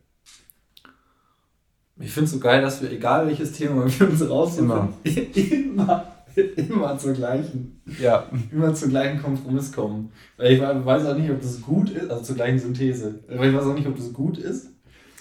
Ich 1.99 2.11
finde 2.11 2.25
es 2.25 2.31
so 2.31 2.39
geil, 2.39 2.61
dass 2.61 2.81
wir, 2.81 2.91
egal 2.91 3.27
welches 3.27 3.53
Thema 3.53 3.85
wir 3.99 4.09
uns 4.09 4.29
raussuchen, 4.29 4.65
immer, 4.65 4.89
immer, 5.03 6.07
immer 6.55 6.97
zur 6.97 7.13
gleichen, 7.13 7.81
ja. 7.99 8.25
immer 8.51 8.73
zum 8.73 8.89
gleichen 8.89 9.21
Kompromiss 9.21 9.71
kommen. 9.71 10.11
Weil 10.37 10.53
ich 10.53 10.61
weiß 10.61 11.05
auch 11.05 11.17
nicht, 11.17 11.31
ob 11.31 11.41
das 11.41 11.61
gut 11.61 11.89
ist, 11.89 12.09
also 12.09 12.23
zur 12.23 12.35
gleichen 12.35 12.59
Synthese. 12.59 13.19
Weil 13.27 13.49
ich 13.49 13.55
weiß 13.55 13.65
auch 13.65 13.73
nicht, 13.73 13.87
ob 13.87 13.95
das 13.95 14.13
gut 14.13 14.37
ist. 14.37 14.67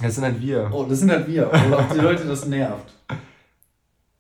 Das 0.02 0.14
sind 0.14 0.24
halt 0.24 0.40
wir. 0.40 0.70
Oh, 0.72 0.84
das 0.84 0.98
sind 1.00 1.10
halt 1.10 1.26
wir. 1.26 1.48
Oder 1.48 1.78
ob 1.78 1.92
die 1.94 2.00
Leute 2.00 2.24
das 2.24 2.46
nervt. 2.46 2.92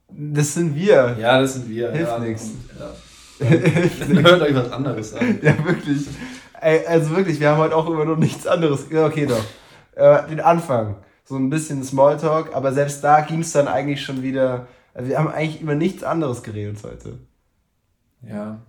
Das 0.08 0.54
sind 0.54 0.74
wir. 0.74 1.16
Ja, 1.20 1.38
das 1.38 1.54
sind 1.54 1.68
wir. 1.68 1.92
Hilft 1.92 2.10
ja, 2.10 2.18
nichts. 2.18 2.50
Ja. 2.78 3.46
Hört 4.22 4.40
euch 4.40 4.54
was 4.54 4.72
anderes 4.72 5.12
an. 5.12 5.38
Ja, 5.42 5.54
wirklich. 5.62 6.06
Ey, 6.58 6.86
also 6.86 7.14
wirklich, 7.14 7.38
wir 7.38 7.50
haben 7.50 7.58
heute 7.58 7.76
auch 7.76 7.86
immer 7.90 8.06
noch 8.06 8.16
nichts 8.16 8.46
anderes. 8.46 8.86
Ja, 8.90 9.04
okay, 9.04 9.26
doch. 9.26 9.44
Äh, 9.94 10.28
den 10.30 10.40
Anfang 10.40 10.96
so 11.26 11.36
ein 11.36 11.50
bisschen 11.50 11.82
Smalltalk, 11.82 12.54
aber 12.54 12.72
selbst 12.72 13.02
da 13.02 13.20
ging 13.20 13.40
es 13.40 13.52
dann 13.52 13.68
eigentlich 13.68 14.02
schon 14.02 14.22
wieder. 14.22 14.68
Also 14.94 15.10
wir 15.10 15.18
haben 15.18 15.28
eigentlich 15.28 15.60
über 15.60 15.74
nichts 15.74 16.04
anderes 16.04 16.42
geredet 16.42 16.78
heute. 16.84 17.18
Ja. 18.22 18.60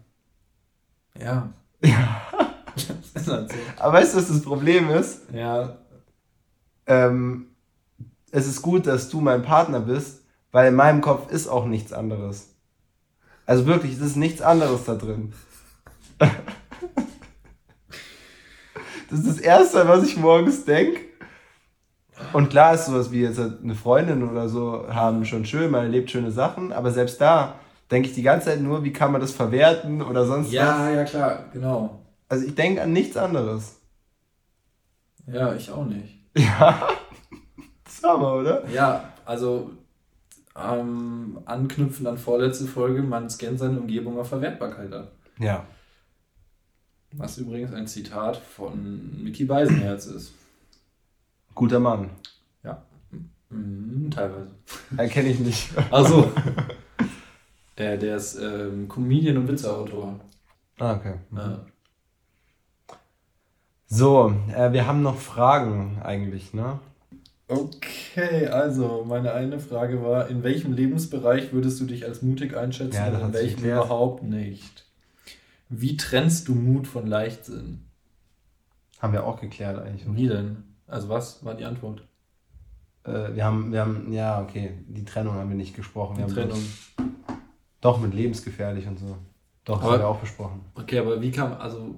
Ja. 1.18 1.54
Ja. 1.82 2.22
halt 3.28 3.52
so. 3.52 3.58
Aber 3.78 3.94
weißt 3.94 4.14
du, 4.14 4.18
was 4.18 4.28
das 4.28 4.42
Problem 4.42 4.90
ist? 4.90 5.22
Ja. 5.32 5.78
Ähm, 6.88 7.48
es 8.32 8.48
ist 8.48 8.62
gut, 8.62 8.88
dass 8.88 9.10
du 9.10 9.22
mein 9.22 9.44
Partner 9.44 9.80
bist, 9.80 10.24
weil 10.52 10.68
in 10.68 10.76
meinem 10.76 11.02
Kopf 11.02 11.32
ist 11.32 11.48
auch 11.48 11.66
nichts 11.66 11.94
anderes. 11.94 12.56
Also 13.46 13.66
wirklich, 13.66 13.94
es 13.94 14.02
ist 14.02 14.18
nichts 14.18 14.42
anderes 14.42 14.84
da 14.86 14.96
drin. 14.96 15.34
das 16.18 16.32
ist 19.20 19.28
das 19.28 19.38
Erste, 19.38 19.88
was 19.88 20.04
ich 20.04 20.18
morgens 20.18 20.66
denke. 20.66 21.02
Und 22.34 22.50
klar 22.50 22.74
ist 22.74 22.88
sowas 22.88 23.12
wie 23.12 23.22
jetzt 23.22 23.40
eine 23.40 23.76
Freundin 23.76 24.28
oder 24.28 24.50
so 24.50 24.88
haben 24.90 25.26
schon 25.26 25.46
schön, 25.46 25.72
man 25.72 25.84
erlebt 25.84 26.10
schöne 26.12 26.32
Sachen, 26.32 26.72
aber 26.74 26.92
selbst 26.92 27.22
da 27.22 27.56
denke 27.92 28.10
ich 28.10 28.16
die 28.16 28.24
ganze 28.24 28.48
Zeit 28.48 28.62
nur, 28.62 28.84
wie 28.84 28.92
kann 28.92 29.12
man 29.12 29.22
das 29.22 29.32
verwerten 29.32 30.02
oder 30.02 30.26
sonst 30.26 30.52
ja, 30.52 30.68
was. 30.68 30.80
Ja, 30.80 30.92
ja, 30.92 31.04
klar, 31.04 31.46
genau. 31.54 32.02
Also 32.28 32.46
ich 32.46 32.56
denke 32.56 32.82
an 32.82 32.92
nichts 32.92 33.16
anderes. 33.16 33.80
Ja, 35.28 35.54
ich 35.54 35.72
auch 35.72 35.86
nicht. 35.86 36.16
Ja, 36.38 36.90
das 37.84 38.04
haben 38.04 38.22
wir, 38.22 38.34
oder? 38.36 38.70
Ja, 38.70 39.12
also 39.26 39.72
ähm, 40.56 41.40
anknüpfend 41.46 42.08
an 42.08 42.20
vorletzte 42.20 42.66
Folge, 42.66 43.02
man 43.02 43.28
scannt 43.28 43.58
seine 43.58 43.80
Umgebung 43.80 44.20
auf 44.20 44.30
Verwertbarkeit 44.30 44.94
ab. 44.94 45.12
Ja. 45.40 45.66
Was 47.14 47.40
übrigens 47.40 47.74
ein 47.74 47.88
Zitat 47.88 48.38
von 48.38 49.24
Mickey 49.24 49.46
Beisenherz 49.46 50.06
ist. 50.06 50.34
Guter 51.58 51.80
Mann. 51.80 52.12
Ja. 52.64 52.84
Mhm, 53.50 54.12
teilweise. 54.12 54.52
Erkenne 54.96 55.30
ich 55.30 55.40
nicht. 55.40 55.72
Also. 55.92 56.32
äh, 57.76 57.98
der 57.98 58.18
ist 58.18 58.40
ähm, 58.40 58.88
Comedian 58.88 59.38
und 59.38 59.48
Witzeautor. 59.48 60.20
Ah, 60.78 60.94
okay. 60.94 61.16
Ja. 61.36 61.66
So, 63.88 64.36
äh, 64.56 64.72
wir 64.72 64.86
haben 64.86 65.02
noch 65.02 65.18
Fragen 65.18 66.00
eigentlich, 66.04 66.54
ne? 66.54 66.80
Okay, 67.48 68.48
also 68.48 69.04
meine 69.08 69.32
eine 69.32 69.60
Frage 69.60 70.04
war, 70.04 70.28
in 70.28 70.44
welchem 70.44 70.74
Lebensbereich 70.74 71.54
würdest 71.54 71.80
du 71.80 71.86
dich 71.86 72.06
als 72.06 72.22
mutig 72.22 72.56
einschätzen 72.56 72.98
ja, 72.98 73.08
und 73.08 73.22
in 73.22 73.34
welchem 73.34 73.64
überhaupt 73.64 74.22
nicht? 74.22 74.86
Wie 75.70 75.98
trennst 75.98 76.50
du 76.50 76.54
Mut 76.54 76.86
von 76.86 77.08
Leichtsinn? 77.08 77.86
Haben 79.00 79.14
wir 79.14 79.26
auch 79.26 79.42
geklärt 79.42 79.80
eigentlich. 79.80 80.06
Wie 80.08 80.28
denn? 80.28 80.77
Also 80.88 81.10
was 81.10 81.44
war 81.44 81.54
die 81.54 81.66
Antwort? 81.66 82.02
Äh, 83.04 83.36
wir 83.36 83.46
haben, 83.46 83.72
wir 83.72 83.82
haben, 83.82 84.12
ja, 84.12 84.42
okay, 84.42 84.78
die 84.88 85.06
Trennung 85.06 85.36
haben 85.36 85.50
wir 85.50 85.58
nicht 85.58 85.76
gesprochen. 85.76 86.18
Wir 86.18 86.26
die 86.26 86.34
Trennung. 86.34 86.64
doch, 87.82 88.00
mit 88.00 88.14
lebensgefährlich 88.14 88.88
und 88.88 89.00
so. 89.00 89.18
Doch, 89.66 89.82
das 89.82 89.90
haben 89.90 90.00
wir 90.00 90.08
auch 90.08 90.20
besprochen. 90.20 90.62
Okay, 90.76 91.00
aber 91.00 91.22
wie 91.22 91.32
kam, 91.32 91.54
also, 91.54 91.96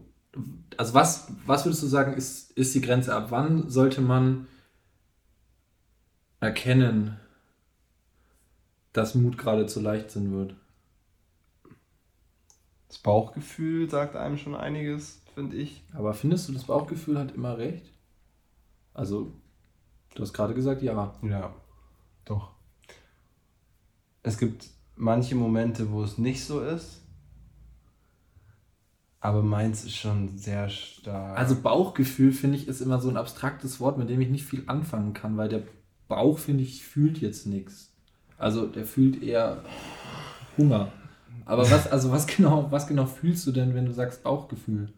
also 0.76 0.94
was, 0.94 1.32
was 1.46 1.66
würdest 1.66 1.84
du 1.84 1.88
sagen, 1.88 2.14
ist, 2.14 2.52
ist 2.52 2.74
die 2.74 2.82
Grenze? 2.82 3.16
Ab 3.16 3.28
wann 3.30 3.70
sollte 3.70 4.02
man 4.02 4.48
erkennen, 6.40 7.20
dass 8.94 9.14
Mut 9.14 9.38
gerade 9.38 9.68
zu 9.68 9.82
Leichtsinn 9.82 10.32
wird? 10.32 10.56
Das 12.88 12.98
Bauchgefühl 12.98 13.88
sagt 13.88 14.16
einem 14.16 14.38
schon 14.38 14.56
einiges, 14.56 15.22
finde 15.36 15.56
ich. 15.58 15.84
Aber 15.94 16.16
findest 16.16 16.50
du, 16.50 16.54
das 16.54 16.64
Bauchgefühl 16.64 17.20
hat 17.20 17.34
immer 17.34 17.60
recht? 17.60 17.92
Also, 19.00 19.32
du 20.14 20.22
hast 20.22 20.34
gerade 20.34 20.54
gesagt, 20.54 20.82
ja. 20.82 21.16
Ja, 21.22 21.56
doch. 22.26 22.52
Es 24.24 24.38
gibt 24.38 24.68
manche 24.98 25.36
Momente, 25.36 25.90
wo 25.90 26.04
es 26.04 26.18
nicht 26.18 26.44
so 26.44 26.60
ist. 26.60 27.02
Aber 29.22 29.42
meins 29.42 29.86
ist 29.86 29.96
schon 29.96 30.38
sehr 30.38 30.68
stark. 30.68 31.38
Also 31.38 31.56
Bauchgefühl, 31.62 32.34
finde 32.34 32.58
ich, 32.58 32.68
ist 32.68 32.82
immer 32.82 33.00
so 33.00 33.08
ein 33.08 33.16
abstraktes 33.16 33.80
Wort, 33.80 33.98
mit 33.98 34.10
dem 34.10 34.20
ich 34.20 34.28
nicht 34.28 34.44
viel 34.44 34.64
anfangen 34.68 35.14
kann, 35.14 35.38
weil 35.38 35.48
der 35.48 35.64
Bauch, 36.10 36.38
finde 36.38 36.64
ich, 36.64 36.84
fühlt 36.84 37.20
jetzt 37.20 37.48
nichts. 37.48 37.94
Also 38.38 38.68
der 38.68 38.84
fühlt 38.84 39.24
eher 39.24 39.64
Hunger. 40.58 40.92
Aber 41.46 41.72
was, 41.72 41.88
also 41.88 42.12
was 42.12 42.28
genau, 42.28 42.70
was 42.70 42.86
genau 42.86 43.06
fühlst 43.06 43.48
du 43.48 43.54
denn, 43.54 43.74
wenn 43.76 43.86
du 43.86 43.94
sagst 43.94 44.24
Bauchgefühl? 44.24 44.92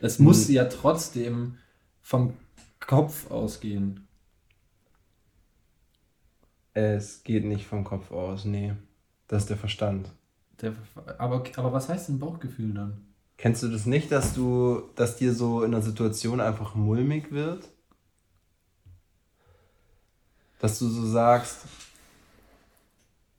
Es 0.00 0.18
muss 0.18 0.48
hm. 0.48 0.54
ja 0.54 0.64
trotzdem 0.64 1.58
vom 2.00 2.32
Kopf 2.86 3.30
ausgehen. 3.30 4.06
Es 6.72 7.22
geht 7.22 7.44
nicht 7.44 7.66
vom 7.66 7.84
Kopf 7.84 8.10
aus, 8.10 8.44
nee. 8.44 8.74
Das 9.28 9.42
ist 9.42 9.50
der 9.50 9.56
Verstand. 9.56 10.10
Der, 10.60 10.74
aber, 11.18 11.44
aber 11.56 11.72
was 11.72 11.88
heißt 11.88 12.08
denn 12.08 12.18
Bauchgefühl 12.18 12.74
dann? 12.74 13.06
Kennst 13.36 13.62
du 13.62 13.68
das 13.68 13.86
nicht, 13.86 14.12
dass 14.12 14.34
du, 14.34 14.82
dass 14.94 15.16
dir 15.16 15.34
so 15.34 15.62
in 15.62 15.74
einer 15.74 15.82
Situation 15.82 16.40
einfach 16.40 16.74
mulmig 16.74 17.32
wird? 17.32 17.68
Dass 20.60 20.78
du 20.78 20.88
so 20.88 21.06
sagst, 21.06 21.64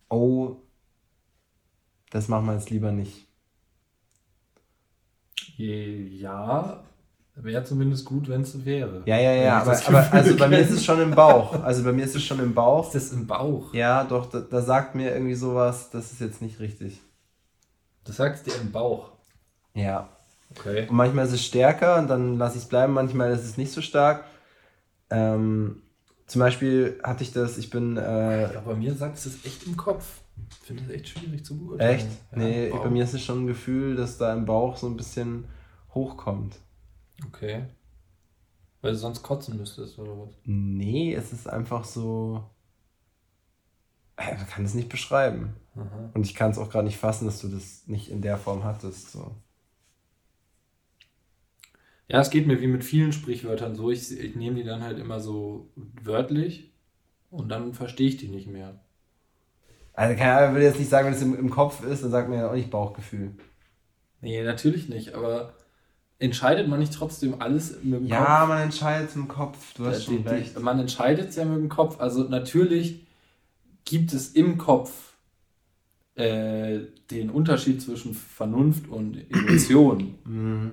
oh, 0.10 0.58
das 2.10 2.28
machen 2.28 2.46
wir 2.46 2.54
jetzt 2.54 2.70
lieber 2.70 2.92
nicht. 2.92 3.26
Ja, 5.58 6.84
Wäre 7.38 7.64
zumindest 7.66 8.06
gut, 8.06 8.30
wenn 8.30 8.42
es 8.42 8.64
wäre. 8.64 9.04
Ja, 9.06 9.20
ja, 9.20 9.34
ja, 9.34 9.62
aber, 9.62 9.78
aber 9.88 10.14
also 10.14 10.38
bei 10.38 10.48
mir 10.48 10.60
ist 10.60 10.72
es 10.72 10.86
schon 10.86 11.02
im 11.02 11.12
Bauch. 11.12 11.62
Also 11.64 11.84
bei 11.84 11.92
mir 11.92 12.06
ist 12.06 12.16
es 12.16 12.24
schon 12.24 12.40
im 12.40 12.54
Bauch. 12.54 12.88
Ist 12.88 12.96
das 12.96 13.12
im 13.12 13.28
Bauch? 13.28 13.74
Ja, 13.74 14.06
doch, 14.06 14.28
da, 14.28 14.40
da 14.40 14.62
sagt 14.62 14.96
mir 14.96 15.14
irgendwie 15.14 15.36
sowas, 15.36 15.90
das 15.90 16.14
ist 16.14 16.22
jetzt 16.22 16.42
nicht 16.42 16.62
richtig. 16.62 17.02
Das 18.06 18.16
sagst 18.16 18.46
dir 18.46 18.54
im 18.62 18.72
Bauch? 18.72 19.12
Ja. 19.74 20.08
Okay. 20.52 20.88
Und 20.88 20.96
manchmal 20.96 21.26
ist 21.26 21.34
es 21.34 21.44
stärker 21.44 21.98
und 22.00 22.08
dann 22.08 22.38
lasse 22.38 22.58
ich 22.58 22.64
es 22.64 22.70
bleiben, 22.70 22.94
manchmal 22.94 23.34
ist 23.34 23.44
es 23.44 23.58
nicht 23.58 23.74
so 23.74 23.82
stark. 23.82 24.24
Ähm, 25.10 25.82
zum 26.28 26.40
Beispiel 26.40 27.00
hatte 27.04 27.24
ich 27.24 27.34
das, 27.34 27.58
ich 27.58 27.70
bin. 27.70 27.98
Äh, 27.98 28.54
ja, 28.54 28.62
bei 28.62 28.76
mir 28.76 28.96
sagt 28.96 29.18
es 29.18 29.46
echt 29.46 29.68
im 29.68 29.76
Kopf. 29.76 30.06
Ich 30.50 30.68
finde 30.68 30.84
das 30.84 30.92
echt 30.94 31.10
schwierig 31.10 31.44
zu 31.44 31.58
beurteilen. 31.58 31.96
Echt? 31.96 32.08
Ja, 32.32 32.38
nee, 32.38 32.70
bei 32.70 32.90
mir 32.90 33.04
ist 33.04 33.14
es 33.14 33.24
schon 33.24 33.44
ein 33.44 33.48
Gefühl, 33.48 33.96
dass 33.96 34.18
da 34.18 34.34
im 34.34 34.46
Bauch 34.46 34.78
so 34.78 34.88
ein 34.88 34.96
bisschen 34.96 35.46
hochkommt. 35.94 36.56
Okay. 37.24 37.66
Weil 38.82 38.92
du 38.92 38.98
sonst 38.98 39.24
kotzen 39.24 39.58
müsstest, 39.58 39.98
oder 39.98 40.18
was? 40.18 40.36
Nee, 40.44 41.14
es 41.14 41.34
ist 41.34 41.48
einfach 41.50 41.86
so. 41.86 42.44
Ich 44.18 44.48
kann 44.48 44.64
es 44.64 44.74
nicht 44.74 44.90
beschreiben. 44.90 45.56
Aha. 45.76 46.12
Und 46.14 46.26
ich 46.26 46.36
kann 46.36 46.52
es 46.52 46.58
auch 46.58 46.70
gerade 46.70 46.86
nicht 46.86 46.98
fassen, 46.98 47.26
dass 47.26 47.42
du 47.42 47.48
das 47.48 47.88
nicht 47.88 48.10
in 48.10 48.22
der 48.22 48.38
Form 48.38 48.64
hattest. 48.64 49.12
So. 49.12 49.36
Ja, 52.08 52.22
es 52.22 52.30
geht 52.30 52.48
mir 52.48 52.62
wie 52.62 52.68
mit 52.68 52.84
vielen 52.84 53.12
Sprichwörtern 53.12 53.76
so. 53.76 53.90
Ich, 53.90 54.18
ich 54.18 54.36
nehme 54.36 54.56
die 54.56 54.64
dann 54.64 54.84
halt 54.84 55.00
immer 55.00 55.20
so 55.20 55.72
wörtlich 55.76 56.72
und 57.32 57.50
dann 57.50 57.74
verstehe 57.74 58.08
ich 58.08 58.18
die 58.18 58.28
nicht 58.28 58.48
mehr. 58.48 58.80
Also 59.94 60.16
kann, 60.16 60.50
ich 60.50 60.56
will 60.56 60.64
jetzt 60.64 60.80
nicht 60.80 60.90
sagen, 60.90 61.08
wenn 61.08 61.14
es 61.14 61.22
im, 61.22 61.38
im 61.38 61.50
Kopf 61.50 61.84
ist, 61.84 62.04
dann 62.04 62.12
sagt 62.12 62.30
mir 62.30 62.38
ja 62.38 62.50
auch 62.50 62.56
nicht 62.56 62.70
Bauchgefühl. 62.70 63.32
Nee, 64.22 64.44
natürlich 64.44 64.90
nicht, 64.90 65.14
aber 65.14 65.55
entscheidet 66.20 66.68
man 66.68 66.80
nicht 66.80 66.94
trotzdem 66.94 67.42
alles 67.42 67.78
mit 67.84 68.02
dem 68.02 68.08
Ja, 68.08 68.40
Kopf? 68.40 68.48
man 68.50 68.62
entscheidet 68.62 69.16
im 69.16 69.28
Kopf. 69.28 69.74
Du 69.76 69.86
hast 69.86 70.06
schon 70.06 70.26
recht. 70.28 70.60
Man 70.60 70.80
entscheidet 70.80 71.30
es 71.30 71.36
ja 71.36 71.46
mit 71.46 71.58
dem 71.58 71.70
Kopf. 71.70 72.00
Also 72.00 72.24
natürlich 72.24 73.06
gibt 73.84 74.14
es 74.14 74.30
im 74.30 74.58
Kopf 74.58 75.14
äh, 76.16 76.80
den 77.12 77.30
Unterschied 77.30 77.82
zwischen 77.82 78.14
Vernunft 78.14 78.88
und 78.88 79.18
Emotion. 79.32 80.16
Mhm. 80.26 80.72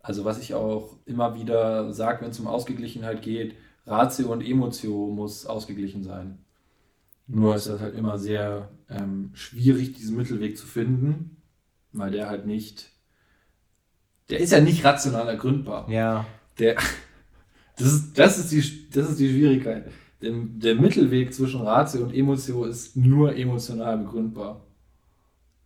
Also 0.00 0.26
was 0.26 0.38
ich 0.38 0.52
auch 0.52 0.98
immer 1.06 1.34
wieder 1.34 1.90
sage, 1.94 2.20
wenn 2.22 2.30
es 2.30 2.38
um 2.38 2.46
Ausgeglichenheit 2.46 3.22
geht, 3.22 3.54
Ratio 3.86 4.30
und 4.32 4.42
Emotio 4.42 5.08
muss 5.08 5.46
ausgeglichen 5.46 6.02
sein. 6.02 6.44
Nur 7.26 7.56
ist 7.56 7.68
das 7.68 7.80
halt 7.80 7.94
immer 7.94 8.18
sehr 8.18 8.68
ähm, 8.90 9.30
schwierig, 9.32 9.94
diesen 9.94 10.18
Mittelweg 10.18 10.58
zu 10.58 10.66
finden, 10.66 11.38
weil 11.92 12.10
der 12.10 12.28
halt 12.28 12.44
nicht, 12.44 12.90
der 14.30 14.40
ist 14.40 14.52
ja 14.52 14.60
nicht 14.60 14.84
rational 14.84 15.28
ergründbar. 15.28 15.90
Ja. 15.90 16.26
Der, 16.58 16.76
das, 17.76 17.92
ist, 17.92 18.18
das, 18.18 18.38
ist 18.38 18.52
die, 18.52 18.90
das 18.90 19.10
ist 19.10 19.20
die 19.20 19.28
Schwierigkeit. 19.30 19.90
Der, 20.22 20.32
der 20.32 20.74
Mittelweg 20.76 21.34
zwischen 21.34 21.60
Ratio 21.60 22.02
und 22.02 22.14
Emotio 22.14 22.64
ist 22.64 22.96
nur 22.96 23.36
emotional 23.36 23.98
begründbar, 23.98 24.64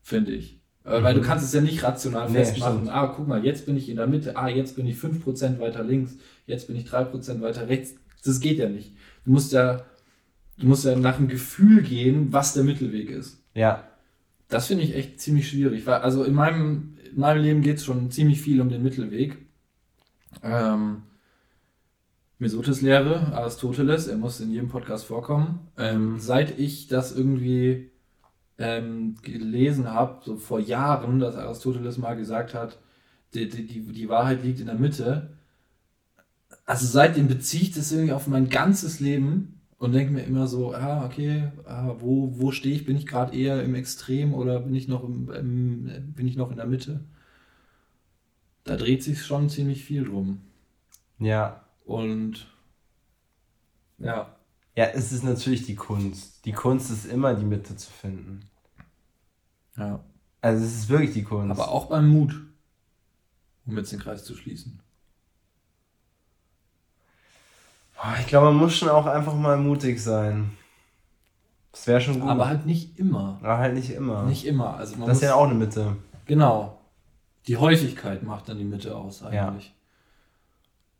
finde 0.03 0.33
ich. 0.33 0.59
Äh, 0.85 1.03
Weil 1.03 1.15
du 1.15 1.21
kannst 1.21 1.45
es 1.45 1.53
ja 1.53 1.61
nicht 1.61 1.83
rational 1.83 2.29
Nee, 2.31 2.39
festmachen. 2.39 2.79
stimmt. 2.79 2.91
Ah, 2.91 3.07
guck 3.09 3.29
mal, 3.29 3.45
jetzt 3.45 3.67
bin 3.67 3.77
ich 3.77 3.89
in 3.89 3.97
der 3.97 4.07
Mitte. 4.07 4.37
Ah, 4.37 4.49
jetzt 4.49 4.75
bin 4.77 4.87
ich 4.87 4.97
5% 4.97 5.61
weiter 5.61 5.85
links. 5.85 6.17
Jetzt 6.47 6.67
bin 6.67 6.77
ich 6.77 6.87
3% 6.87 7.41
weiter 7.41 7.69
rechts. 7.69 7.95
Das 8.25 8.41
geht 8.41 8.59
ja 8.59 8.69
nicht. 8.69 8.97
Du 9.25 9.31
musst 9.33 9.53
ja, 9.53 9.85
du 10.59 10.67
musst 10.67 10.85
ja 10.85 10.97
nach 10.97 11.17
dem 11.17 11.29
Gefühl 11.29 11.83
gehen, 11.83 12.33
was 12.33 12.55
der 12.55 12.65
Mittelweg 12.65 13.11
ist. 13.11 13.43
Ja. 13.55 13.85
Das 14.49 14.67
finde 14.67 14.83
ich 14.85 14.95
echt 14.95 15.21
ziemlich 15.21 15.49
schwierig. 15.49 15.87
Weil, 15.87 16.01
also 16.01 16.25
in 16.25 16.35
meinem, 16.35 16.97
in 17.13 17.21
meinem 17.21 17.43
Leben 17.43 17.63
geht 17.63 17.77
es 17.79 17.85
schon 17.85 18.11
ziemlich 18.11 18.41
viel 18.41 18.61
um 18.61 18.69
den 18.69 18.83
Mittelweg. 18.83 19.39
Ähm, 20.43 21.03
Mesotes 22.41 22.83
Lehre, 22.83 23.33
Aristoteles, 23.33 24.07
er 24.07 24.17
muss 24.17 24.41
in 24.41 24.53
jedem 24.53 24.69
Podcast 24.69 25.07
vorkommen. 25.07 25.69
Ähm, 25.77 26.21
seit 26.21 26.59
ich 26.59 26.87
das 26.87 27.11
irgendwie 27.11 27.91
ähm, 28.59 29.17
gelesen 29.23 29.93
habe, 29.93 30.21
so 30.25 30.37
vor 30.37 30.61
Jahren, 30.61 31.19
dass 31.19 31.35
Aristoteles 31.35 31.99
mal 31.99 32.15
gesagt 32.15 32.55
hat, 32.55 32.79
die, 33.35 33.49
die, 33.49 33.67
die, 33.67 33.81
die 33.81 34.09
Wahrheit 34.09 34.45
liegt 34.45 34.61
in 34.61 34.67
der 34.67 34.77
Mitte. 34.77 35.31
Also 36.65 36.87
seitdem 36.87 37.27
beziehe 37.27 37.65
ich 37.65 37.73
das 37.73 37.91
irgendwie 37.91 38.13
auf 38.13 38.29
mein 38.29 38.49
ganzes 38.49 39.01
Leben 39.01 39.58
und 39.79 39.93
denke 39.93 40.12
mir 40.12 40.22
immer 40.24 40.47
so, 40.49 40.74
ah, 40.74 41.05
okay, 41.07 41.53
ah, 41.66 41.95
wo, 41.99 42.39
wo 42.39 42.51
stehe 42.53 42.74
ich? 42.74 42.85
Bin 42.85 42.97
ich 42.97 43.07
gerade 43.07 43.37
eher 43.37 43.62
im 43.62 43.74
Extrem 43.74 44.35
oder 44.35 44.61
bin 44.61 44.74
ich 44.74 44.89
noch 44.89 45.05
im, 45.05 45.31
im, 45.31 46.12
bin 46.14 46.26
ich 46.29 46.37
noch 46.37 46.51
in 46.51 46.57
der 46.57 46.66
Mitte? 46.66 47.05
Da 48.64 48.76
dreht 48.76 49.03
sich 49.03 49.24
schon 49.26 49.51
ziemlich 49.51 49.85
viel 49.85 50.05
drum. 50.05 50.41
Ja. 51.18 51.64
Und 51.85 52.47
ja, 53.99 54.37
Ja, 54.76 54.87
es 54.87 55.12
ist 55.12 55.24
natürlich 55.24 55.66
die 55.66 55.74
Kunst. 55.74 56.45
Die 56.45 56.53
Kunst 56.53 56.91
ist 56.91 57.05
immer 57.07 57.35
die 57.35 57.45
Mitte 57.45 57.76
zu 57.76 57.91
finden. 57.91 58.49
ja. 59.76 60.05
Also 60.41 60.64
es 60.64 60.74
ist 60.74 60.89
wirklich 60.89 61.12
die 61.12 61.24
Kunst. 61.24 61.51
Aber 61.51 61.70
auch 61.72 61.87
beim 61.87 62.09
Mut, 62.09 62.35
um 63.66 63.76
jetzt 63.76 63.93
den 63.93 63.99
Kreis 64.01 64.24
zu 64.24 64.35
schließen. 64.37 64.81
Boah, 67.88 67.88
ich 68.21 68.27
glaube, 68.27 68.47
man 68.47 68.57
muss 68.57 68.77
schon 68.77 68.89
auch 68.89 69.07
einfach 69.07 69.35
mal 69.35 69.57
mutig 69.57 70.03
sein. 70.03 70.53
Das 71.73 71.87
wäre 71.87 72.01
schon 72.01 72.21
gut. 72.21 72.29
Aber 72.31 72.49
halt 72.49 72.67
nicht 72.67 72.99
immer. 72.99 73.39
Aber 73.43 73.59
halt 73.59 73.75
nicht 73.75 73.91
immer. 73.91 74.25
Nicht 74.25 74.47
immer. 74.47 74.77
Also 74.77 74.97
man 74.97 75.09
das 75.09 75.19
ist 75.19 75.23
muss, 75.23 75.31
ja 75.31 75.35
auch 75.35 75.45
eine 75.45 75.55
Mitte. 75.55 75.97
Genau. 76.27 76.81
Die 77.47 77.57
Häufigkeit 77.57 78.23
macht 78.23 78.49
dann 78.49 78.59
die 78.59 78.65
Mitte 78.65 78.97
aus 78.97 79.21
Ja. 79.21 79.49
eigentlich. 79.49 79.75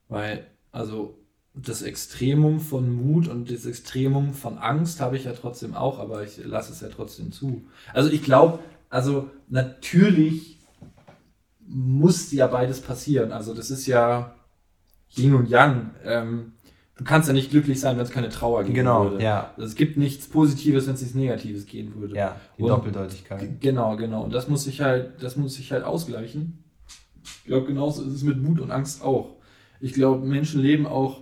Weil, 0.09 0.47
also 0.73 1.19
das 1.55 1.83
Extremum 1.83 2.61
von 2.61 2.91
Mut 2.93 3.29
und 3.29 3.51
das 3.51 3.67
Extremum 3.67 4.33
von 4.33 4.59
Angst 4.59 5.01
habe 5.01 5.17
ich 5.17 5.25
ja 5.25 5.33
trotzdem 5.33 5.75
auch, 5.75 5.99
aber 5.99 6.23
ich 6.23 6.39
lasse 6.45 6.73
es 6.73 6.81
ja 6.81 6.89
trotzdem 6.89 7.33
zu. 7.33 7.67
Also 7.93 8.11
ich 8.11 8.23
glaube, 8.23 8.61
also 8.89 9.29
natürlich 9.49 10.59
muss 11.67 12.33
ja 12.33 12.47
beides 12.47 12.81
passieren. 12.81 13.33
Also 13.33 13.55
das 13.55 13.71
ist 13.71 13.87
ja 13.87 14.35
Yin 15.17 15.35
und 15.35 15.49
Yang. 15.49 15.91
Ähm, 16.05 16.53
du 16.99 17.05
kannst 17.05 17.29
ja 17.29 17.33
nicht 17.33 17.51
glücklich 17.51 17.81
sein, 17.81 17.97
wenn 17.97 18.05
es 18.05 18.11
keine 18.11 18.29
Trauer 18.29 18.65
geben 18.65 18.75
Genau, 18.75 19.11
würde. 19.11 19.25
ja. 19.25 19.53
Also 19.57 19.65
es 19.69 19.75
gibt 19.77 19.97
nichts 19.97 20.29
Positives, 20.29 20.87
wenn 20.87 20.95
es 20.95 21.01
nichts 21.01 21.15
Negatives 21.15 21.65
geben 21.65 21.95
würde. 21.95 22.15
Ja, 22.17 22.39
die 22.59 22.63
Und- 22.63 22.69
Doppeldeutigkeit. 22.69 23.61
Genau, 23.61 23.97
genau. 23.97 24.25
Und 24.25 24.35
das 24.35 24.49
muss 24.49 24.65
sich 24.65 24.81
halt, 24.83 25.23
das 25.23 25.37
muss 25.37 25.55
sich 25.55 25.73
halt 25.73 25.85
ausgleichen. 25.85 26.65
Ich 27.23 27.45
glaube, 27.45 27.67
genauso 27.67 28.03
ist 28.03 28.13
es 28.13 28.23
mit 28.23 28.43
Mut 28.43 28.61
und 28.61 28.71
Angst 28.71 29.03
auch. 29.03 29.37
Ich 29.81 29.93
glaube, 29.95 30.27
Menschen 30.27 30.61
leben 30.61 30.87
auch 30.87 31.21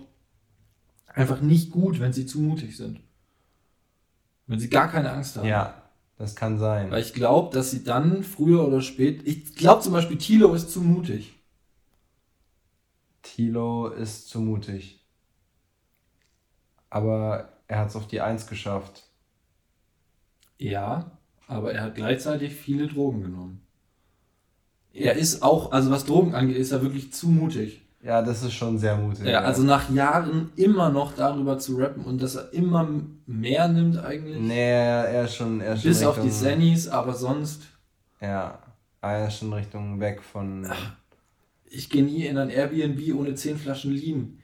einfach 1.07 1.41
nicht 1.41 1.71
gut, 1.71 1.99
wenn 1.99 2.11
sie 2.13 2.25
zu 2.25 2.39
mutig 2.39 2.75
sind. 2.75 2.99
Wenn 4.47 4.59
sie 4.59 4.69
gar 4.69 4.87
keine 4.89 5.11
Angst 5.11 5.37
haben. 5.37 5.47
Ja, 5.47 5.83
das 6.17 6.35
kann 6.35 6.57
sein. 6.57 6.89
Weil 6.89 7.01
ich 7.01 7.13
glaube, 7.13 7.53
dass 7.53 7.69
sie 7.71 7.83
dann 7.83 8.23
früher 8.23 8.65
oder 8.67 8.81
später. 8.81 9.21
Ich 9.27 9.55
glaube 9.55 9.81
zum 9.83 9.93
Beispiel, 9.93 10.17
Thilo 10.17 10.53
ist 10.53 10.71
zu 10.71 10.81
mutig. 10.81 11.33
Tilo 13.21 13.87
ist 13.89 14.29
zu 14.29 14.39
mutig. 14.39 15.05
Aber 16.89 17.49
er 17.67 17.79
hat 17.79 17.89
es 17.89 17.95
auf 17.95 18.07
die 18.07 18.21
Eins 18.21 18.47
geschafft. 18.47 19.03
Ja, 20.57 21.11
aber 21.47 21.73
er 21.73 21.83
hat 21.83 21.95
gleichzeitig 21.95 22.53
viele 22.53 22.87
Drogen 22.87 23.21
genommen. 23.21 23.61
Er 24.93 25.13
ist 25.15 25.43
auch, 25.43 25.71
also 25.71 25.91
was 25.91 26.05
Drogen 26.05 26.33
angeht, 26.33 26.57
ist 26.57 26.71
er 26.71 26.81
wirklich 26.81 27.13
zu 27.13 27.29
mutig. 27.29 27.81
Ja, 28.01 28.21
das 28.21 28.41
ist 28.43 28.53
schon 28.53 28.77
sehr 28.77 28.95
mutig. 28.95 29.25
Ja, 29.25 29.41
also 29.41 29.63
nach 29.63 29.89
Jahren 29.91 30.49
immer 30.55 30.89
noch 30.89 31.13
darüber 31.15 31.59
zu 31.59 31.75
rappen 31.77 32.05
und 32.05 32.21
dass 32.21 32.35
er 32.35 32.51
immer 32.53 32.87
mehr 33.25 33.67
nimmt 33.67 33.97
eigentlich. 33.97 34.39
Nee, 34.39 34.71
er 34.71 35.25
ist 35.25 35.35
schon. 35.35 35.61
Er 35.61 35.73
ist 35.73 35.81
schon 35.81 35.89
Bis 35.91 36.03
auf 36.03 36.15
die 36.15 36.21
Richtung- 36.21 36.39
Sennys, 36.39 36.87
aber 36.87 37.13
sonst, 37.13 37.63
Ja, 38.21 38.59
er 39.01 39.27
ist 39.27 39.37
schon 39.39 39.53
Richtung 39.53 39.99
weg 39.99 40.23
von. 40.23 40.67
ich 41.65 41.89
gehe 41.89 42.03
nie 42.03 42.25
in 42.25 42.37
ein 42.37 42.49
Airbnb 42.49 43.13
ohne 43.15 43.35
10 43.35 43.57
Flaschen 43.57 43.91
Lean. 43.93 44.39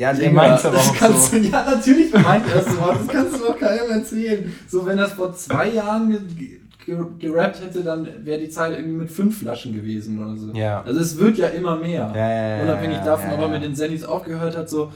Ja, 0.00 0.14
der 0.14 0.30
Digga, 0.30 0.32
meint's 0.32 0.64
aber 0.64 0.76
das 0.76 0.88
auch 0.88 0.94
kannst 0.94 1.30
so. 1.30 1.38
Du, 1.38 1.44
ja, 1.44 1.62
natürlich 1.62 2.10
meint 2.14 2.46
er 2.48 2.62
so, 2.62 2.70
das 2.70 3.06
kannst 3.06 3.34
du 3.34 3.44
doch 3.44 3.58
keinem 3.58 3.90
erzählen. 3.90 4.50
So, 4.66 4.86
wenn 4.86 4.96
das 4.96 5.12
vor 5.12 5.34
zwei 5.34 5.68
Jahren 5.68 6.10
ge 6.38 6.60
ge 6.86 6.96
gerappt 7.18 7.60
hätte, 7.60 7.84
dann 7.84 8.08
wäre 8.24 8.40
die 8.40 8.48
Zahl 8.48 8.72
irgendwie 8.72 8.96
mit 8.96 9.10
fünf 9.10 9.40
Flaschen 9.40 9.74
gewesen 9.74 10.18
oder 10.18 10.38
so. 10.38 10.52
Ja. 10.54 10.80
Also 10.84 11.00
es 11.00 11.18
wird 11.18 11.36
ja 11.36 11.48
immer 11.48 11.76
mehr. 11.76 12.10
Ja, 12.16 12.56
ja, 12.56 12.62
Unabhängig 12.62 13.00
davon, 13.00 13.30
ob 13.32 13.40
er 13.40 13.48
mit 13.48 13.62
den 13.62 13.74
Sennys 13.74 14.02
aufgehört 14.02 14.56
hat, 14.56 14.70
so 14.70 14.90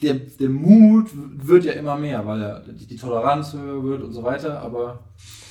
der, 0.00 0.14
der 0.14 0.48
Mut 0.48 1.10
wird 1.12 1.66
ja 1.66 1.72
immer 1.72 1.98
mehr, 1.98 2.26
weil 2.26 2.62
die, 2.68 2.86
die 2.86 2.96
Toleranz 2.96 3.52
höher 3.52 3.84
wird 3.84 4.02
und 4.02 4.12
so 4.14 4.22
weiter, 4.22 4.60
aber 4.60 5.00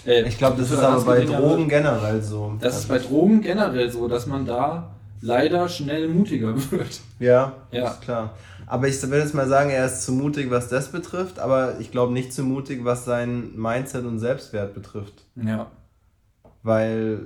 äh, 0.07 0.27
Ich 0.27 0.39
glaube, 0.39 0.59
das 0.59 0.71
ist 0.71 0.79
aber 0.79 1.01
bei 1.05 1.23
Drogen 1.23 1.69
generell 1.69 2.21
so. 2.23 2.53
Das 2.59 2.79
ist 2.79 2.87
bei 2.87 2.97
Drogen 2.97 3.41
generell 3.41 3.91
so, 3.91 4.07
dass 4.07 4.25
man 4.25 4.47
da 4.47 4.95
leider 5.21 5.69
schnell 5.69 6.07
mutiger 6.09 6.53
wird. 6.71 6.99
Ja, 7.19 7.53
Ja. 7.71 7.91
ist 7.91 8.01
klar. 8.01 8.35
Aber 8.67 8.87
ich 8.87 9.01
will 9.09 9.19
jetzt 9.19 9.33
mal 9.33 9.47
sagen, 9.47 9.69
er 9.69 9.85
ist 9.85 10.03
zu 10.03 10.13
mutig, 10.13 10.49
was 10.49 10.69
das 10.69 10.91
betrifft, 10.91 11.39
aber 11.39 11.79
ich 11.79 11.91
glaube 11.91 12.13
nicht 12.13 12.31
zu 12.33 12.43
mutig, 12.43 12.85
was 12.85 13.05
sein 13.05 13.55
Mindset 13.55 14.05
und 14.05 14.19
Selbstwert 14.19 14.73
betrifft. 14.73 15.25
Ja. 15.35 15.67
Weil, 16.63 17.25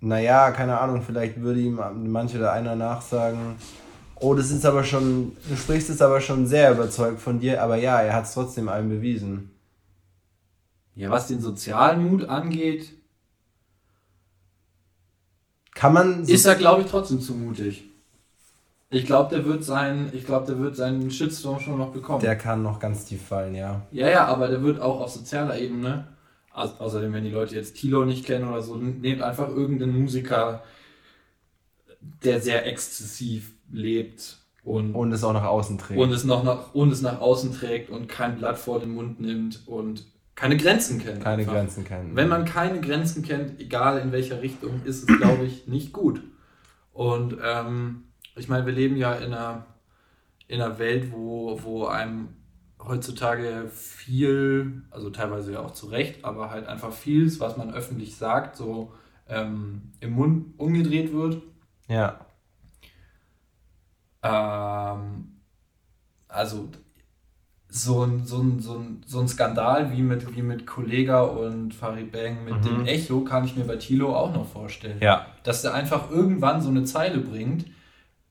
naja, 0.00 0.50
keine 0.52 0.78
Ahnung, 0.78 1.02
vielleicht 1.02 1.40
würde 1.40 1.60
ihm 1.60 1.80
manche 2.04 2.38
da 2.38 2.52
einer 2.52 2.76
nachsagen, 2.76 3.56
oh, 4.20 4.34
das 4.34 4.50
ist 4.50 4.64
aber 4.64 4.84
schon, 4.84 5.32
du 5.48 5.56
sprichst 5.56 5.90
es 5.90 6.00
aber 6.00 6.20
schon 6.20 6.46
sehr 6.46 6.72
überzeugt 6.72 7.20
von 7.20 7.40
dir, 7.40 7.62
aber 7.62 7.76
ja, 7.76 8.00
er 8.00 8.14
hat 8.14 8.24
es 8.24 8.34
trotzdem 8.34 8.68
allen 8.68 8.88
bewiesen. 8.88 9.50
Ja, 10.94 11.10
was 11.10 11.26
den 11.26 11.40
sozialen 11.40 12.08
Mut 12.08 12.24
angeht, 12.28 12.92
Kann 15.76 15.92
man 15.92 16.24
so, 16.24 16.32
ist 16.32 16.46
er, 16.46 16.54
glaube 16.54 16.82
ich, 16.82 16.88
trotzdem 16.88 17.20
zu 17.20 17.34
mutig. 17.34 17.84
Ich 18.88 19.04
glaube, 19.04 19.34
der 19.34 19.44
wird 19.44 19.62
seinen, 19.62 20.10
ich 20.14 20.24
glaube, 20.24 20.46
der 20.46 20.58
wird 20.58 20.74
seinen 20.74 21.10
Shitstorm 21.10 21.60
schon 21.60 21.76
noch 21.76 21.92
bekommen. 21.92 22.20
der 22.20 22.36
kann 22.36 22.62
noch 22.62 22.80
ganz 22.80 23.04
tief 23.04 23.20
fallen, 23.26 23.54
ja. 23.54 23.82
Ja, 23.92 24.08
ja, 24.08 24.24
aber 24.24 24.48
der 24.48 24.62
wird 24.62 24.80
auch 24.80 25.00
auf 25.02 25.10
sozialer 25.10 25.58
Ebene, 25.58 26.08
au 26.50 26.62
außerdem, 26.78 27.12
wenn 27.12 27.24
die 27.24 27.30
Leute 27.30 27.54
jetzt 27.56 27.76
Tilo 27.76 28.06
nicht 28.06 28.24
kennen 28.24 28.48
oder 28.48 28.62
so, 28.62 28.76
nehmt 28.76 29.20
einfach 29.20 29.48
irgendeinen 29.48 30.00
Musiker, 30.00 30.62
der 32.24 32.40
sehr 32.40 32.64
exzessiv 32.64 33.52
lebt 33.70 34.38
und, 34.64 34.94
und 34.94 35.12
es 35.12 35.24
auch 35.24 35.34
nach 35.34 35.44
außen 35.44 35.76
trägt. 35.76 36.00
Und 36.00 36.10
es, 36.10 36.24
noch 36.24 36.42
nach, 36.42 36.74
und 36.74 36.90
es 36.90 37.02
nach 37.02 37.20
außen 37.20 37.52
trägt 37.52 37.90
und 37.90 38.08
kein 38.08 38.38
Blatt 38.38 38.56
vor 38.56 38.80
den 38.80 38.94
Mund 38.94 39.20
nimmt 39.20 39.66
und 39.66 40.06
keine 40.36 40.58
Grenzen 40.58 41.00
kennt. 41.00 41.22
Keine 41.22 41.42
einfach. 41.42 41.54
Grenzen 41.54 41.84
kennt. 41.84 42.14
Wenn 42.14 42.28
man 42.28 42.44
keine 42.44 42.80
Grenzen 42.80 43.22
kennt, 43.22 43.58
egal 43.58 43.98
in 43.98 44.12
welcher 44.12 44.42
Richtung, 44.42 44.82
ist 44.84 45.08
es, 45.08 45.18
glaube 45.18 45.44
ich, 45.44 45.66
nicht 45.66 45.92
gut. 45.92 46.22
Und 46.92 47.38
ähm, 47.42 48.04
ich 48.36 48.48
meine, 48.48 48.66
wir 48.66 48.72
leben 48.74 48.96
ja 48.96 49.14
in 49.14 49.32
einer, 49.32 49.66
in 50.46 50.60
einer 50.60 50.78
Welt, 50.78 51.10
wo, 51.10 51.58
wo 51.62 51.86
einem 51.86 52.28
heutzutage 52.78 53.68
viel, 53.68 54.82
also 54.90 55.08
teilweise 55.08 55.54
ja 55.54 55.60
auch 55.60 55.72
zu 55.72 55.86
Recht, 55.86 56.24
aber 56.24 56.50
halt 56.50 56.66
einfach 56.66 56.92
vieles, 56.92 57.40
was 57.40 57.56
man 57.56 57.72
öffentlich 57.72 58.16
sagt, 58.16 58.56
so 58.56 58.92
ähm, 59.28 59.92
im 60.00 60.12
Mund 60.12 60.58
umgedreht 60.58 61.12
wird. 61.14 61.42
Ja. 61.88 62.20
Ähm, 64.22 65.38
also 66.28 66.68
so 67.68 68.04
ein, 68.04 68.24
so, 68.24 68.40
ein, 68.40 68.60
so, 68.60 68.74
ein, 68.74 69.02
so 69.06 69.20
ein 69.20 69.28
Skandal 69.28 69.92
wie 69.92 70.02
mit, 70.02 70.34
wie 70.36 70.42
mit 70.42 70.66
Kollega 70.66 71.22
und 71.22 71.74
Farid 71.74 72.12
Bang 72.12 72.44
mit 72.44 72.54
mhm. 72.54 72.62
dem 72.62 72.86
Echo 72.86 73.20
kann 73.22 73.44
ich 73.44 73.56
mir 73.56 73.64
bei 73.64 73.76
Tilo 73.76 74.14
auch 74.14 74.32
noch 74.32 74.46
vorstellen. 74.46 74.98
Ja. 75.00 75.26
Dass 75.42 75.64
er 75.64 75.74
einfach 75.74 76.10
irgendwann 76.10 76.60
so 76.60 76.70
eine 76.70 76.84
Zeile 76.84 77.18
bringt, 77.18 77.66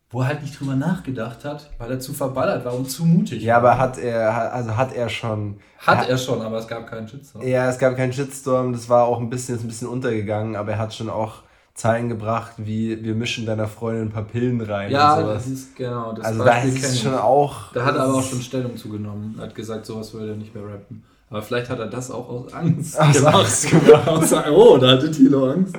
wo 0.10 0.22
er 0.22 0.28
halt 0.28 0.42
nicht 0.42 0.58
drüber 0.60 0.76
nachgedacht 0.76 1.44
hat, 1.44 1.72
weil 1.78 1.92
er 1.92 2.00
zu 2.00 2.14
verballert 2.14 2.64
war 2.64 2.74
und 2.74 2.90
zu 2.90 3.06
mutig. 3.06 3.44
Ja, 3.44 3.58
aber 3.58 3.78
hat 3.78 3.98
er, 3.98 4.54
also 4.54 4.78
hat 4.78 4.94
er 4.94 5.10
schon. 5.10 5.60
Hat 5.80 6.06
er, 6.06 6.12
er 6.12 6.18
schon, 6.18 6.42
aber 6.42 6.58
es 6.58 6.68
gab 6.68 6.88
keinen 6.88 7.08
Shitstorm. 7.08 7.46
Ja, 7.46 7.70
es 7.70 7.78
gab 7.78 7.98
keinen 7.98 8.14
Shitstorm, 8.14 8.72
das 8.72 8.88
war 8.88 9.06
auch 9.06 9.20
ein 9.20 9.30
bisschen, 9.30 9.56
ist 9.56 9.64
ein 9.64 9.68
bisschen 9.68 9.90
untergegangen, 9.90 10.56
aber 10.56 10.74
er 10.74 10.80
hat 10.80 10.94
schon 10.94 11.10
auch 11.10 11.44
Zeilen 11.76 12.08
gebracht, 12.08 12.54
wie 12.58 13.04
wir 13.04 13.14
mischen 13.16 13.46
deiner 13.46 13.68
Freundin 13.68 14.08
ein 14.08 14.12
paar 14.12 14.24
Pillen 14.24 14.62
rein. 14.62 14.92
Ja, 14.92 15.22
das 15.22 15.46
ist 15.46 15.76
genau. 15.76 16.14
Das 16.14 16.26
also 16.26 16.46
da 16.46 16.62
ist 16.62 16.82
es 16.82 17.02
schon 17.02 17.14
auch. 17.14 17.74
Da 17.74 17.84
hat 17.84 17.96
er 17.96 18.04
aber 18.04 18.16
auch 18.16 18.24
schon 18.24 18.42
Stellung 18.42 18.78
zugenommen. 18.78 19.36
Er 19.38 19.48
hat 19.48 19.56
gesagt, 19.56 19.86
sowas 19.86 20.14
würde 20.14 20.32
er 20.32 20.38
nicht 20.38 20.56
mehr 20.56 20.64
rappen. 20.64 21.04
Aber 21.30 21.42
vielleicht 21.42 21.70
hat 21.70 21.80
er 21.80 21.88
das 21.88 22.12
auch 22.12 22.30
aus 22.30 22.54
Angst 22.54 22.98
aus 22.98 23.18
gemacht. 23.18 23.36
Angst 23.36 23.70
gemacht. 23.70 24.50
oh, 24.52 24.78
da 24.78 24.92
hatte 24.92 25.12
Tilo 25.12 25.52
Angst. 25.52 25.76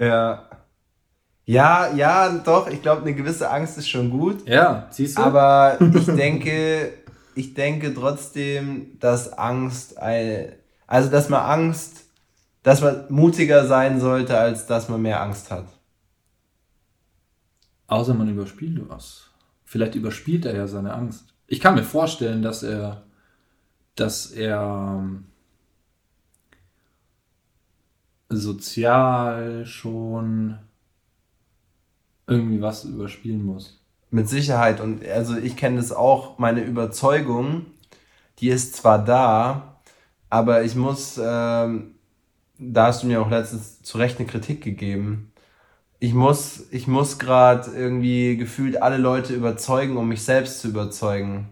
Ja. 0.00 0.44
Ja, 1.44 1.92
ja, 1.94 2.30
doch, 2.30 2.68
ich 2.68 2.80
glaube, 2.80 3.02
eine 3.02 3.14
gewisse 3.14 3.50
Angst 3.50 3.76
ist 3.76 3.88
schon 3.88 4.10
gut. 4.10 4.48
Ja, 4.48 4.86
siehst 4.90 5.18
du? 5.18 5.22
Aber 5.22 5.78
ich 5.80 6.06
denke, 6.06 6.92
ich 7.34 7.54
denke 7.54 7.92
trotzdem, 7.92 8.98
dass 8.98 9.32
Angst, 9.32 9.96
also 9.98 11.10
dass 11.10 11.28
man 11.28 11.40
Angst 11.40 12.04
dass 12.62 12.80
man 12.80 13.06
mutiger 13.08 13.66
sein 13.66 14.00
sollte, 14.00 14.38
als 14.38 14.66
dass 14.66 14.88
man 14.88 15.02
mehr 15.02 15.22
Angst 15.22 15.50
hat. 15.50 15.66
Außer 17.86 18.14
man 18.14 18.28
überspielt 18.28 18.80
was. 18.88 19.30
Vielleicht 19.64 19.94
überspielt 19.94 20.44
er 20.44 20.54
ja 20.54 20.66
seine 20.66 20.94
Angst. 20.94 21.34
Ich 21.46 21.60
kann 21.60 21.74
mir 21.74 21.84
vorstellen, 21.84 22.42
dass 22.42 22.62
er, 22.62 23.02
dass 23.94 24.30
er 24.30 24.98
ähm, 24.98 25.26
sozial 28.28 29.64
schon 29.64 30.58
irgendwie 32.26 32.60
was 32.60 32.84
überspielen 32.84 33.44
muss. 33.44 33.80
Mit 34.10 34.28
Sicherheit. 34.28 34.80
Und 34.80 35.06
also 35.06 35.36
ich 35.36 35.56
kenne 35.56 35.80
es 35.80 35.92
auch, 35.92 36.38
meine 36.38 36.62
Überzeugung, 36.62 37.66
die 38.38 38.48
ist 38.48 38.76
zwar 38.76 39.02
da, 39.04 39.80
aber 40.30 40.62
ich 40.62 40.74
muss 40.74 41.18
ähm, 41.22 41.94
da 42.58 42.86
hast 42.86 43.02
du 43.02 43.06
mir 43.06 43.20
auch 43.20 43.30
letztens 43.30 43.82
zu 43.82 43.98
Recht 43.98 44.18
eine 44.18 44.28
Kritik 44.28 44.62
gegeben. 44.62 45.32
Ich 46.00 46.14
muss, 46.14 46.64
ich 46.70 46.86
muss 46.86 47.18
gerade 47.18 47.70
irgendwie 47.70 48.36
gefühlt 48.36 48.80
alle 48.80 48.98
Leute 48.98 49.34
überzeugen, 49.34 49.96
um 49.96 50.08
mich 50.08 50.22
selbst 50.22 50.60
zu 50.60 50.68
überzeugen. 50.68 51.48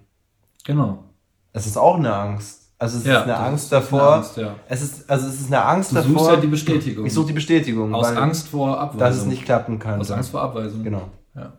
Genau. 0.65 1.05
Es 1.53 1.67
ist 1.67 1.77
auch 1.77 1.97
eine 1.97 2.15
Angst. 2.15 2.63
Also 2.79 2.99
es 2.99 3.07
ja, 3.07 3.21
ist 3.21 3.23
eine 3.23 3.37
Angst 3.37 3.73
davor. 3.73 4.03
Eine 4.03 4.17
Angst, 4.17 4.37
ja. 4.37 4.55
Es 4.69 4.83
ist 4.83 5.09
also 5.09 5.27
es 5.27 5.41
ist 5.41 5.47
eine 5.47 5.65
Angst 5.65 5.93
du 5.93 5.97
davor. 5.97 6.35
Ja 6.35 6.37
die 6.37 6.47
Bestätigung. 6.47 7.07
Ich 7.07 7.15
suche 7.15 7.29
die 7.29 7.33
Bestätigung, 7.33 7.95
aus 7.95 8.09
Angst 8.09 8.49
vor 8.49 8.79
Abweisung. 8.79 8.99
Dass 8.99 9.17
es 9.17 9.25
nicht 9.25 9.45
klappen 9.45 9.79
kann. 9.79 9.99
Aus 9.99 10.11
Angst 10.11 10.31
vor 10.31 10.43
Abweisung. 10.43 10.85
Genau. 10.85 11.09
Ja. 11.35 11.55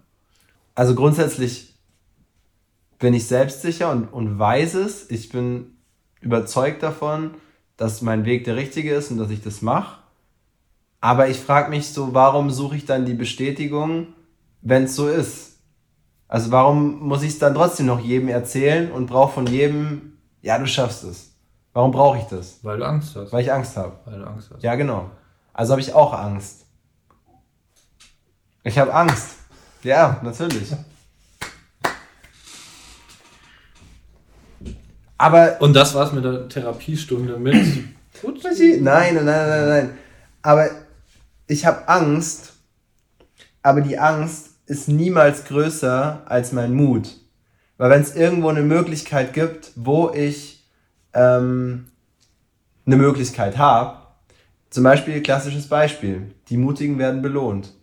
Also 0.76 0.93
grundsätzlich 0.93 1.76
bin 3.00 3.14
ich 3.14 3.28
selbstsicher 3.28 3.91
und, 3.91 4.06
und 4.14 4.38
weiß 4.38 4.76
es. 4.76 5.10
Ich 5.10 5.30
bin 5.30 5.78
überzeugt 6.22 6.84
davon, 6.84 7.32
dass 7.78 8.01
mein 8.01 8.25
Weg 8.25 8.43
der 8.43 8.55
richtige 8.55 8.93
ist 8.93 9.11
und 9.11 9.17
dass 9.17 9.30
ich 9.30 9.41
das 9.41 9.61
mache. 9.61 9.99
Aber 10.99 11.30
ich 11.30 11.39
frage 11.39 11.69
mich 11.69 11.89
so, 11.89 12.13
warum 12.13 12.49
suche 12.49 12.75
ich 12.75 12.86
dann 12.86 13.05
die 13.05 13.13
Bestätigung, 13.13 14.07
wenn 14.61 14.84
es 14.84 14.95
so 14.95 15.07
ist? 15.07 15.59
Also 16.28 16.51
warum 16.51 16.99
muss 16.99 17.23
ich 17.23 17.30
es 17.30 17.39
dann 17.39 17.53
trotzdem 17.53 17.86
noch 17.86 17.99
jedem 17.99 18.28
erzählen 18.28 18.91
und 18.91 19.05
brauche 19.05 19.34
von 19.34 19.47
jedem, 19.47 20.17
ja, 20.41 20.57
du 20.57 20.67
schaffst 20.67 21.03
es. 21.03 21.32
Warum 21.71 21.91
brauche 21.91 22.17
ich 22.17 22.25
das? 22.25 22.59
Weil 22.63 22.80
du 22.80 22.86
Angst 22.86 23.15
hast. 23.15 23.32
Weil 23.32 23.43
ich 23.43 23.53
Angst 23.53 23.78
habe. 23.78 23.93
Weil 24.05 24.19
du 24.19 24.28
Angst 24.28 24.49
hast. 24.51 24.63
Ja, 24.63 24.75
genau. 24.75 25.11
Also 25.53 25.71
habe 25.71 25.82
ich 25.82 25.93
auch 25.93 26.11
Angst. 26.11 26.65
Ich 28.63 28.78
habe 28.78 28.93
Angst. 28.93 29.36
Ja, 29.84 30.19
natürlich. 30.23 30.71
Aber. 35.18 35.61
Und 35.61 35.74
das 35.74 35.93
war's 35.95 36.13
mit 36.13 36.24
der 36.24 36.47
Therapiestunde 36.47 37.38
mit. 37.38 37.55
nein, 38.24 38.82
nein, 38.82 39.15
nein, 39.15 39.26
nein, 39.26 39.68
nein. 39.68 39.89
Aber 40.41 40.70
ich 41.47 41.65
habe 41.65 41.88
Angst, 41.88 42.53
aber 43.61 43.82
die 43.82 43.97
Angst 43.97 44.49
ist 44.65 44.88
niemals 44.88 45.45
größer 45.45 46.24
als 46.26 46.51
mein 46.51 46.74
Mut. 46.74 47.15
Weil 47.78 47.89
wenn 47.89 48.01
es 48.01 48.15
irgendwo 48.15 48.49
eine 48.49 48.63
Möglichkeit 48.63 49.34
gibt, 49.34 49.72
wo 49.76 50.11
ich 50.11 50.65
ähm, 51.13 51.86
eine 52.86 52.95
Möglichkeit 52.97 53.57
habe, 53.57 53.97
zum 54.70 54.84
Beispiel 54.84 55.22
klassisches 55.22 55.68
Beispiel, 55.68 56.34
die 56.49 56.57
Mutigen 56.57 56.99
werden 56.99 57.22
belohnt. 57.22 57.74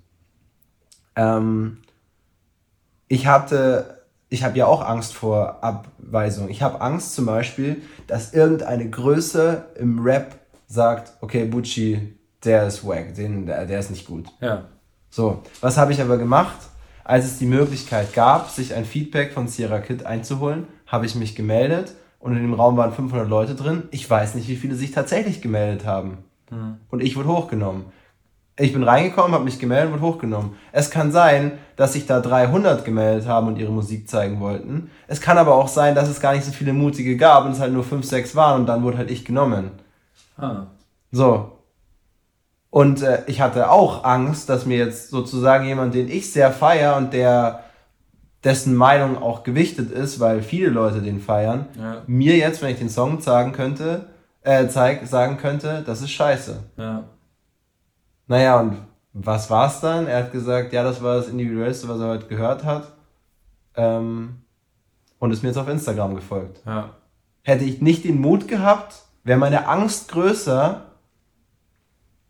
Ähm, 1.17 1.79
ich 3.09 3.27
hatte 3.27 4.04
ich 4.29 4.43
habe 4.43 4.59
ja 4.59 4.67
auch 4.67 4.85
Angst 4.85 5.15
vor 5.15 5.63
Abweisung. 5.63 6.49
Ich 6.49 6.63
habe 6.63 6.81
Angst 6.81 7.15
zum 7.15 7.27
Beispiel, 7.27 7.83
dass 8.07 8.33
irgendeine 8.33 8.89
Größe 8.89 9.67
im 9.79 10.01
Rap 10.01 10.37
sagt, 10.67 11.13
okay, 11.21 11.45
Bucci, 11.45 12.17
der 12.45 12.67
ist 12.67 12.87
wack, 12.87 13.15
den, 13.15 13.47
der, 13.47 13.67
der 13.67 13.79
ist 13.79 13.91
nicht 13.91 14.07
gut. 14.07 14.27
Ja. 14.41 14.65
So, 15.11 15.43
was 15.61 15.77
habe 15.77 15.93
ich 15.93 16.01
aber 16.01 16.19
gemacht? 16.19 16.57
Als 17.05 17.27
es 17.27 17.39
die 17.39 17.47
Möglichkeit 17.47 18.13
gab, 18.15 18.51
sich 18.51 18.75
ein 18.75 18.85
Feedback 18.85 19.33
von 19.33 19.47
Sierra 19.47 19.79
Kid 19.79 20.07
einzuholen, 20.07 20.67
habe 20.87 21.07
ich 21.07 21.15
mich 21.15 21.37
gemeldet 21.37 21.95
und 22.19 22.35
in 22.35 22.43
dem 22.43 22.55
Raum 22.55 22.77
waren 22.77 22.93
500 22.93 23.29
Leute 23.29 23.55
drin. 23.55 23.85
Ich 23.91 24.09
weiß 24.09 24.35
nicht, 24.35 24.49
wie 24.49 24.57
viele 24.57 24.75
sich 24.75 24.93
tatsächlich 24.93 25.43
gemeldet 25.43 25.87
haben. 25.87 26.25
Mhm. 26.51 26.79
Und 26.91 27.03
ich 27.03 27.17
wurde 27.17 27.29
hochgenommen. 27.29 27.85
Ich 28.57 28.73
bin 28.73 28.85
reingekommen, 28.85 29.33
habe 29.33 29.45
mich 29.45 29.59
gemeldet 29.59 29.93
und 29.93 30.01
hochgenommen. 30.01 30.55
Es 30.71 30.91
kann 30.91 31.11
sein, 31.11 31.59
dass 31.75 31.95
sich 31.95 32.07
da 32.07 32.21
300 32.21 32.85
gemeldet 32.85 33.27
haben 33.27 33.49
und 33.49 33.59
ihre 33.59 33.73
Musik 33.73 34.09
zeigen 34.09 34.39
wollten. 34.41 34.91
Es 35.09 35.21
kann 35.21 35.39
aber 35.39 35.55
auch 35.55 35.67
sein, 35.67 35.97
dass 35.97 36.09
es 36.09 36.21
gar 36.21 36.35
nicht 36.35 36.45
so 36.45 36.53
viele 36.53 36.73
Mutige 36.73 37.17
gab 37.17 37.45
und 37.45 37.53
es 37.53 37.61
halt 37.61 37.73
nur 37.73 37.83
5, 37.83 38.07
6 38.07 38.37
waren 38.37 38.61
und 38.61 38.67
dann 38.67 38.85
wurde 38.85 38.99
halt 38.99 39.11
ich 39.11 39.25
genommen. 39.25 39.73
Ah. 40.37 40.67
So. 41.11 41.59
Und 42.71 43.03
äh, 43.03 43.23
ich 43.27 43.41
hatte 43.41 43.71
auch 43.71 44.05
Angst, 44.05 44.49
dass 44.49 44.67
mir 44.67 44.79
jetzt 44.79 45.11
sozusagen 45.11 45.65
jemand, 45.65 45.95
den 45.95 46.09
ich 46.09 46.33
sehr 46.33 46.53
feier 46.53 46.97
und 46.97 47.13
der 47.13 47.65
dessen 48.45 48.77
Meinung 48.77 49.21
auch 49.21 49.43
gewichtet 49.43 49.91
ist, 49.91 50.21
weil 50.21 50.43
viele 50.43 50.69
Leute 50.69 51.01
den 51.01 51.21
feiern, 51.21 51.67
ja. 51.79 52.03
mir 52.07 52.37
jetzt, 52.37 52.63
wenn 52.63 52.71
ich 52.71 52.79
den 52.79 52.91
Song 52.91 53.21
sagen 53.21 53.53
könnte, 53.53 54.07
äh, 54.43 54.69
zeig, 54.69 55.07
sagen 55.07 55.39
könnte, 55.39 55.83
das 55.85 56.03
ist 56.03 56.11
scheiße. 56.11 56.63
Ja. 56.77 57.05
Naja, 58.27 58.61
und 58.61 58.79
was 59.13 59.51
war's 59.51 59.81
dann? 59.81 60.07
Er 60.07 60.25
hat 60.25 60.33
gesagt, 60.33 60.73
ja, 60.73 60.83
das 60.83 61.03
war 61.03 61.17
das 61.17 61.29
Individuellste, 61.29 61.89
was 61.89 62.01
er 62.01 62.09
heute 62.09 62.27
gehört 62.27 62.65
hat. 62.65 62.93
Ähm, 63.77 64.37
und 65.19 65.31
ist 65.31 65.43
mir 65.43 65.51
jetzt 65.51 65.59
auf 65.59 65.69
Instagram 65.69 66.15
gefolgt. 66.15 66.61
Ja. 66.67 66.91
Hätte 67.43 67.65
ich 67.65 67.81
nicht 67.81 68.05
den 68.05 68.21
Mut 68.21 68.49
gehabt, 68.49 69.03
wäre 69.23 69.39
meine 69.39 69.69
Angst 69.69 70.11
größer, 70.11 70.83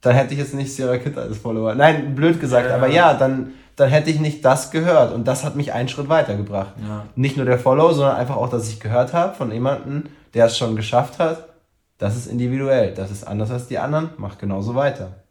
dann 0.05 0.15
hätte 0.15 0.35
ich 0.35 0.39
jetzt 0.39 0.55
nicht 0.55 0.75
Sierra 0.75 0.99
Kid 0.99 1.17
als 1.17 1.39
Follower. 1.39 1.75
Nein, 1.75 2.15
blöd 2.15 2.39
gesagt, 2.39 2.69
ja, 2.69 2.75
aber 2.75 2.89
ja, 2.89 3.15
dann, 3.15 3.55
dann 3.75 3.89
hätte 3.89 4.11
ich 4.11 4.21
nicht 4.21 4.45
das 4.45 4.71
gehört. 4.71 5.15
Und 5.15 5.27
das 5.27 5.45
hat 5.45 5.57
mich 5.57 5.73
einen 5.73 5.89
Schritt 5.89 6.11
weitergebracht. 6.11 6.75
Ja. 6.87 7.07
Nicht 7.17 7.39
nur 7.39 7.47
der 7.47 7.59
Follow, 7.59 7.93
sondern 7.93 8.17
einfach 8.17 8.37
auch, 8.37 8.51
dass 8.51 8.69
ich 8.69 8.81
gehört 8.81 9.15
habe 9.15 9.35
von 9.35 9.51
jemandem, 9.51 10.05
der 10.35 10.47
es 10.47 10.59
schon 10.59 10.77
geschafft 10.77 11.19
hat. 11.19 11.49
Das 11.97 12.17
ist 12.17 12.27
individuell. 12.27 12.93
Das 12.93 13.11
ist 13.11 13.27
anders 13.27 13.51
als 13.51 13.67
die 13.67 13.79
anderen. 13.79 14.11
Mach 14.19 14.37
genauso 14.37 14.75
weiter. 14.75 15.24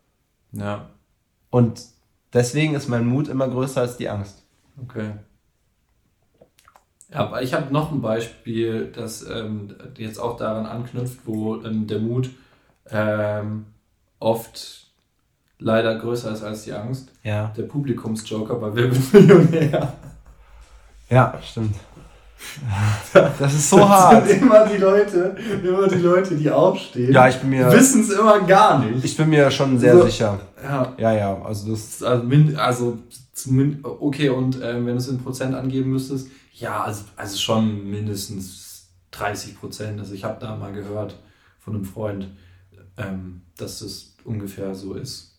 Ja. 0.54 0.90
Und 1.50 1.82
deswegen 2.32 2.76
ist 2.76 2.88
mein 2.88 3.06
Mut 3.06 3.28
immer 3.28 3.48
größer 3.48 3.82
als 3.82 3.98
die 3.98 4.10
Angst. 4.10 4.44
Okay. 4.82 5.12
Ja, 7.12 7.20
aber 7.20 7.44
ich 7.44 7.54
habe 7.54 7.72
noch 7.72 7.92
ein 7.92 8.02
Beispiel, 8.02 8.92
das 8.92 9.28
ähm, 9.30 9.76
jetzt 9.98 10.18
auch 10.18 10.38
daran 10.38 10.66
anknüpft, 10.66 11.20
wo 11.26 11.62
ähm, 11.64 11.86
der 11.86 12.00
Mut 12.00 12.32
ähm, 12.90 13.66
oft 14.20 14.88
leider 15.60 15.96
größer 16.00 16.32
ist 16.32 16.44
als 16.44 16.64
die 16.64 16.74
Angst. 16.74 17.12
Ja. 17.24 17.54
Der 17.56 17.64
Publikumsjoker 17.64 18.56
bei 18.56 18.76
Wer 18.76 18.92
wird 18.92 19.14
Millionär. 19.14 19.94
Ja, 21.10 21.40
stimmt. 21.44 21.76
Das 23.40 23.54
ist 23.54 23.70
so 23.70 23.88
hart. 23.88 24.28
sind 24.28 24.42
immer 24.44 24.66
die 24.68 24.78
Leute, 24.78 25.36
immer 25.64 25.88
die 25.88 25.96
Leute, 26.00 26.36
die 26.36 26.50
aufstehen. 26.50 27.12
Ja, 27.12 27.28
ich 27.28 27.38
bin 27.38 27.50
mir- 27.50 27.72
Wissen 27.72 28.02
es 28.02 28.10
immer 28.12 28.40
gar 28.42 28.80
nicht. 28.80 29.04
Ich 29.04 29.16
bin 29.18 29.30
mir 29.30 29.50
schon 29.52 29.78
sehr 29.80 29.98
So. 29.98 30.06
sicher. 30.06 30.40
ja. 30.64 30.94
Ja, 30.98 31.12
ja, 31.14 31.42
also 31.44 31.72
das. 31.72 32.02
Also, 32.04 32.24
min, 32.24 32.56
also 32.58 32.98
zumindest, 33.34 33.86
okay, 33.86 34.30
und 34.30 34.56
ähm, 34.62 34.86
wenn 34.86 34.94
du 34.94 34.98
es 34.98 35.08
in 35.08 35.20
Prozent 35.24 35.56
angeben 35.56 35.92
müsstest, 35.92 36.28
ja, 36.54 36.84
also, 36.84 37.04
also 37.16 37.38
schon 37.38 37.90
mindestens 37.90 38.88
30 39.12 39.60
Prozent. 39.60 40.00
Also 40.00 40.14
ich 40.14 40.24
habe 40.24 40.38
da 40.40 40.56
mal 40.56 40.72
gehört 40.74 41.16
von 41.60 41.76
einem 41.76 41.86
Freund, 41.86 42.30
ähm, 42.98 43.42
dass 43.58 43.80
das 43.80 44.14
ungefähr 44.24 44.74
so 44.76 44.94
ist. 44.94 45.33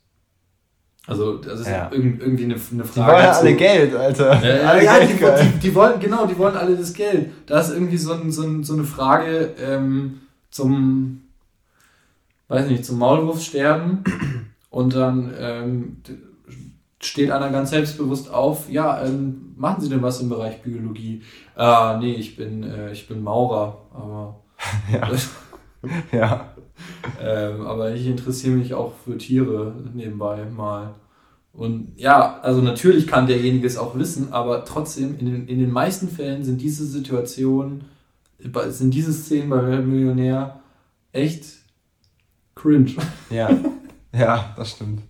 Also 1.06 1.36
das 1.36 1.60
ist 1.60 1.68
Ja. 1.68 1.90
irg 1.92 2.20
irgendwie 2.20 2.44
eine, 2.44 2.54
eine 2.54 2.82
Die 2.82 2.88
Frage. 2.88 3.12
wollen 3.12 3.24
ja 3.24 3.32
alle 3.32 3.54
Geld, 3.54 3.94
Alter. 3.94 4.42
Ja, 4.42 4.68
alle 4.70 4.84
ja, 4.84 4.98
Geld, 4.98 5.10
die, 5.10 5.52
die, 5.52 5.58
die 5.58 5.74
wollen, 5.74 6.00
genau, 6.00 6.26
die 6.26 6.38
wollen 6.38 6.56
alle 6.56 6.76
das 6.76 6.94
Geld. 6.94 7.30
Da 7.46 7.60
ist 7.60 7.70
irgendwie 7.72 7.98
so, 7.98 8.12
ein, 8.14 8.32
so, 8.32 8.42
ein, 8.42 8.64
so 8.64 8.72
eine 8.72 8.84
Frage 8.84 9.52
ähm, 9.62 10.20
zum, 10.50 11.24
weiß 12.48 12.68
nicht, 12.68 12.84
zum 12.86 12.98
Maulwurfsterben 12.98 14.02
und 14.70 14.94
dann 14.94 15.32
ähm, 15.38 15.96
steht 17.02 17.30
einer 17.30 17.50
ganz 17.50 17.68
selbstbewusst 17.70 18.32
auf, 18.32 18.70
ja, 18.70 19.04
ähm, 19.04 19.52
machen 19.56 19.82
Sie 19.82 19.90
denn 19.90 20.00
was 20.02 20.20
im 20.22 20.30
Bereich 20.30 20.62
Biologie? 20.62 21.22
Ah, 21.54 21.98
nee, 22.00 22.14
ich 22.14 22.34
bin, 22.36 22.62
äh, 22.62 22.92
ich 22.92 23.06
bin 23.06 23.22
Maurer, 23.22 23.82
aber, 23.92 24.40
Ja. 24.90 26.18
ja. 26.18 26.53
Ähm, 27.20 27.62
aber 27.66 27.94
ich 27.94 28.06
interessiere 28.06 28.56
mich 28.56 28.74
auch 28.74 28.92
für 29.04 29.16
Tiere 29.18 29.74
nebenbei 29.94 30.44
mal. 30.44 30.94
Und 31.52 31.92
ja, 31.96 32.40
also 32.40 32.60
natürlich 32.62 33.06
kann 33.06 33.26
derjenige 33.28 33.66
es 33.66 33.76
auch 33.76 33.96
wissen, 33.96 34.32
aber 34.32 34.64
trotzdem, 34.64 35.16
in 35.18 35.26
den, 35.26 35.48
in 35.48 35.60
den 35.60 35.70
meisten 35.70 36.08
Fällen 36.08 36.42
sind 36.42 36.60
diese 36.60 36.84
Situationen, 36.84 37.84
sind 38.68 38.92
diese 38.92 39.12
Szenen 39.12 39.50
bei 39.50 39.64
Wer 39.64 39.80
Millionär 39.80 40.60
echt 41.12 41.44
cringe. 42.54 42.92
Ja. 43.30 43.50
Ja, 44.16 44.54
das 44.56 44.70
stimmt. 44.70 45.02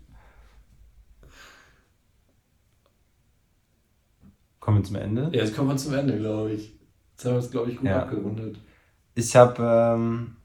Kommen 4.61 4.79
wir 4.79 4.85
zum 4.85 4.97
Ende? 4.97 5.25
Ja, 5.25 5.43
jetzt 5.43 5.55
kommen 5.55 5.69
wir 5.69 5.77
zum 5.77 5.93
Ende, 5.93 6.17
glaube 6.19 6.53
ich. 6.53 6.73
Jetzt 7.13 7.25
haben 7.27 7.33
wir 7.33 7.39
es, 7.39 7.51
glaube 7.51 7.71
ich, 7.71 7.77
gut 7.77 7.87
Ja. 7.87 8.03
abgerundet. 8.05 8.59
Ich 9.15 9.37
habe 9.37 9.63
ähm, 9.63 10.37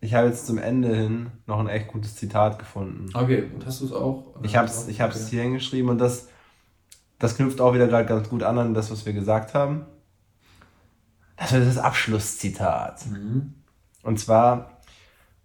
ich 0.00 0.14
habe 0.14 0.28
jetzt 0.28 0.46
zum 0.46 0.58
Ende 0.58 0.94
hin 0.94 1.30
noch 1.46 1.58
ein 1.58 1.68
echt 1.68 1.88
gutes 1.88 2.16
Zitat 2.16 2.58
gefunden. 2.58 3.06
Okay, 3.14 3.50
und 3.54 3.66
hast 3.66 3.80
du 3.80 3.84
es 3.86 3.92
auch? 3.92 4.34
Ich 4.42 4.56
habe 4.56 4.66
es 4.66 4.88
ich 4.88 5.00
hab's 5.00 5.16
Okay. 5.16 5.30
hier 5.30 5.42
hingeschrieben 5.42 5.90
und 5.90 5.98
das, 5.98 6.28
das 7.18 7.36
knüpft 7.36 7.60
auch 7.60 7.74
wieder 7.74 7.86
gerade 7.86 8.06
ganz 8.06 8.28
gut 8.28 8.42
an 8.42 8.58
an 8.58 8.74
das, 8.74 8.90
was 8.90 9.04
wir 9.04 9.12
gesagt 9.12 9.52
haben. 9.54 9.84
Das 11.36 11.52
wird 11.52 11.66
das 11.66 11.78
Abschlusszitat. 11.78 13.06
Mhm. 13.06 13.54
Und 14.02 14.18
zwar, 14.18 14.80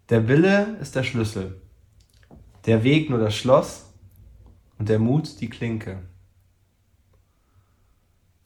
der 0.10 0.28
Wille 0.28 0.78
ist 0.80 0.96
der 0.96 1.04
Schlüssel, 1.04 1.62
der 2.66 2.84
Weg 2.84 3.10
nur 3.10 3.20
das 3.20 3.36
Schloss 3.36 3.94
und 4.78 4.88
der 4.90 5.00
Mut 5.00 5.42
die 5.42 5.50
Klinke. 5.50 6.04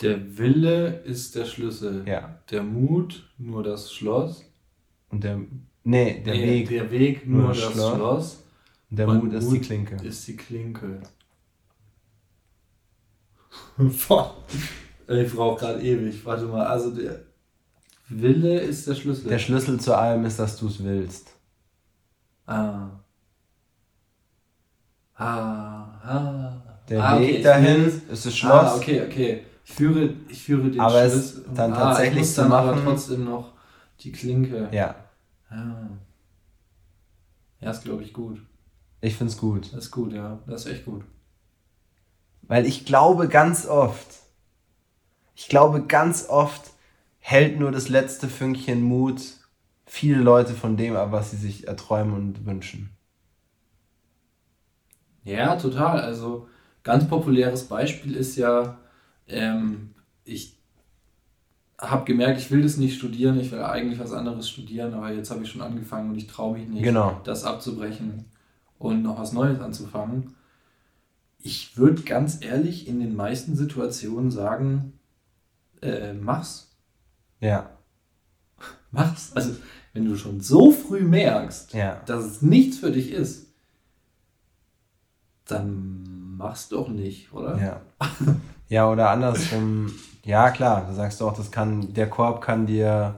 Der 0.02 0.38
Wille 0.38 1.00
ist 1.02 1.36
der 1.36 1.46
Schlüssel. 1.46 2.08
Ja. 2.08 2.40
Der 2.50 2.64
Mut 2.64 3.30
nur 3.38 3.64
das 3.64 3.92
Schloss. 3.94 4.46
Und 5.10 5.24
der, 5.24 5.42
nee, 5.84 6.22
der 6.24 6.34
Nee, 6.36 6.48
Weg 6.62 6.70
Der 6.70 6.92
Weg 6.92 7.28
nur, 7.28 7.42
nur 7.44 7.48
das 7.50 7.60
das 7.62 7.72
Schloss. 7.74 7.96
Schloss. 7.96 8.44
der 8.90 9.08
und 9.08 9.24
Mut 9.26 9.34
ist 9.34 9.52
die 9.52 9.60
Klinke. 9.60 9.96
Ist 10.04 10.28
die 10.28 10.36
Klinke. 10.36 11.02
Ich 15.12 15.34
brauche 15.34 15.60
gerade 15.60 15.82
ewig. 15.82 16.24
Warte 16.24 16.46
mal. 16.46 16.68
Also 16.68 16.92
der 16.92 17.22
Wille 18.10 18.60
ist 18.60 18.88
der 18.88 18.94
Schlüssel. 18.96 19.28
Der 19.30 19.40
Schlüssel 19.40 19.80
zu 19.80 19.96
allem 19.98 20.24
ist, 20.26 20.38
dass 20.38 20.58
du 20.58 20.68
es 20.68 20.84
willst. 20.84 21.32
ah. 22.46 22.90
Ah. 25.16 25.82
Ah. 26.04 26.54
Der 26.88 27.04
ah, 27.04 27.16
okay, 27.18 27.28
Weg 27.28 27.36
ich 27.38 27.44
dahin 27.44 27.86
will- 27.86 28.02
ist 28.12 28.26
das 28.26 28.38
Schloss. 28.38 28.52
Ah, 28.54 28.76
okay, 28.76 29.02
okay. 29.06 29.44
Ich 29.66 29.74
führe, 29.74 30.14
ich 30.30 30.42
führe 30.44 30.70
den 30.72 30.80
Aber 30.80 31.02
es 31.04 31.12
Schlüssel. 31.32 31.46
dann 31.56 31.74
ah, 31.74 31.78
tatsächlich 31.78 32.28
zu 32.28 32.42
dann 32.42 32.52
aber 32.52 32.72
machen- 32.76 32.84
trotzdem 32.86 33.26
noch 33.26 33.54
die 34.00 34.12
Klinke. 34.12 34.70
Ja, 34.72 34.96
Ah. 35.50 35.90
Ja, 37.62 37.72
ist 37.72 37.84
glaube 37.84 38.04
ich 38.04 38.14
gut. 38.14 38.42
ich 39.02 39.16
find's 39.16 39.38
gut. 39.38 39.74
Das 39.74 39.86
ist 39.86 39.92
gut, 39.92 40.14
ja. 40.14 40.40
Das 40.48 40.66
ist 40.66 40.72
echt 40.72 40.86
gut. 40.86 41.04
Weil 42.44 42.66
ich 42.66 42.86
glaube 42.86 43.28
ganz 43.28 43.68
oft, 43.68 44.08
ich 45.36 45.48
glaube 45.50 45.84
ganz 45.86 46.28
oft 46.30 46.72
hält 47.20 47.60
nur 47.60 47.72
das 47.72 47.90
letzte 47.90 48.28
Fünkchen 48.28 48.82
Mut 48.82 49.22
viele 49.86 50.22
Leute 50.22 50.54
von 50.54 50.78
dem 50.78 50.96
ab, 50.96 51.12
was 51.12 51.32
sie 51.32 51.38
sich 51.38 51.68
erträumen 51.68 52.14
und 52.14 52.46
wünschen. 52.46 52.92
Ja, 55.24 55.56
total. 55.56 56.00
Also 56.00 56.48
ganz 56.84 57.08
populäres 57.08 57.68
Beispiel 57.68 58.16
ist 58.16 58.36
ja, 58.36 58.78
ähm, 59.28 59.94
ich 60.24 60.59
habe 61.80 62.06
gemerkt, 62.06 62.40
ich 62.40 62.52
will 62.52 62.62
das 62.62 62.78
nicht 62.78 62.98
studieren, 62.98 63.40
ich 63.40 63.52
will 63.52 63.62
eigentlich 63.64 64.00
was 64.00 64.12
anderes 64.12 64.50
studieren, 64.50 64.94
aber 64.94 65.12
jetzt 65.14 65.32
habe 65.32 65.44
ich 65.44 65.50
schon 65.50 65.62
angefangen 65.62 66.10
und 66.10 66.18
ich 66.18 66.28
traue 66.28 66.58
mich 66.58 66.68
nicht, 66.68 66.84
Genau. 66.84 67.20
das 67.24 67.46
abzubrechen 67.46 68.26
und 68.78 69.02
noch 69.02 69.18
was 69.20 69.32
Neues 69.34 69.60
anzufangen. 69.60 70.36
Ich 71.42 71.78
würde 71.78 72.02
ganz 72.02 72.44
ehrlich 72.44 72.88
in 72.88 73.00
den 73.00 73.16
meisten 73.16 73.56
Situationen 73.56 74.30
sagen, 74.30 75.00
äh, 75.82 76.12
mach's. 76.14 76.76
Ja, 77.40 77.70
Mach's. 78.92 79.32
Also, 79.36 79.56
wenn 79.94 80.04
du 80.06 80.18
schon 80.18 80.42
so 80.42 80.72
früh 80.72 81.02
merkst, 81.02 81.74
ja, 81.74 82.02
dass 82.06 82.26
es 82.26 82.42
nichts 82.42 82.80
für 82.80 82.92
dich 82.92 83.12
ist, 83.12 83.46
dann 85.46 86.36
mach's 86.38 86.70
doch 86.70 86.90
nicht, 86.90 87.32
oder? 87.34 87.58
ja. 87.58 87.82
Ja, 88.68 88.90
oder 88.92 89.10
andersrum. 89.12 89.92
Ja, 90.30 90.52
klar, 90.52 90.86
da 90.88 90.94
sagst 90.94 91.20
du 91.20 91.28
auch, 91.28 91.36
das 91.36 91.50
kann, 91.50 91.94
der 91.94 92.08
Korb 92.10 92.42
kann 92.42 92.66
dir, 92.68 93.16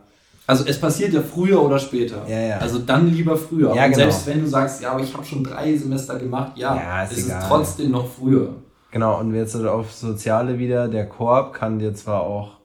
Also 0.47 0.64
es 0.66 0.80
passiert 0.80 1.12
ja 1.14 1.22
früher 1.22 1.62
oder 1.62 1.78
später. 1.78 2.26
Ja, 2.28 2.39
ja. 2.39 2.57
Also 2.59 2.80
dann 2.80 3.07
lieber 3.07 3.36
früher. 3.38 3.76
Ja, 3.76 3.86
genau. 3.86 3.97
selbst 3.97 4.26
wenn 4.28 4.41
du 4.41 4.47
sagst, 4.47 4.82
ja, 4.82 4.91
aber 4.93 5.01
ich 5.03 5.14
habe 5.14 5.26
schon 5.26 5.43
drei 5.43 5.76
Semester 5.78 6.18
gemacht, 6.18 6.53
ja, 6.57 6.76
Ja, 6.76 7.03
ist 7.03 7.12
es 7.18 7.26
egal. 7.26 7.41
ist 7.41 7.47
trotzdem 7.49 7.91
noch 7.91 8.07
früher. 8.07 8.53
genau, 8.91 9.20
und 9.20 9.36
jetzt 9.36 9.51
so 9.53 9.70
auf 9.70 9.91
Soziale 9.91 10.57
wieder, 10.57 10.88
der 10.88 11.05
Korb 11.09 11.53
kann 11.53 11.80
dir 11.80 11.93
zwar 11.93 12.22
auch 12.22 12.57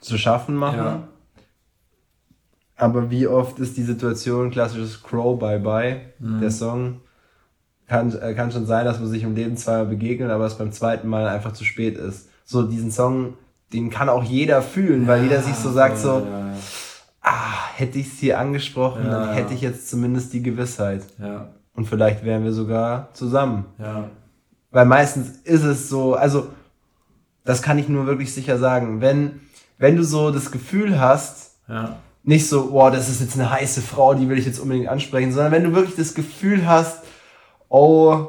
zu 0.00 0.18
schaffen 0.18 0.54
machen, 0.54 0.78
Ja. 0.78 1.08
aber 2.76 3.10
wie 3.10 3.26
oft 3.26 3.58
ist 3.58 3.76
die 3.76 3.82
Situation, 3.82 4.50
klassisches 4.50 5.02
Crow 5.02 5.38
Bye 5.38 5.58
Bye, 5.60 6.00
Mhm. 6.18 6.40
der 6.40 6.50
Song, 6.50 7.00
kann, 7.88 8.12
äh, 8.18 8.34
kann 8.34 8.50
schon 8.52 8.66
sein, 8.66 8.84
dass 8.84 8.98
man 9.00 9.08
sich 9.08 9.22
im 9.22 9.34
Leben 9.34 9.56
zweimal 9.56 9.86
begegnet, 9.86 10.30
aber 10.30 10.44
es 10.46 10.58
beim 10.58 10.72
zweiten 10.72 11.08
Mal 11.08 11.26
einfach 11.28 11.52
zu 11.52 11.64
spät 11.64 11.96
ist. 11.96 12.28
So 12.46 12.62
diesen 12.62 12.90
Song, 12.90 13.34
den 13.72 13.90
kann 13.90 14.08
auch 14.08 14.22
jeder 14.24 14.62
fühlen, 14.62 15.06
weil 15.06 15.24
jeder 15.24 15.42
sich 15.42 15.56
so 15.56 15.70
sagt, 15.70 15.98
so, 15.98 16.20
Ja, 16.20 16.52
ah, 17.20 17.66
hätte 17.74 17.98
ich 17.98 18.06
es 18.06 18.18
hier 18.20 18.38
angesprochen, 18.38 19.04
Ja, 19.04 19.10
dann 19.10 19.28
ja. 19.28 19.34
hätte 19.34 19.52
ich 19.52 19.60
jetzt 19.60 19.90
zumindest 19.90 20.32
die 20.32 20.42
Gewissheit. 20.42 21.02
ja, 21.18 21.48
Und 21.74 21.86
vielleicht 21.86 22.24
wären 22.24 22.44
wir 22.44 22.52
sogar 22.52 23.08
zusammen. 23.12 23.66
ja. 23.78 24.08
Weil 24.70 24.86
meistens 24.86 25.38
ist 25.44 25.64
es 25.64 25.88
so, 25.88 26.14
also 26.14 26.48
das 27.44 27.62
kann 27.62 27.78
ich 27.78 27.88
nur 27.88 28.06
wirklich 28.06 28.32
sicher 28.34 28.58
sagen, 28.58 29.00
wenn, 29.00 29.40
wenn 29.78 29.96
du 29.96 30.04
so 30.04 30.30
das 30.30 30.50
Gefühl 30.50 31.00
hast, 31.00 31.52
ja. 31.68 31.96
nicht 32.24 32.48
so, 32.48 32.70
boah, 32.70 32.90
das 32.90 33.08
ist 33.08 33.20
jetzt 33.20 33.34
eine 33.38 33.50
heiße 33.50 33.80
Frau, 33.80 34.14
die 34.14 34.28
will 34.28 34.38
ich 34.38 34.46
jetzt 34.46 34.58
unbedingt 34.58 34.88
ansprechen, 34.88 35.32
sondern 35.32 35.52
wenn 35.52 35.64
du 35.64 35.72
wirklich 35.74 35.96
das 35.96 36.14
Gefühl 36.14 36.66
hast, 36.66 37.02
oh, 37.68 38.26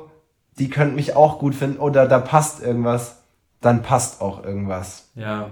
die 0.57 0.69
könnte 0.69 0.95
mich 0.95 1.15
auch 1.15 1.37
gut 1.39 1.53
finden 1.53 1.79
oder 1.79 2.07
da 2.07 2.19
passt 2.19 2.63
irgendwas, 2.63 3.16
dann 3.61 3.81
passt 3.81 4.21
auch 4.21 4.43
irgendwas. 4.43 5.05
ja. 5.15 5.49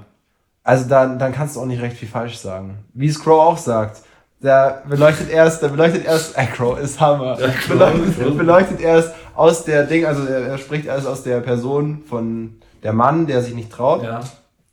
Also 0.67 0.89
dann, 0.89 1.19
dann 1.19 1.31
kannst 1.31 1.55
du 1.55 1.61
auch 1.61 1.65
nicht 1.67 1.79
recht 1.83 1.95
viel 1.95 2.07
falsch 2.07 2.37
sagen. 2.39 2.79
Wie 2.95 3.07
es 3.07 3.23
Crow 3.23 3.39
auch 3.39 3.57
sagt. 3.57 4.01
Der 4.41 4.81
beleuchtet 4.89 5.29
erst, 5.29 5.61
der 5.61 5.67
beleuchtet 5.67 6.05
erst, 6.05 6.35
äh, 6.35 6.47
Crow 6.47 6.79
ist 6.79 6.99
Hammer. 6.99 7.39
Ja, 7.39 7.49
Crow, 7.49 7.67
beleuchtet, 7.77 8.19
Crow. 8.19 8.35
beleuchtet 8.37 8.81
erst 8.81 9.11
aus 9.35 9.63
der 9.63 9.83
Ding, 9.83 10.05
also 10.05 10.25
er, 10.25 10.39
er 10.47 10.57
spricht 10.57 10.87
erst 10.87 11.05
aus 11.05 11.21
der 11.21 11.39
Person 11.41 12.01
von 12.09 12.55
der 12.81 12.93
Mann, 12.93 13.27
der 13.27 13.43
sich 13.43 13.53
nicht 13.53 13.71
traut. 13.71 14.01
ja. 14.03 14.21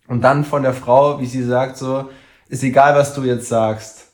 Und 0.08 0.22
dann 0.22 0.44
von 0.46 0.62
der 0.62 0.72
Frau, 0.72 1.20
wie 1.20 1.26
sie 1.26 1.44
sagt, 1.44 1.76
so, 1.76 2.08
ist 2.48 2.62
egal, 2.62 2.94
was 2.96 3.12
du 3.14 3.22
jetzt 3.24 3.48
sagst. 3.48 4.06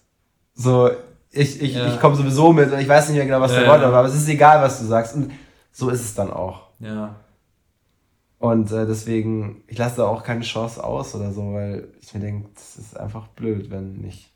So, 0.57 0.91
ich, 1.31 1.62
ich, 1.62 1.75
Ja. 1.77 1.87
ich 1.87 2.01
komme 2.01 2.16
sowieso 2.16 2.53
mit 2.53 2.73
und 2.73 2.79
ich 2.81 2.89
weiß 2.89 3.09
nicht 3.09 3.19
mehr 3.19 3.27
genau, 3.27 3.41
was 3.41 3.53
Ja, 3.53 3.61
der 3.61 3.69
Wort 3.69 3.83
war, 3.83 3.95
aber 3.95 4.09
es 4.09 4.14
ist 4.16 4.29
egal, 4.29 4.61
was 4.62 4.81
du 4.81 4.87
sagst. 4.87 5.14
Und 5.14 5.31
so 5.71 5.91
ist 5.91 6.01
es 6.01 6.14
dann 6.14 6.33
auch. 6.33 6.62
Ja. 6.81 7.14
Und 8.39 8.70
äh, 8.70 8.86
deswegen, 8.86 9.64
ich 9.66 9.78
lasse 9.78 9.97
da 9.97 10.07
auch 10.07 10.22
keine 10.22 10.43
Chance 10.43 10.82
aus 10.82 11.14
oder 11.14 11.32
so, 11.32 11.55
weil 11.55 11.89
ich 12.01 12.14
mir 12.14 12.20
denke, 12.20 12.49
das 12.55 12.76
ist 12.76 12.97
einfach 12.99 13.26
blöd, 13.28 13.70
wenn 13.70 13.95
nicht. 13.95 14.32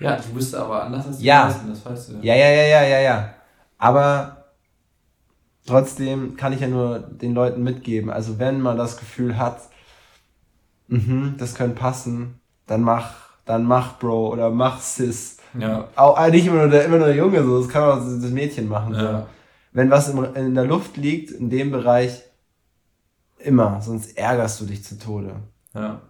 Ja, 0.00 0.16
du 0.16 0.32
bist 0.32 0.54
aber 0.54 0.84
anders 0.84 1.06
als 1.06 1.18
die 1.18 1.24
Ja. 1.26 1.44
meisten, 1.44 1.68
das 1.68 1.84
weißt 1.84 2.08
du. 2.10 2.12
Ja, 2.22 2.34
ja, 2.34 2.48
ja, 2.48 2.62
ja, 2.64 2.82
ja, 2.82 3.00
ja. 3.00 3.34
Aber 3.76 4.44
trotzdem 5.66 6.36
kann 6.36 6.52
ich 6.52 6.60
ja 6.60 6.68
nur 6.68 7.00
den 7.00 7.34
Leuten 7.34 7.62
mitgeben. 7.62 8.10
Also 8.10 8.38
wenn 8.38 8.60
man 8.60 8.76
das 8.78 8.96
Gefühl 8.96 9.36
hat, 9.36 9.60
mhm, 10.88 11.34
das 11.38 11.54
könnte 11.54 11.76
passen, 11.76 12.40
dann 12.66 12.82
mach, 12.82 13.14
dann 13.44 13.64
mach 13.64 13.98
Bro 13.98 14.28
oder 14.32 14.50
mach 14.50 14.80
Sis. 14.80 15.38
Ja. 15.58 15.88
Auch 15.96 16.18
äh, 16.18 16.30
nicht 16.30 16.46
immer 16.46 16.58
nur 16.58 16.68
der, 16.68 16.84
immer 16.84 16.98
nur 16.98 17.08
der 17.08 17.16
Junge, 17.16 17.42
so, 17.42 17.60
das 17.60 17.68
kann 17.68 17.82
auch 17.82 17.96
das 17.96 18.30
Mädchen 18.30 18.68
machen. 18.68 18.94
So. 18.94 19.26
Wenn 19.72 19.90
was 19.90 20.08
in 20.08 20.54
der 20.54 20.64
Luft 20.64 20.96
liegt, 20.96 21.30
in 21.30 21.48
dem 21.48 21.70
Bereich, 21.70 22.22
immer, 23.38 23.80
sonst 23.80 24.16
ärgerst 24.16 24.60
du 24.60 24.66
dich 24.66 24.84
zu 24.84 24.98
Tode. 24.98 25.36
Ja. 25.74 26.00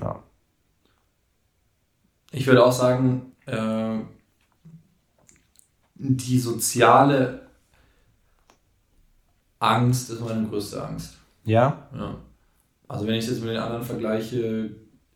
Ja. 0.00 0.22
Ich 2.30 2.46
würde 2.46 2.64
auch 2.64 2.72
sagen, 2.72 3.32
äh, 3.46 3.98
die 5.94 6.38
soziale 6.38 7.48
Angst 9.58 10.10
ist 10.10 10.20
meine 10.20 10.46
größte 10.46 10.84
Angst. 10.84 11.16
Ja? 11.44 11.88
Ja. 11.94 12.16
Also 12.86 13.06
wenn 13.06 13.14
ich 13.14 13.26
jetzt 13.26 13.40
mit 13.40 13.50
den 13.50 13.58
anderen 13.58 13.84
vergleiche, 13.84 14.70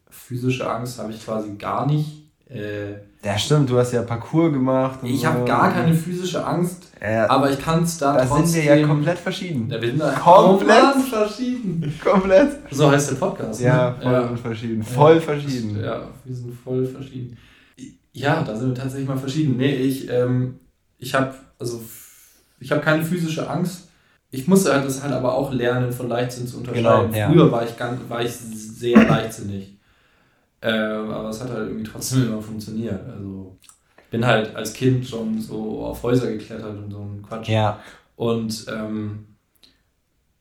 physische 0.09 0.71
Angst 0.71 0.99
habe 0.99 1.13
ich 1.13 1.25
quasi 1.25 1.55
gar 1.55 1.87
nicht. 1.87 2.31
Äh, 2.47 2.97
Ja, 3.25 3.39
stimmt, 3.39 3.71
du 3.71 3.79
hast 3.79 3.93
ja 3.93 4.03
Parcours 4.03 4.53
gemacht. 4.53 4.99
und 5.03 5.09
ich 5.09 5.21
so. 5.21 5.27
habe 5.29 5.45
gar 5.45 5.73
keine 5.73 5.95
physische 5.95 6.45
Angst, 6.45 6.89
Ja, 7.01 7.31
aber 7.31 7.51
ich 7.51 7.59
kann 7.61 7.85
es 7.85 7.99
dann 7.99 8.17
da 8.17 8.25
trotzdem... 8.25 8.47
sind 8.47 8.65
wir 8.65 8.77
ja 8.77 8.87
komplett 8.87 9.19
verschieden. 9.19 9.71
Wir 9.71 9.81
sind 9.81 10.01
da 10.01 10.13
Komplett. 10.19 10.97
Verschieden. 11.09 12.01
Komplett? 12.03 12.59
So 12.71 12.91
heißt 12.91 13.13
der 13.13 13.17
Podcast. 13.17 13.61
Ne? 13.61 13.67
Ja, 13.67 13.95
voll 14.03 14.13
ja. 14.13 14.37
verschieden. 14.37 14.83
Voll 14.83 15.15
Ja, 15.15 15.21
verschieden. 15.21 15.85
Ja, 15.85 16.03
wir 16.25 16.35
sind 16.35 16.53
voll 16.65 16.85
verschieden. 16.85 17.37
Ja, 18.13 18.43
da 18.43 18.57
sind 18.57 18.69
wir 18.71 18.75
tatsächlich 18.75 19.09
mal 19.09 19.17
verschieden. 19.17 19.57
Nee, 19.57 19.75
ich, 19.75 20.11
ähm, 20.11 20.59
ich 20.99 21.15
habe 21.15 21.33
also 21.59 21.81
ich 22.59 22.71
habe 22.71 22.81
keine 22.81 23.05
physische 23.05 23.49
Angst. 23.49 23.89
Ich 24.31 24.49
musste 24.49 24.73
halt 24.73 24.85
das 24.85 25.03
halt 25.03 25.13
aber 25.13 25.35
auch 25.35 25.53
lernen, 25.53 25.93
von 25.93 26.09
Leichtsinn 26.09 26.47
zu 26.47 26.59
unterscheiden. 26.59 27.11
Genau, 27.13 27.17
ja. 27.17 27.29
Früher 27.31 27.53
war 27.53 27.65
ich 27.65 27.77
ganz, 27.77 28.01
war 28.09 28.23
ich 28.23 28.33
sehr 28.33 28.97
leichtsinnig. 29.05 29.79
Ähm, 30.63 31.11
aber 31.11 31.29
es 31.31 31.41
hat 31.43 31.51
halt 31.51 31.69
irgendwie 31.69 31.85
trotzdem 31.91 32.27
immer 32.29 32.41
funktioniert. 32.43 33.05
Also 33.09 33.59
ich 33.99 34.11
bin 34.11 34.25
halt 34.27 34.55
als 34.55 34.73
Kind 34.73 35.07
schon 35.07 35.41
so 35.41 35.85
auf 35.87 36.03
Häuser 36.03 36.29
geklettert 36.29 36.77
und 36.77 36.91
so 36.91 37.01
ein 37.01 37.23
Quatsch. 37.23 37.49
Ja. 37.49 37.81
Und 38.17 38.67
ähm, 38.69 39.27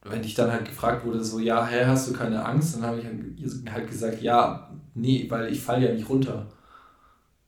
wenn 0.04 0.24
ich 0.24 0.34
dann 0.34 0.52
halt 0.52 0.66
gefragt 0.66 1.06
wurde, 1.06 1.24
so, 1.24 1.40
ja, 1.40 1.66
hä, 1.66 1.86
hast 1.86 2.10
du 2.10 2.14
keine 2.14 2.44
Angst? 2.44 2.76
Dann 2.76 2.84
habe 2.84 3.00
ich 3.00 3.06
halt- 3.06 3.74
halt 3.74 3.88
gesagt, 3.90 4.22
ja, 4.22 4.72
nee, 4.96 5.28
weil 5.30 5.52
ich 5.52 5.62
falle 5.62 5.88
ja 5.88 5.94
nicht 5.94 6.10
runter. 6.10 6.48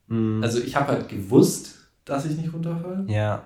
Mhm. 0.08 0.42
Also 0.42 0.60
ich 0.60 0.76
habe 0.76 0.92
halt 0.92 1.08
gewusst, 1.08 1.76
dass 2.04 2.26
ich 2.26 2.36
nicht 2.36 2.52
runterfalle, 2.52 3.06
ja. 3.08 3.44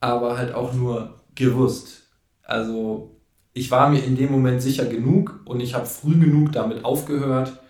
aber 0.00 0.36
halt 0.36 0.54
auch 0.54 0.72
nur 0.74 1.20
gewusst. 1.34 2.02
Also 2.42 3.16
ich 3.54 3.70
war 3.70 3.88
mir 3.90 4.02
in 4.04 4.16
dem 4.16 4.32
Moment 4.32 4.62
sicher 4.62 4.86
genug 4.86 5.40
und 5.44 5.60
ich 5.60 5.74
habe 5.74 5.86
früh 5.86 6.18
genug 6.18 6.52
damit 6.52 6.84
aufgehört, 6.84 7.61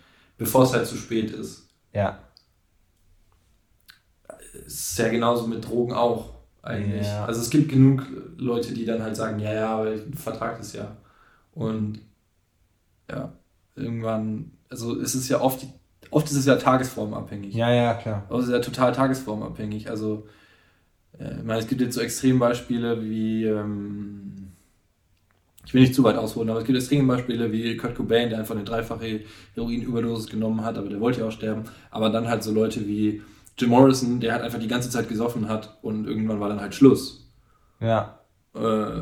bevor 0.43 0.63
es 0.63 0.73
halt 0.73 0.85
zu 0.85 0.97
spät 0.97 1.31
ist. 1.31 1.69
Ja. 1.93 2.19
Es 4.65 4.91
ist 4.91 4.99
ja 4.99 5.07
genauso 5.09 5.47
mit 5.47 5.65
Drogen 5.65 5.93
auch 5.93 6.33
eigentlich. 6.61 7.07
Ja. 7.07 7.25
Also 7.25 7.41
es 7.41 7.49
gibt 7.49 7.69
genug 7.69 8.05
Leute, 8.37 8.73
die 8.73 8.85
dann 8.85 9.01
halt 9.01 9.15
sagen, 9.15 9.39
ja, 9.39 9.53
ja, 9.53 9.77
aber 9.77 9.93
ich 9.93 10.01
vertrag 10.15 10.57
das 10.57 10.73
ja. 10.73 10.97
Und 11.53 11.99
ja, 13.09 13.33
irgendwann, 13.75 14.51
also 14.69 14.99
es 14.99 15.15
ist 15.15 15.29
ja 15.29 15.39
oft, 15.39 15.65
oft 16.11 16.29
ist 16.29 16.37
es 16.37 16.45
ja 16.45 16.55
tagesformabhängig. 16.55 17.53
Ja, 17.53 17.71
ja, 17.71 17.93
klar. 17.93 18.25
Aber 18.27 18.39
es 18.39 18.45
ist 18.45 18.51
ja 18.51 18.59
total 18.59 18.91
tagesformabhängig. 18.91 19.89
Also, 19.89 20.27
äh, 21.19 21.37
ich 21.37 21.43
meine, 21.43 21.59
es 21.59 21.67
gibt 21.67 21.81
jetzt 21.81 21.95
so 21.95 22.01
Extrembeispiele 22.01 23.01
wie, 23.03 23.45
ähm, 23.45 24.22
ich 25.73 25.75
will 25.75 25.81
nicht 25.81 25.95
zu 25.95 26.03
weit 26.03 26.17
ausholen, 26.17 26.51
aber 26.51 26.59
es 26.59 26.67
gibt 26.67 26.77
Extrembeispiele 26.77 27.51
wie 27.51 27.75
Kurt 27.77 27.95
Cobain, 27.95 28.29
der 28.29 28.37
einfach 28.37 28.53
eine 28.53 28.63
dreifache 28.63 29.21
Heroinüberdosis 29.55 30.29
genommen 30.29 30.63
hat, 30.63 30.77
aber 30.77 30.87
der 30.87 30.99
wollte 30.99 31.21
ja 31.21 31.25
auch 31.25 31.31
sterben. 31.31 31.63
Aber 31.89 32.11
dann 32.11 32.27
halt 32.27 32.43
so 32.43 32.51
Leute 32.53 32.87
wie 32.87 33.23
Jim 33.57 33.71
Morrison, 33.71 34.19
der 34.19 34.33
halt 34.33 34.43
einfach 34.43 34.59
die 34.59 34.67
ganze 34.67 34.91
Zeit 34.91 35.09
gesoffen 35.09 35.49
hat 35.49 35.79
und 35.81 36.05
irgendwann 36.05 36.39
war 36.39 36.47
dann 36.47 36.61
halt 36.61 36.75
Schluss. 36.75 37.27
Ja. 37.79 38.19
Äh, 38.53 39.01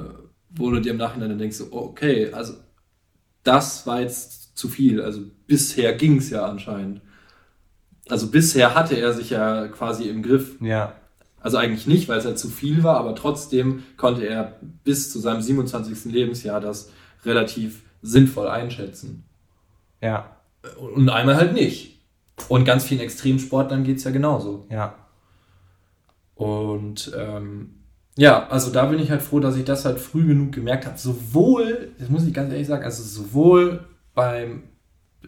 wo 0.51 0.71
du 0.71 0.79
dir 0.79 0.91
im 0.91 0.97
Nachhinein 0.97 1.27
dann 1.27 1.39
denkst, 1.39 1.59
okay, 1.71 2.31
also 2.31 2.53
das 3.43 3.85
war 3.85 3.99
jetzt 3.99 4.57
zu 4.57 4.69
viel. 4.69 5.01
Also 5.01 5.23
bisher 5.47 5.91
ging 5.91 6.19
es 6.19 6.29
ja 6.29 6.45
anscheinend. 6.45 7.01
Also 8.07 8.27
bisher 8.27 8.75
hatte 8.75 8.95
er 8.95 9.11
sich 9.11 9.31
ja 9.31 9.67
quasi 9.67 10.07
im 10.07 10.23
Griff. 10.23 10.55
Ja. 10.61 10.95
Also 11.41 11.57
eigentlich 11.57 11.87
nicht, 11.87 12.07
weil 12.07 12.19
es 12.19 12.25
halt 12.25 12.37
zu 12.39 12.49
viel 12.49 12.83
war, 12.83 12.97
aber 12.97 13.15
trotzdem 13.15 13.83
konnte 13.97 14.25
er 14.25 14.59
bis 14.83 15.11
zu 15.11 15.19
seinem 15.19 15.41
27. 15.41 16.05
Lebensjahr 16.05 16.61
das 16.61 16.91
relativ 17.25 17.81
sinnvoll 18.01 18.47
einschätzen. 18.47 19.23
Ja. 20.01 20.37
Und 20.77 21.09
einmal 21.09 21.35
halt 21.35 21.53
nicht. 21.53 21.99
Und 22.47 22.65
ganz 22.65 22.83
vielen 22.83 23.01
Extremsportlern 23.01 23.83
geht 23.83 23.97
es 23.97 24.03
ja 24.03 24.11
genauso. 24.11 24.67
Ja. 24.69 24.95
Und 26.35 27.11
ähm, 27.17 27.81
ja, 28.17 28.47
also 28.49 28.71
da 28.71 28.85
bin 28.85 28.99
ich 28.99 29.09
halt 29.09 29.21
froh, 29.21 29.39
dass 29.39 29.55
ich 29.55 29.63
das 29.63 29.85
halt 29.85 29.99
früh 29.99 30.25
genug 30.27 30.51
gemerkt 30.51 30.85
habe. 30.85 30.97
Sowohl, 30.97 31.91
das 31.97 32.09
muss 32.09 32.25
ich 32.25 32.33
ganz 32.33 32.51
ehrlich 32.51 32.67
sagen, 32.67 32.83
also 32.83 33.03
sowohl 33.03 33.85
beim, 34.13 34.63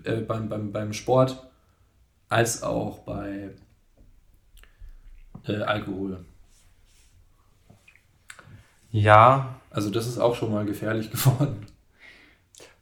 äh, 0.03 0.17
beim, 0.17 0.49
beim, 0.49 0.71
beim 0.71 0.93
Sport 0.93 1.49
als 2.29 2.63
auch 2.63 2.99
bei 2.99 3.51
äh, 5.47 5.57
Alkohol. 5.61 6.23
Ja. 8.91 9.55
Also 9.69 9.89
das 9.89 10.07
ist 10.07 10.19
auch 10.19 10.35
schon 10.35 10.51
mal 10.51 10.65
gefährlich 10.65 11.09
geworden. 11.11 11.65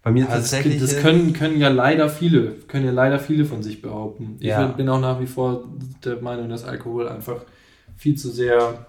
Bei 0.04 0.12
mir 0.12 0.24
Also 0.26 0.42
das, 0.42 0.52
tatsächlich. 0.52 0.82
das 0.82 0.94
ist- 0.94 1.02
können, 1.02 1.32
können 1.34 1.60
ja 1.60 1.70
leider 1.70 2.10
viele, 2.10 2.54
können 2.68 2.86
ja 2.86 2.92
leider 2.92 3.20
viele 3.20 3.46
von 3.46 3.62
sich 3.62 3.82
behaupten. 3.82 4.36
Ich 4.40 4.48
Ja. 4.48 4.66
bin 4.68 4.90
auch 4.90 5.00
nach 5.00 5.20
wie 5.20 5.28
vor 5.28 5.64
der 6.04 6.20
Meinung, 6.22 6.50
dass 6.50 6.64
Alkohol 6.64 7.08
einfach 7.08 7.44
viel 7.98 8.16
zu 8.18 8.32
sehr, 8.32 8.88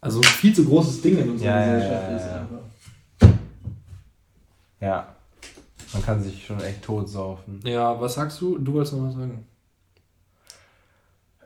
also 0.00 0.20
viel 0.22 0.54
zu 0.54 0.64
großes 0.66 1.00
Ding 1.00 1.18
in 1.18 1.30
unserer 1.30 1.48
Ja, 1.66 1.74
Gesellschaft 1.74 2.10
ja, 2.10 2.16
ist. 2.16 2.26
ja. 2.26 2.40
einfach. 2.40 3.38
ja. 4.80 5.16
Man 5.94 6.02
kann 6.04 6.22
sich 6.22 6.46
schon 6.46 6.60
echt 6.60 6.82
tot 6.82 7.08
saufen. 7.08 7.60
Ja, 7.64 7.98
was 8.00 8.14
sagst 8.14 8.40
du? 8.40 8.58
Du 8.58 8.74
wolltest 8.74 8.94
noch 8.94 9.06
was 9.08 9.14
sagen. 9.14 9.44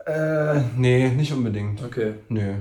Äh, 0.06 0.60
nee, 0.76 1.08
nicht 1.10 1.32
unbedingt. 1.32 1.82
Okay. 1.82 2.14
Nö. 2.28 2.54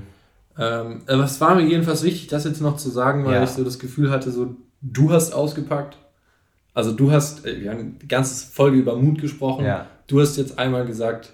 Ähm, 0.57 1.01
aber 1.07 1.23
es 1.23 1.41
war 1.41 1.55
mir 1.55 1.63
jedenfalls 1.63 2.03
wichtig, 2.03 2.27
das 2.27 2.45
jetzt 2.45 2.61
noch 2.61 2.77
zu 2.77 2.89
sagen, 2.89 3.25
weil 3.25 3.33
Ja. 3.35 3.43
ich 3.43 3.49
so 3.49 3.63
das 3.63 3.79
Gefühl 3.79 4.11
hatte, 4.11 4.31
so 4.31 4.55
du 4.81 5.11
hast 5.11 5.33
ausgepackt. 5.33 5.97
Also 6.73 6.91
du 6.93 7.11
hast, 7.11 7.45
äh, 7.45 7.59
wir 7.61 7.71
haben 7.71 7.97
die 7.99 8.07
ganze 8.07 8.45
Folge 8.51 8.77
über 8.77 8.95
Mut 8.95 9.19
gesprochen. 9.19 9.65
Ja. 9.65 9.87
Du 10.07 10.21
hast 10.21 10.37
jetzt 10.37 10.59
einmal 10.59 10.85
gesagt, 10.85 11.33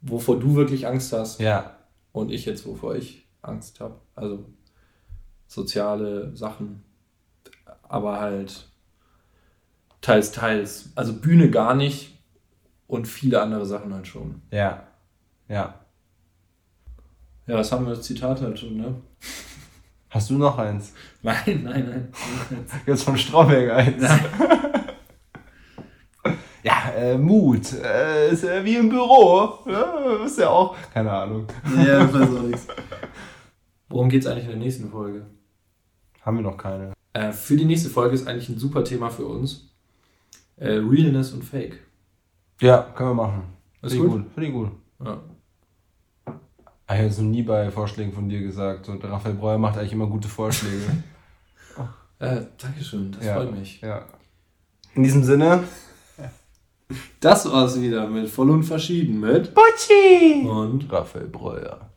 wovor 0.00 0.38
du 0.38 0.54
wirklich 0.56 0.86
Angst 0.86 1.12
hast. 1.12 1.40
Ja. 1.40 1.76
Und 2.12 2.30
ich 2.30 2.44
jetzt, 2.46 2.66
wovor 2.66 2.94
ich 2.94 3.26
Angst 3.42 3.80
habe. 3.80 3.96
Also 4.14 4.44
soziale 5.46 6.34
Sachen. 6.36 6.82
Aber 7.88 8.20
halt 8.20 8.68
teils, 10.00 10.32
teils. 10.32 10.90
Also 10.94 11.12
Bühne 11.14 11.50
gar 11.50 11.74
nicht 11.74 12.18
und 12.86 13.06
viele 13.08 13.40
andere 13.42 13.66
Sachen 13.66 13.92
halt 13.94 14.06
schon. 14.06 14.42
Ja. 14.50 14.84
Ja. 15.52 15.74
Ja, 17.46 17.56
was 17.58 17.70
haben 17.70 17.84
wir 17.84 17.94
das 17.94 18.06
Zitat 18.06 18.40
halt 18.40 18.58
schon, 18.58 18.78
ne? 18.78 18.94
Hast 20.08 20.30
du 20.30 20.38
noch 20.38 20.56
eins? 20.56 20.94
Nein, 21.22 21.62
nein, 21.62 21.86
nein. 21.88 22.08
Jetzt 22.86 23.02
vom 23.04 23.16
Stromberg 23.16 23.70
eins. 23.70 24.02
Ja, 26.64 26.92
äh, 26.96 27.18
Mut. 27.18 27.72
Äh, 27.72 28.30
ist 28.30 28.44
ja 28.44 28.64
wie 28.64 28.76
im 28.76 28.88
Büro. 28.88 29.58
Ja, 29.66 30.24
ist 30.24 30.38
ja 30.38 30.48
auch. 30.48 30.76
Keine 30.94 31.10
Ahnung. 31.10 31.48
Ja, 31.76 32.04
ich 32.04 32.14
weiß 32.14 32.28
auch 32.36 32.42
nichts. 32.42 32.68
Worum 33.88 34.08
geht 34.08 34.22
es 34.22 34.28
eigentlich 34.28 34.44
in 34.44 34.50
der 34.50 34.58
nächsten 34.60 34.88
Folge? 34.88 35.26
Haben 36.20 36.36
wir 36.36 36.42
noch 36.44 36.56
keine. 36.56 36.92
Äh, 37.14 37.32
für 37.32 37.56
die 37.56 37.64
nächste 37.64 37.90
Folge 37.90 38.14
ist 38.14 38.28
eigentlich 38.28 38.48
ein 38.48 38.60
super 38.60 38.84
Thema 38.84 39.10
für 39.10 39.26
uns. 39.26 39.72
Äh, 40.54 40.74
Realness 40.74 41.32
und 41.32 41.44
Fake. 41.44 41.80
Ja, 42.60 42.82
können 42.94 43.10
wir 43.10 43.14
machen. 43.14 43.42
Ist 43.82 43.94
Finde 43.94 44.06
ich 44.06 44.12
gut? 44.12 44.22
gut. 44.22 44.32
Finde 44.34 44.48
ich 44.48 44.54
gut. 44.54 44.70
Ja. 45.04 45.20
Ich 46.92 46.98
habe 46.98 47.08
jetzt 47.08 47.18
noch 47.20 47.26
nie 47.28 47.42
bei 47.42 47.70
Vorschlägen 47.70 48.12
von 48.12 48.28
dir 48.28 48.40
gesagt. 48.42 48.86
So, 48.86 48.94
der 48.96 49.10
Raphael 49.10 49.34
Breuer 49.34 49.58
macht 49.58 49.76
eigentlich 49.78 49.92
immer 49.92 50.06
gute 50.06 50.28
Vorschläge. 50.28 50.82
Äh, 52.18 52.42
Dankeschön, 52.56 53.10
das 53.10 53.24
Ja. 53.24 53.34
freut 53.34 53.50
mich. 53.50 53.80
ja. 53.80 54.04
In 54.94 55.02
diesem 55.02 55.24
Sinne. 55.24 55.64
Das 57.18 57.50
war's 57.50 57.80
wieder 57.80 58.06
mit 58.06 58.28
Voll 58.30 58.50
und 58.50 58.62
Verschieden 58.62 59.18
mit 59.18 59.52
Butchi! 59.52 60.46
und 60.48 60.92
Raphael 60.92 61.26
Breuer. 61.26 61.90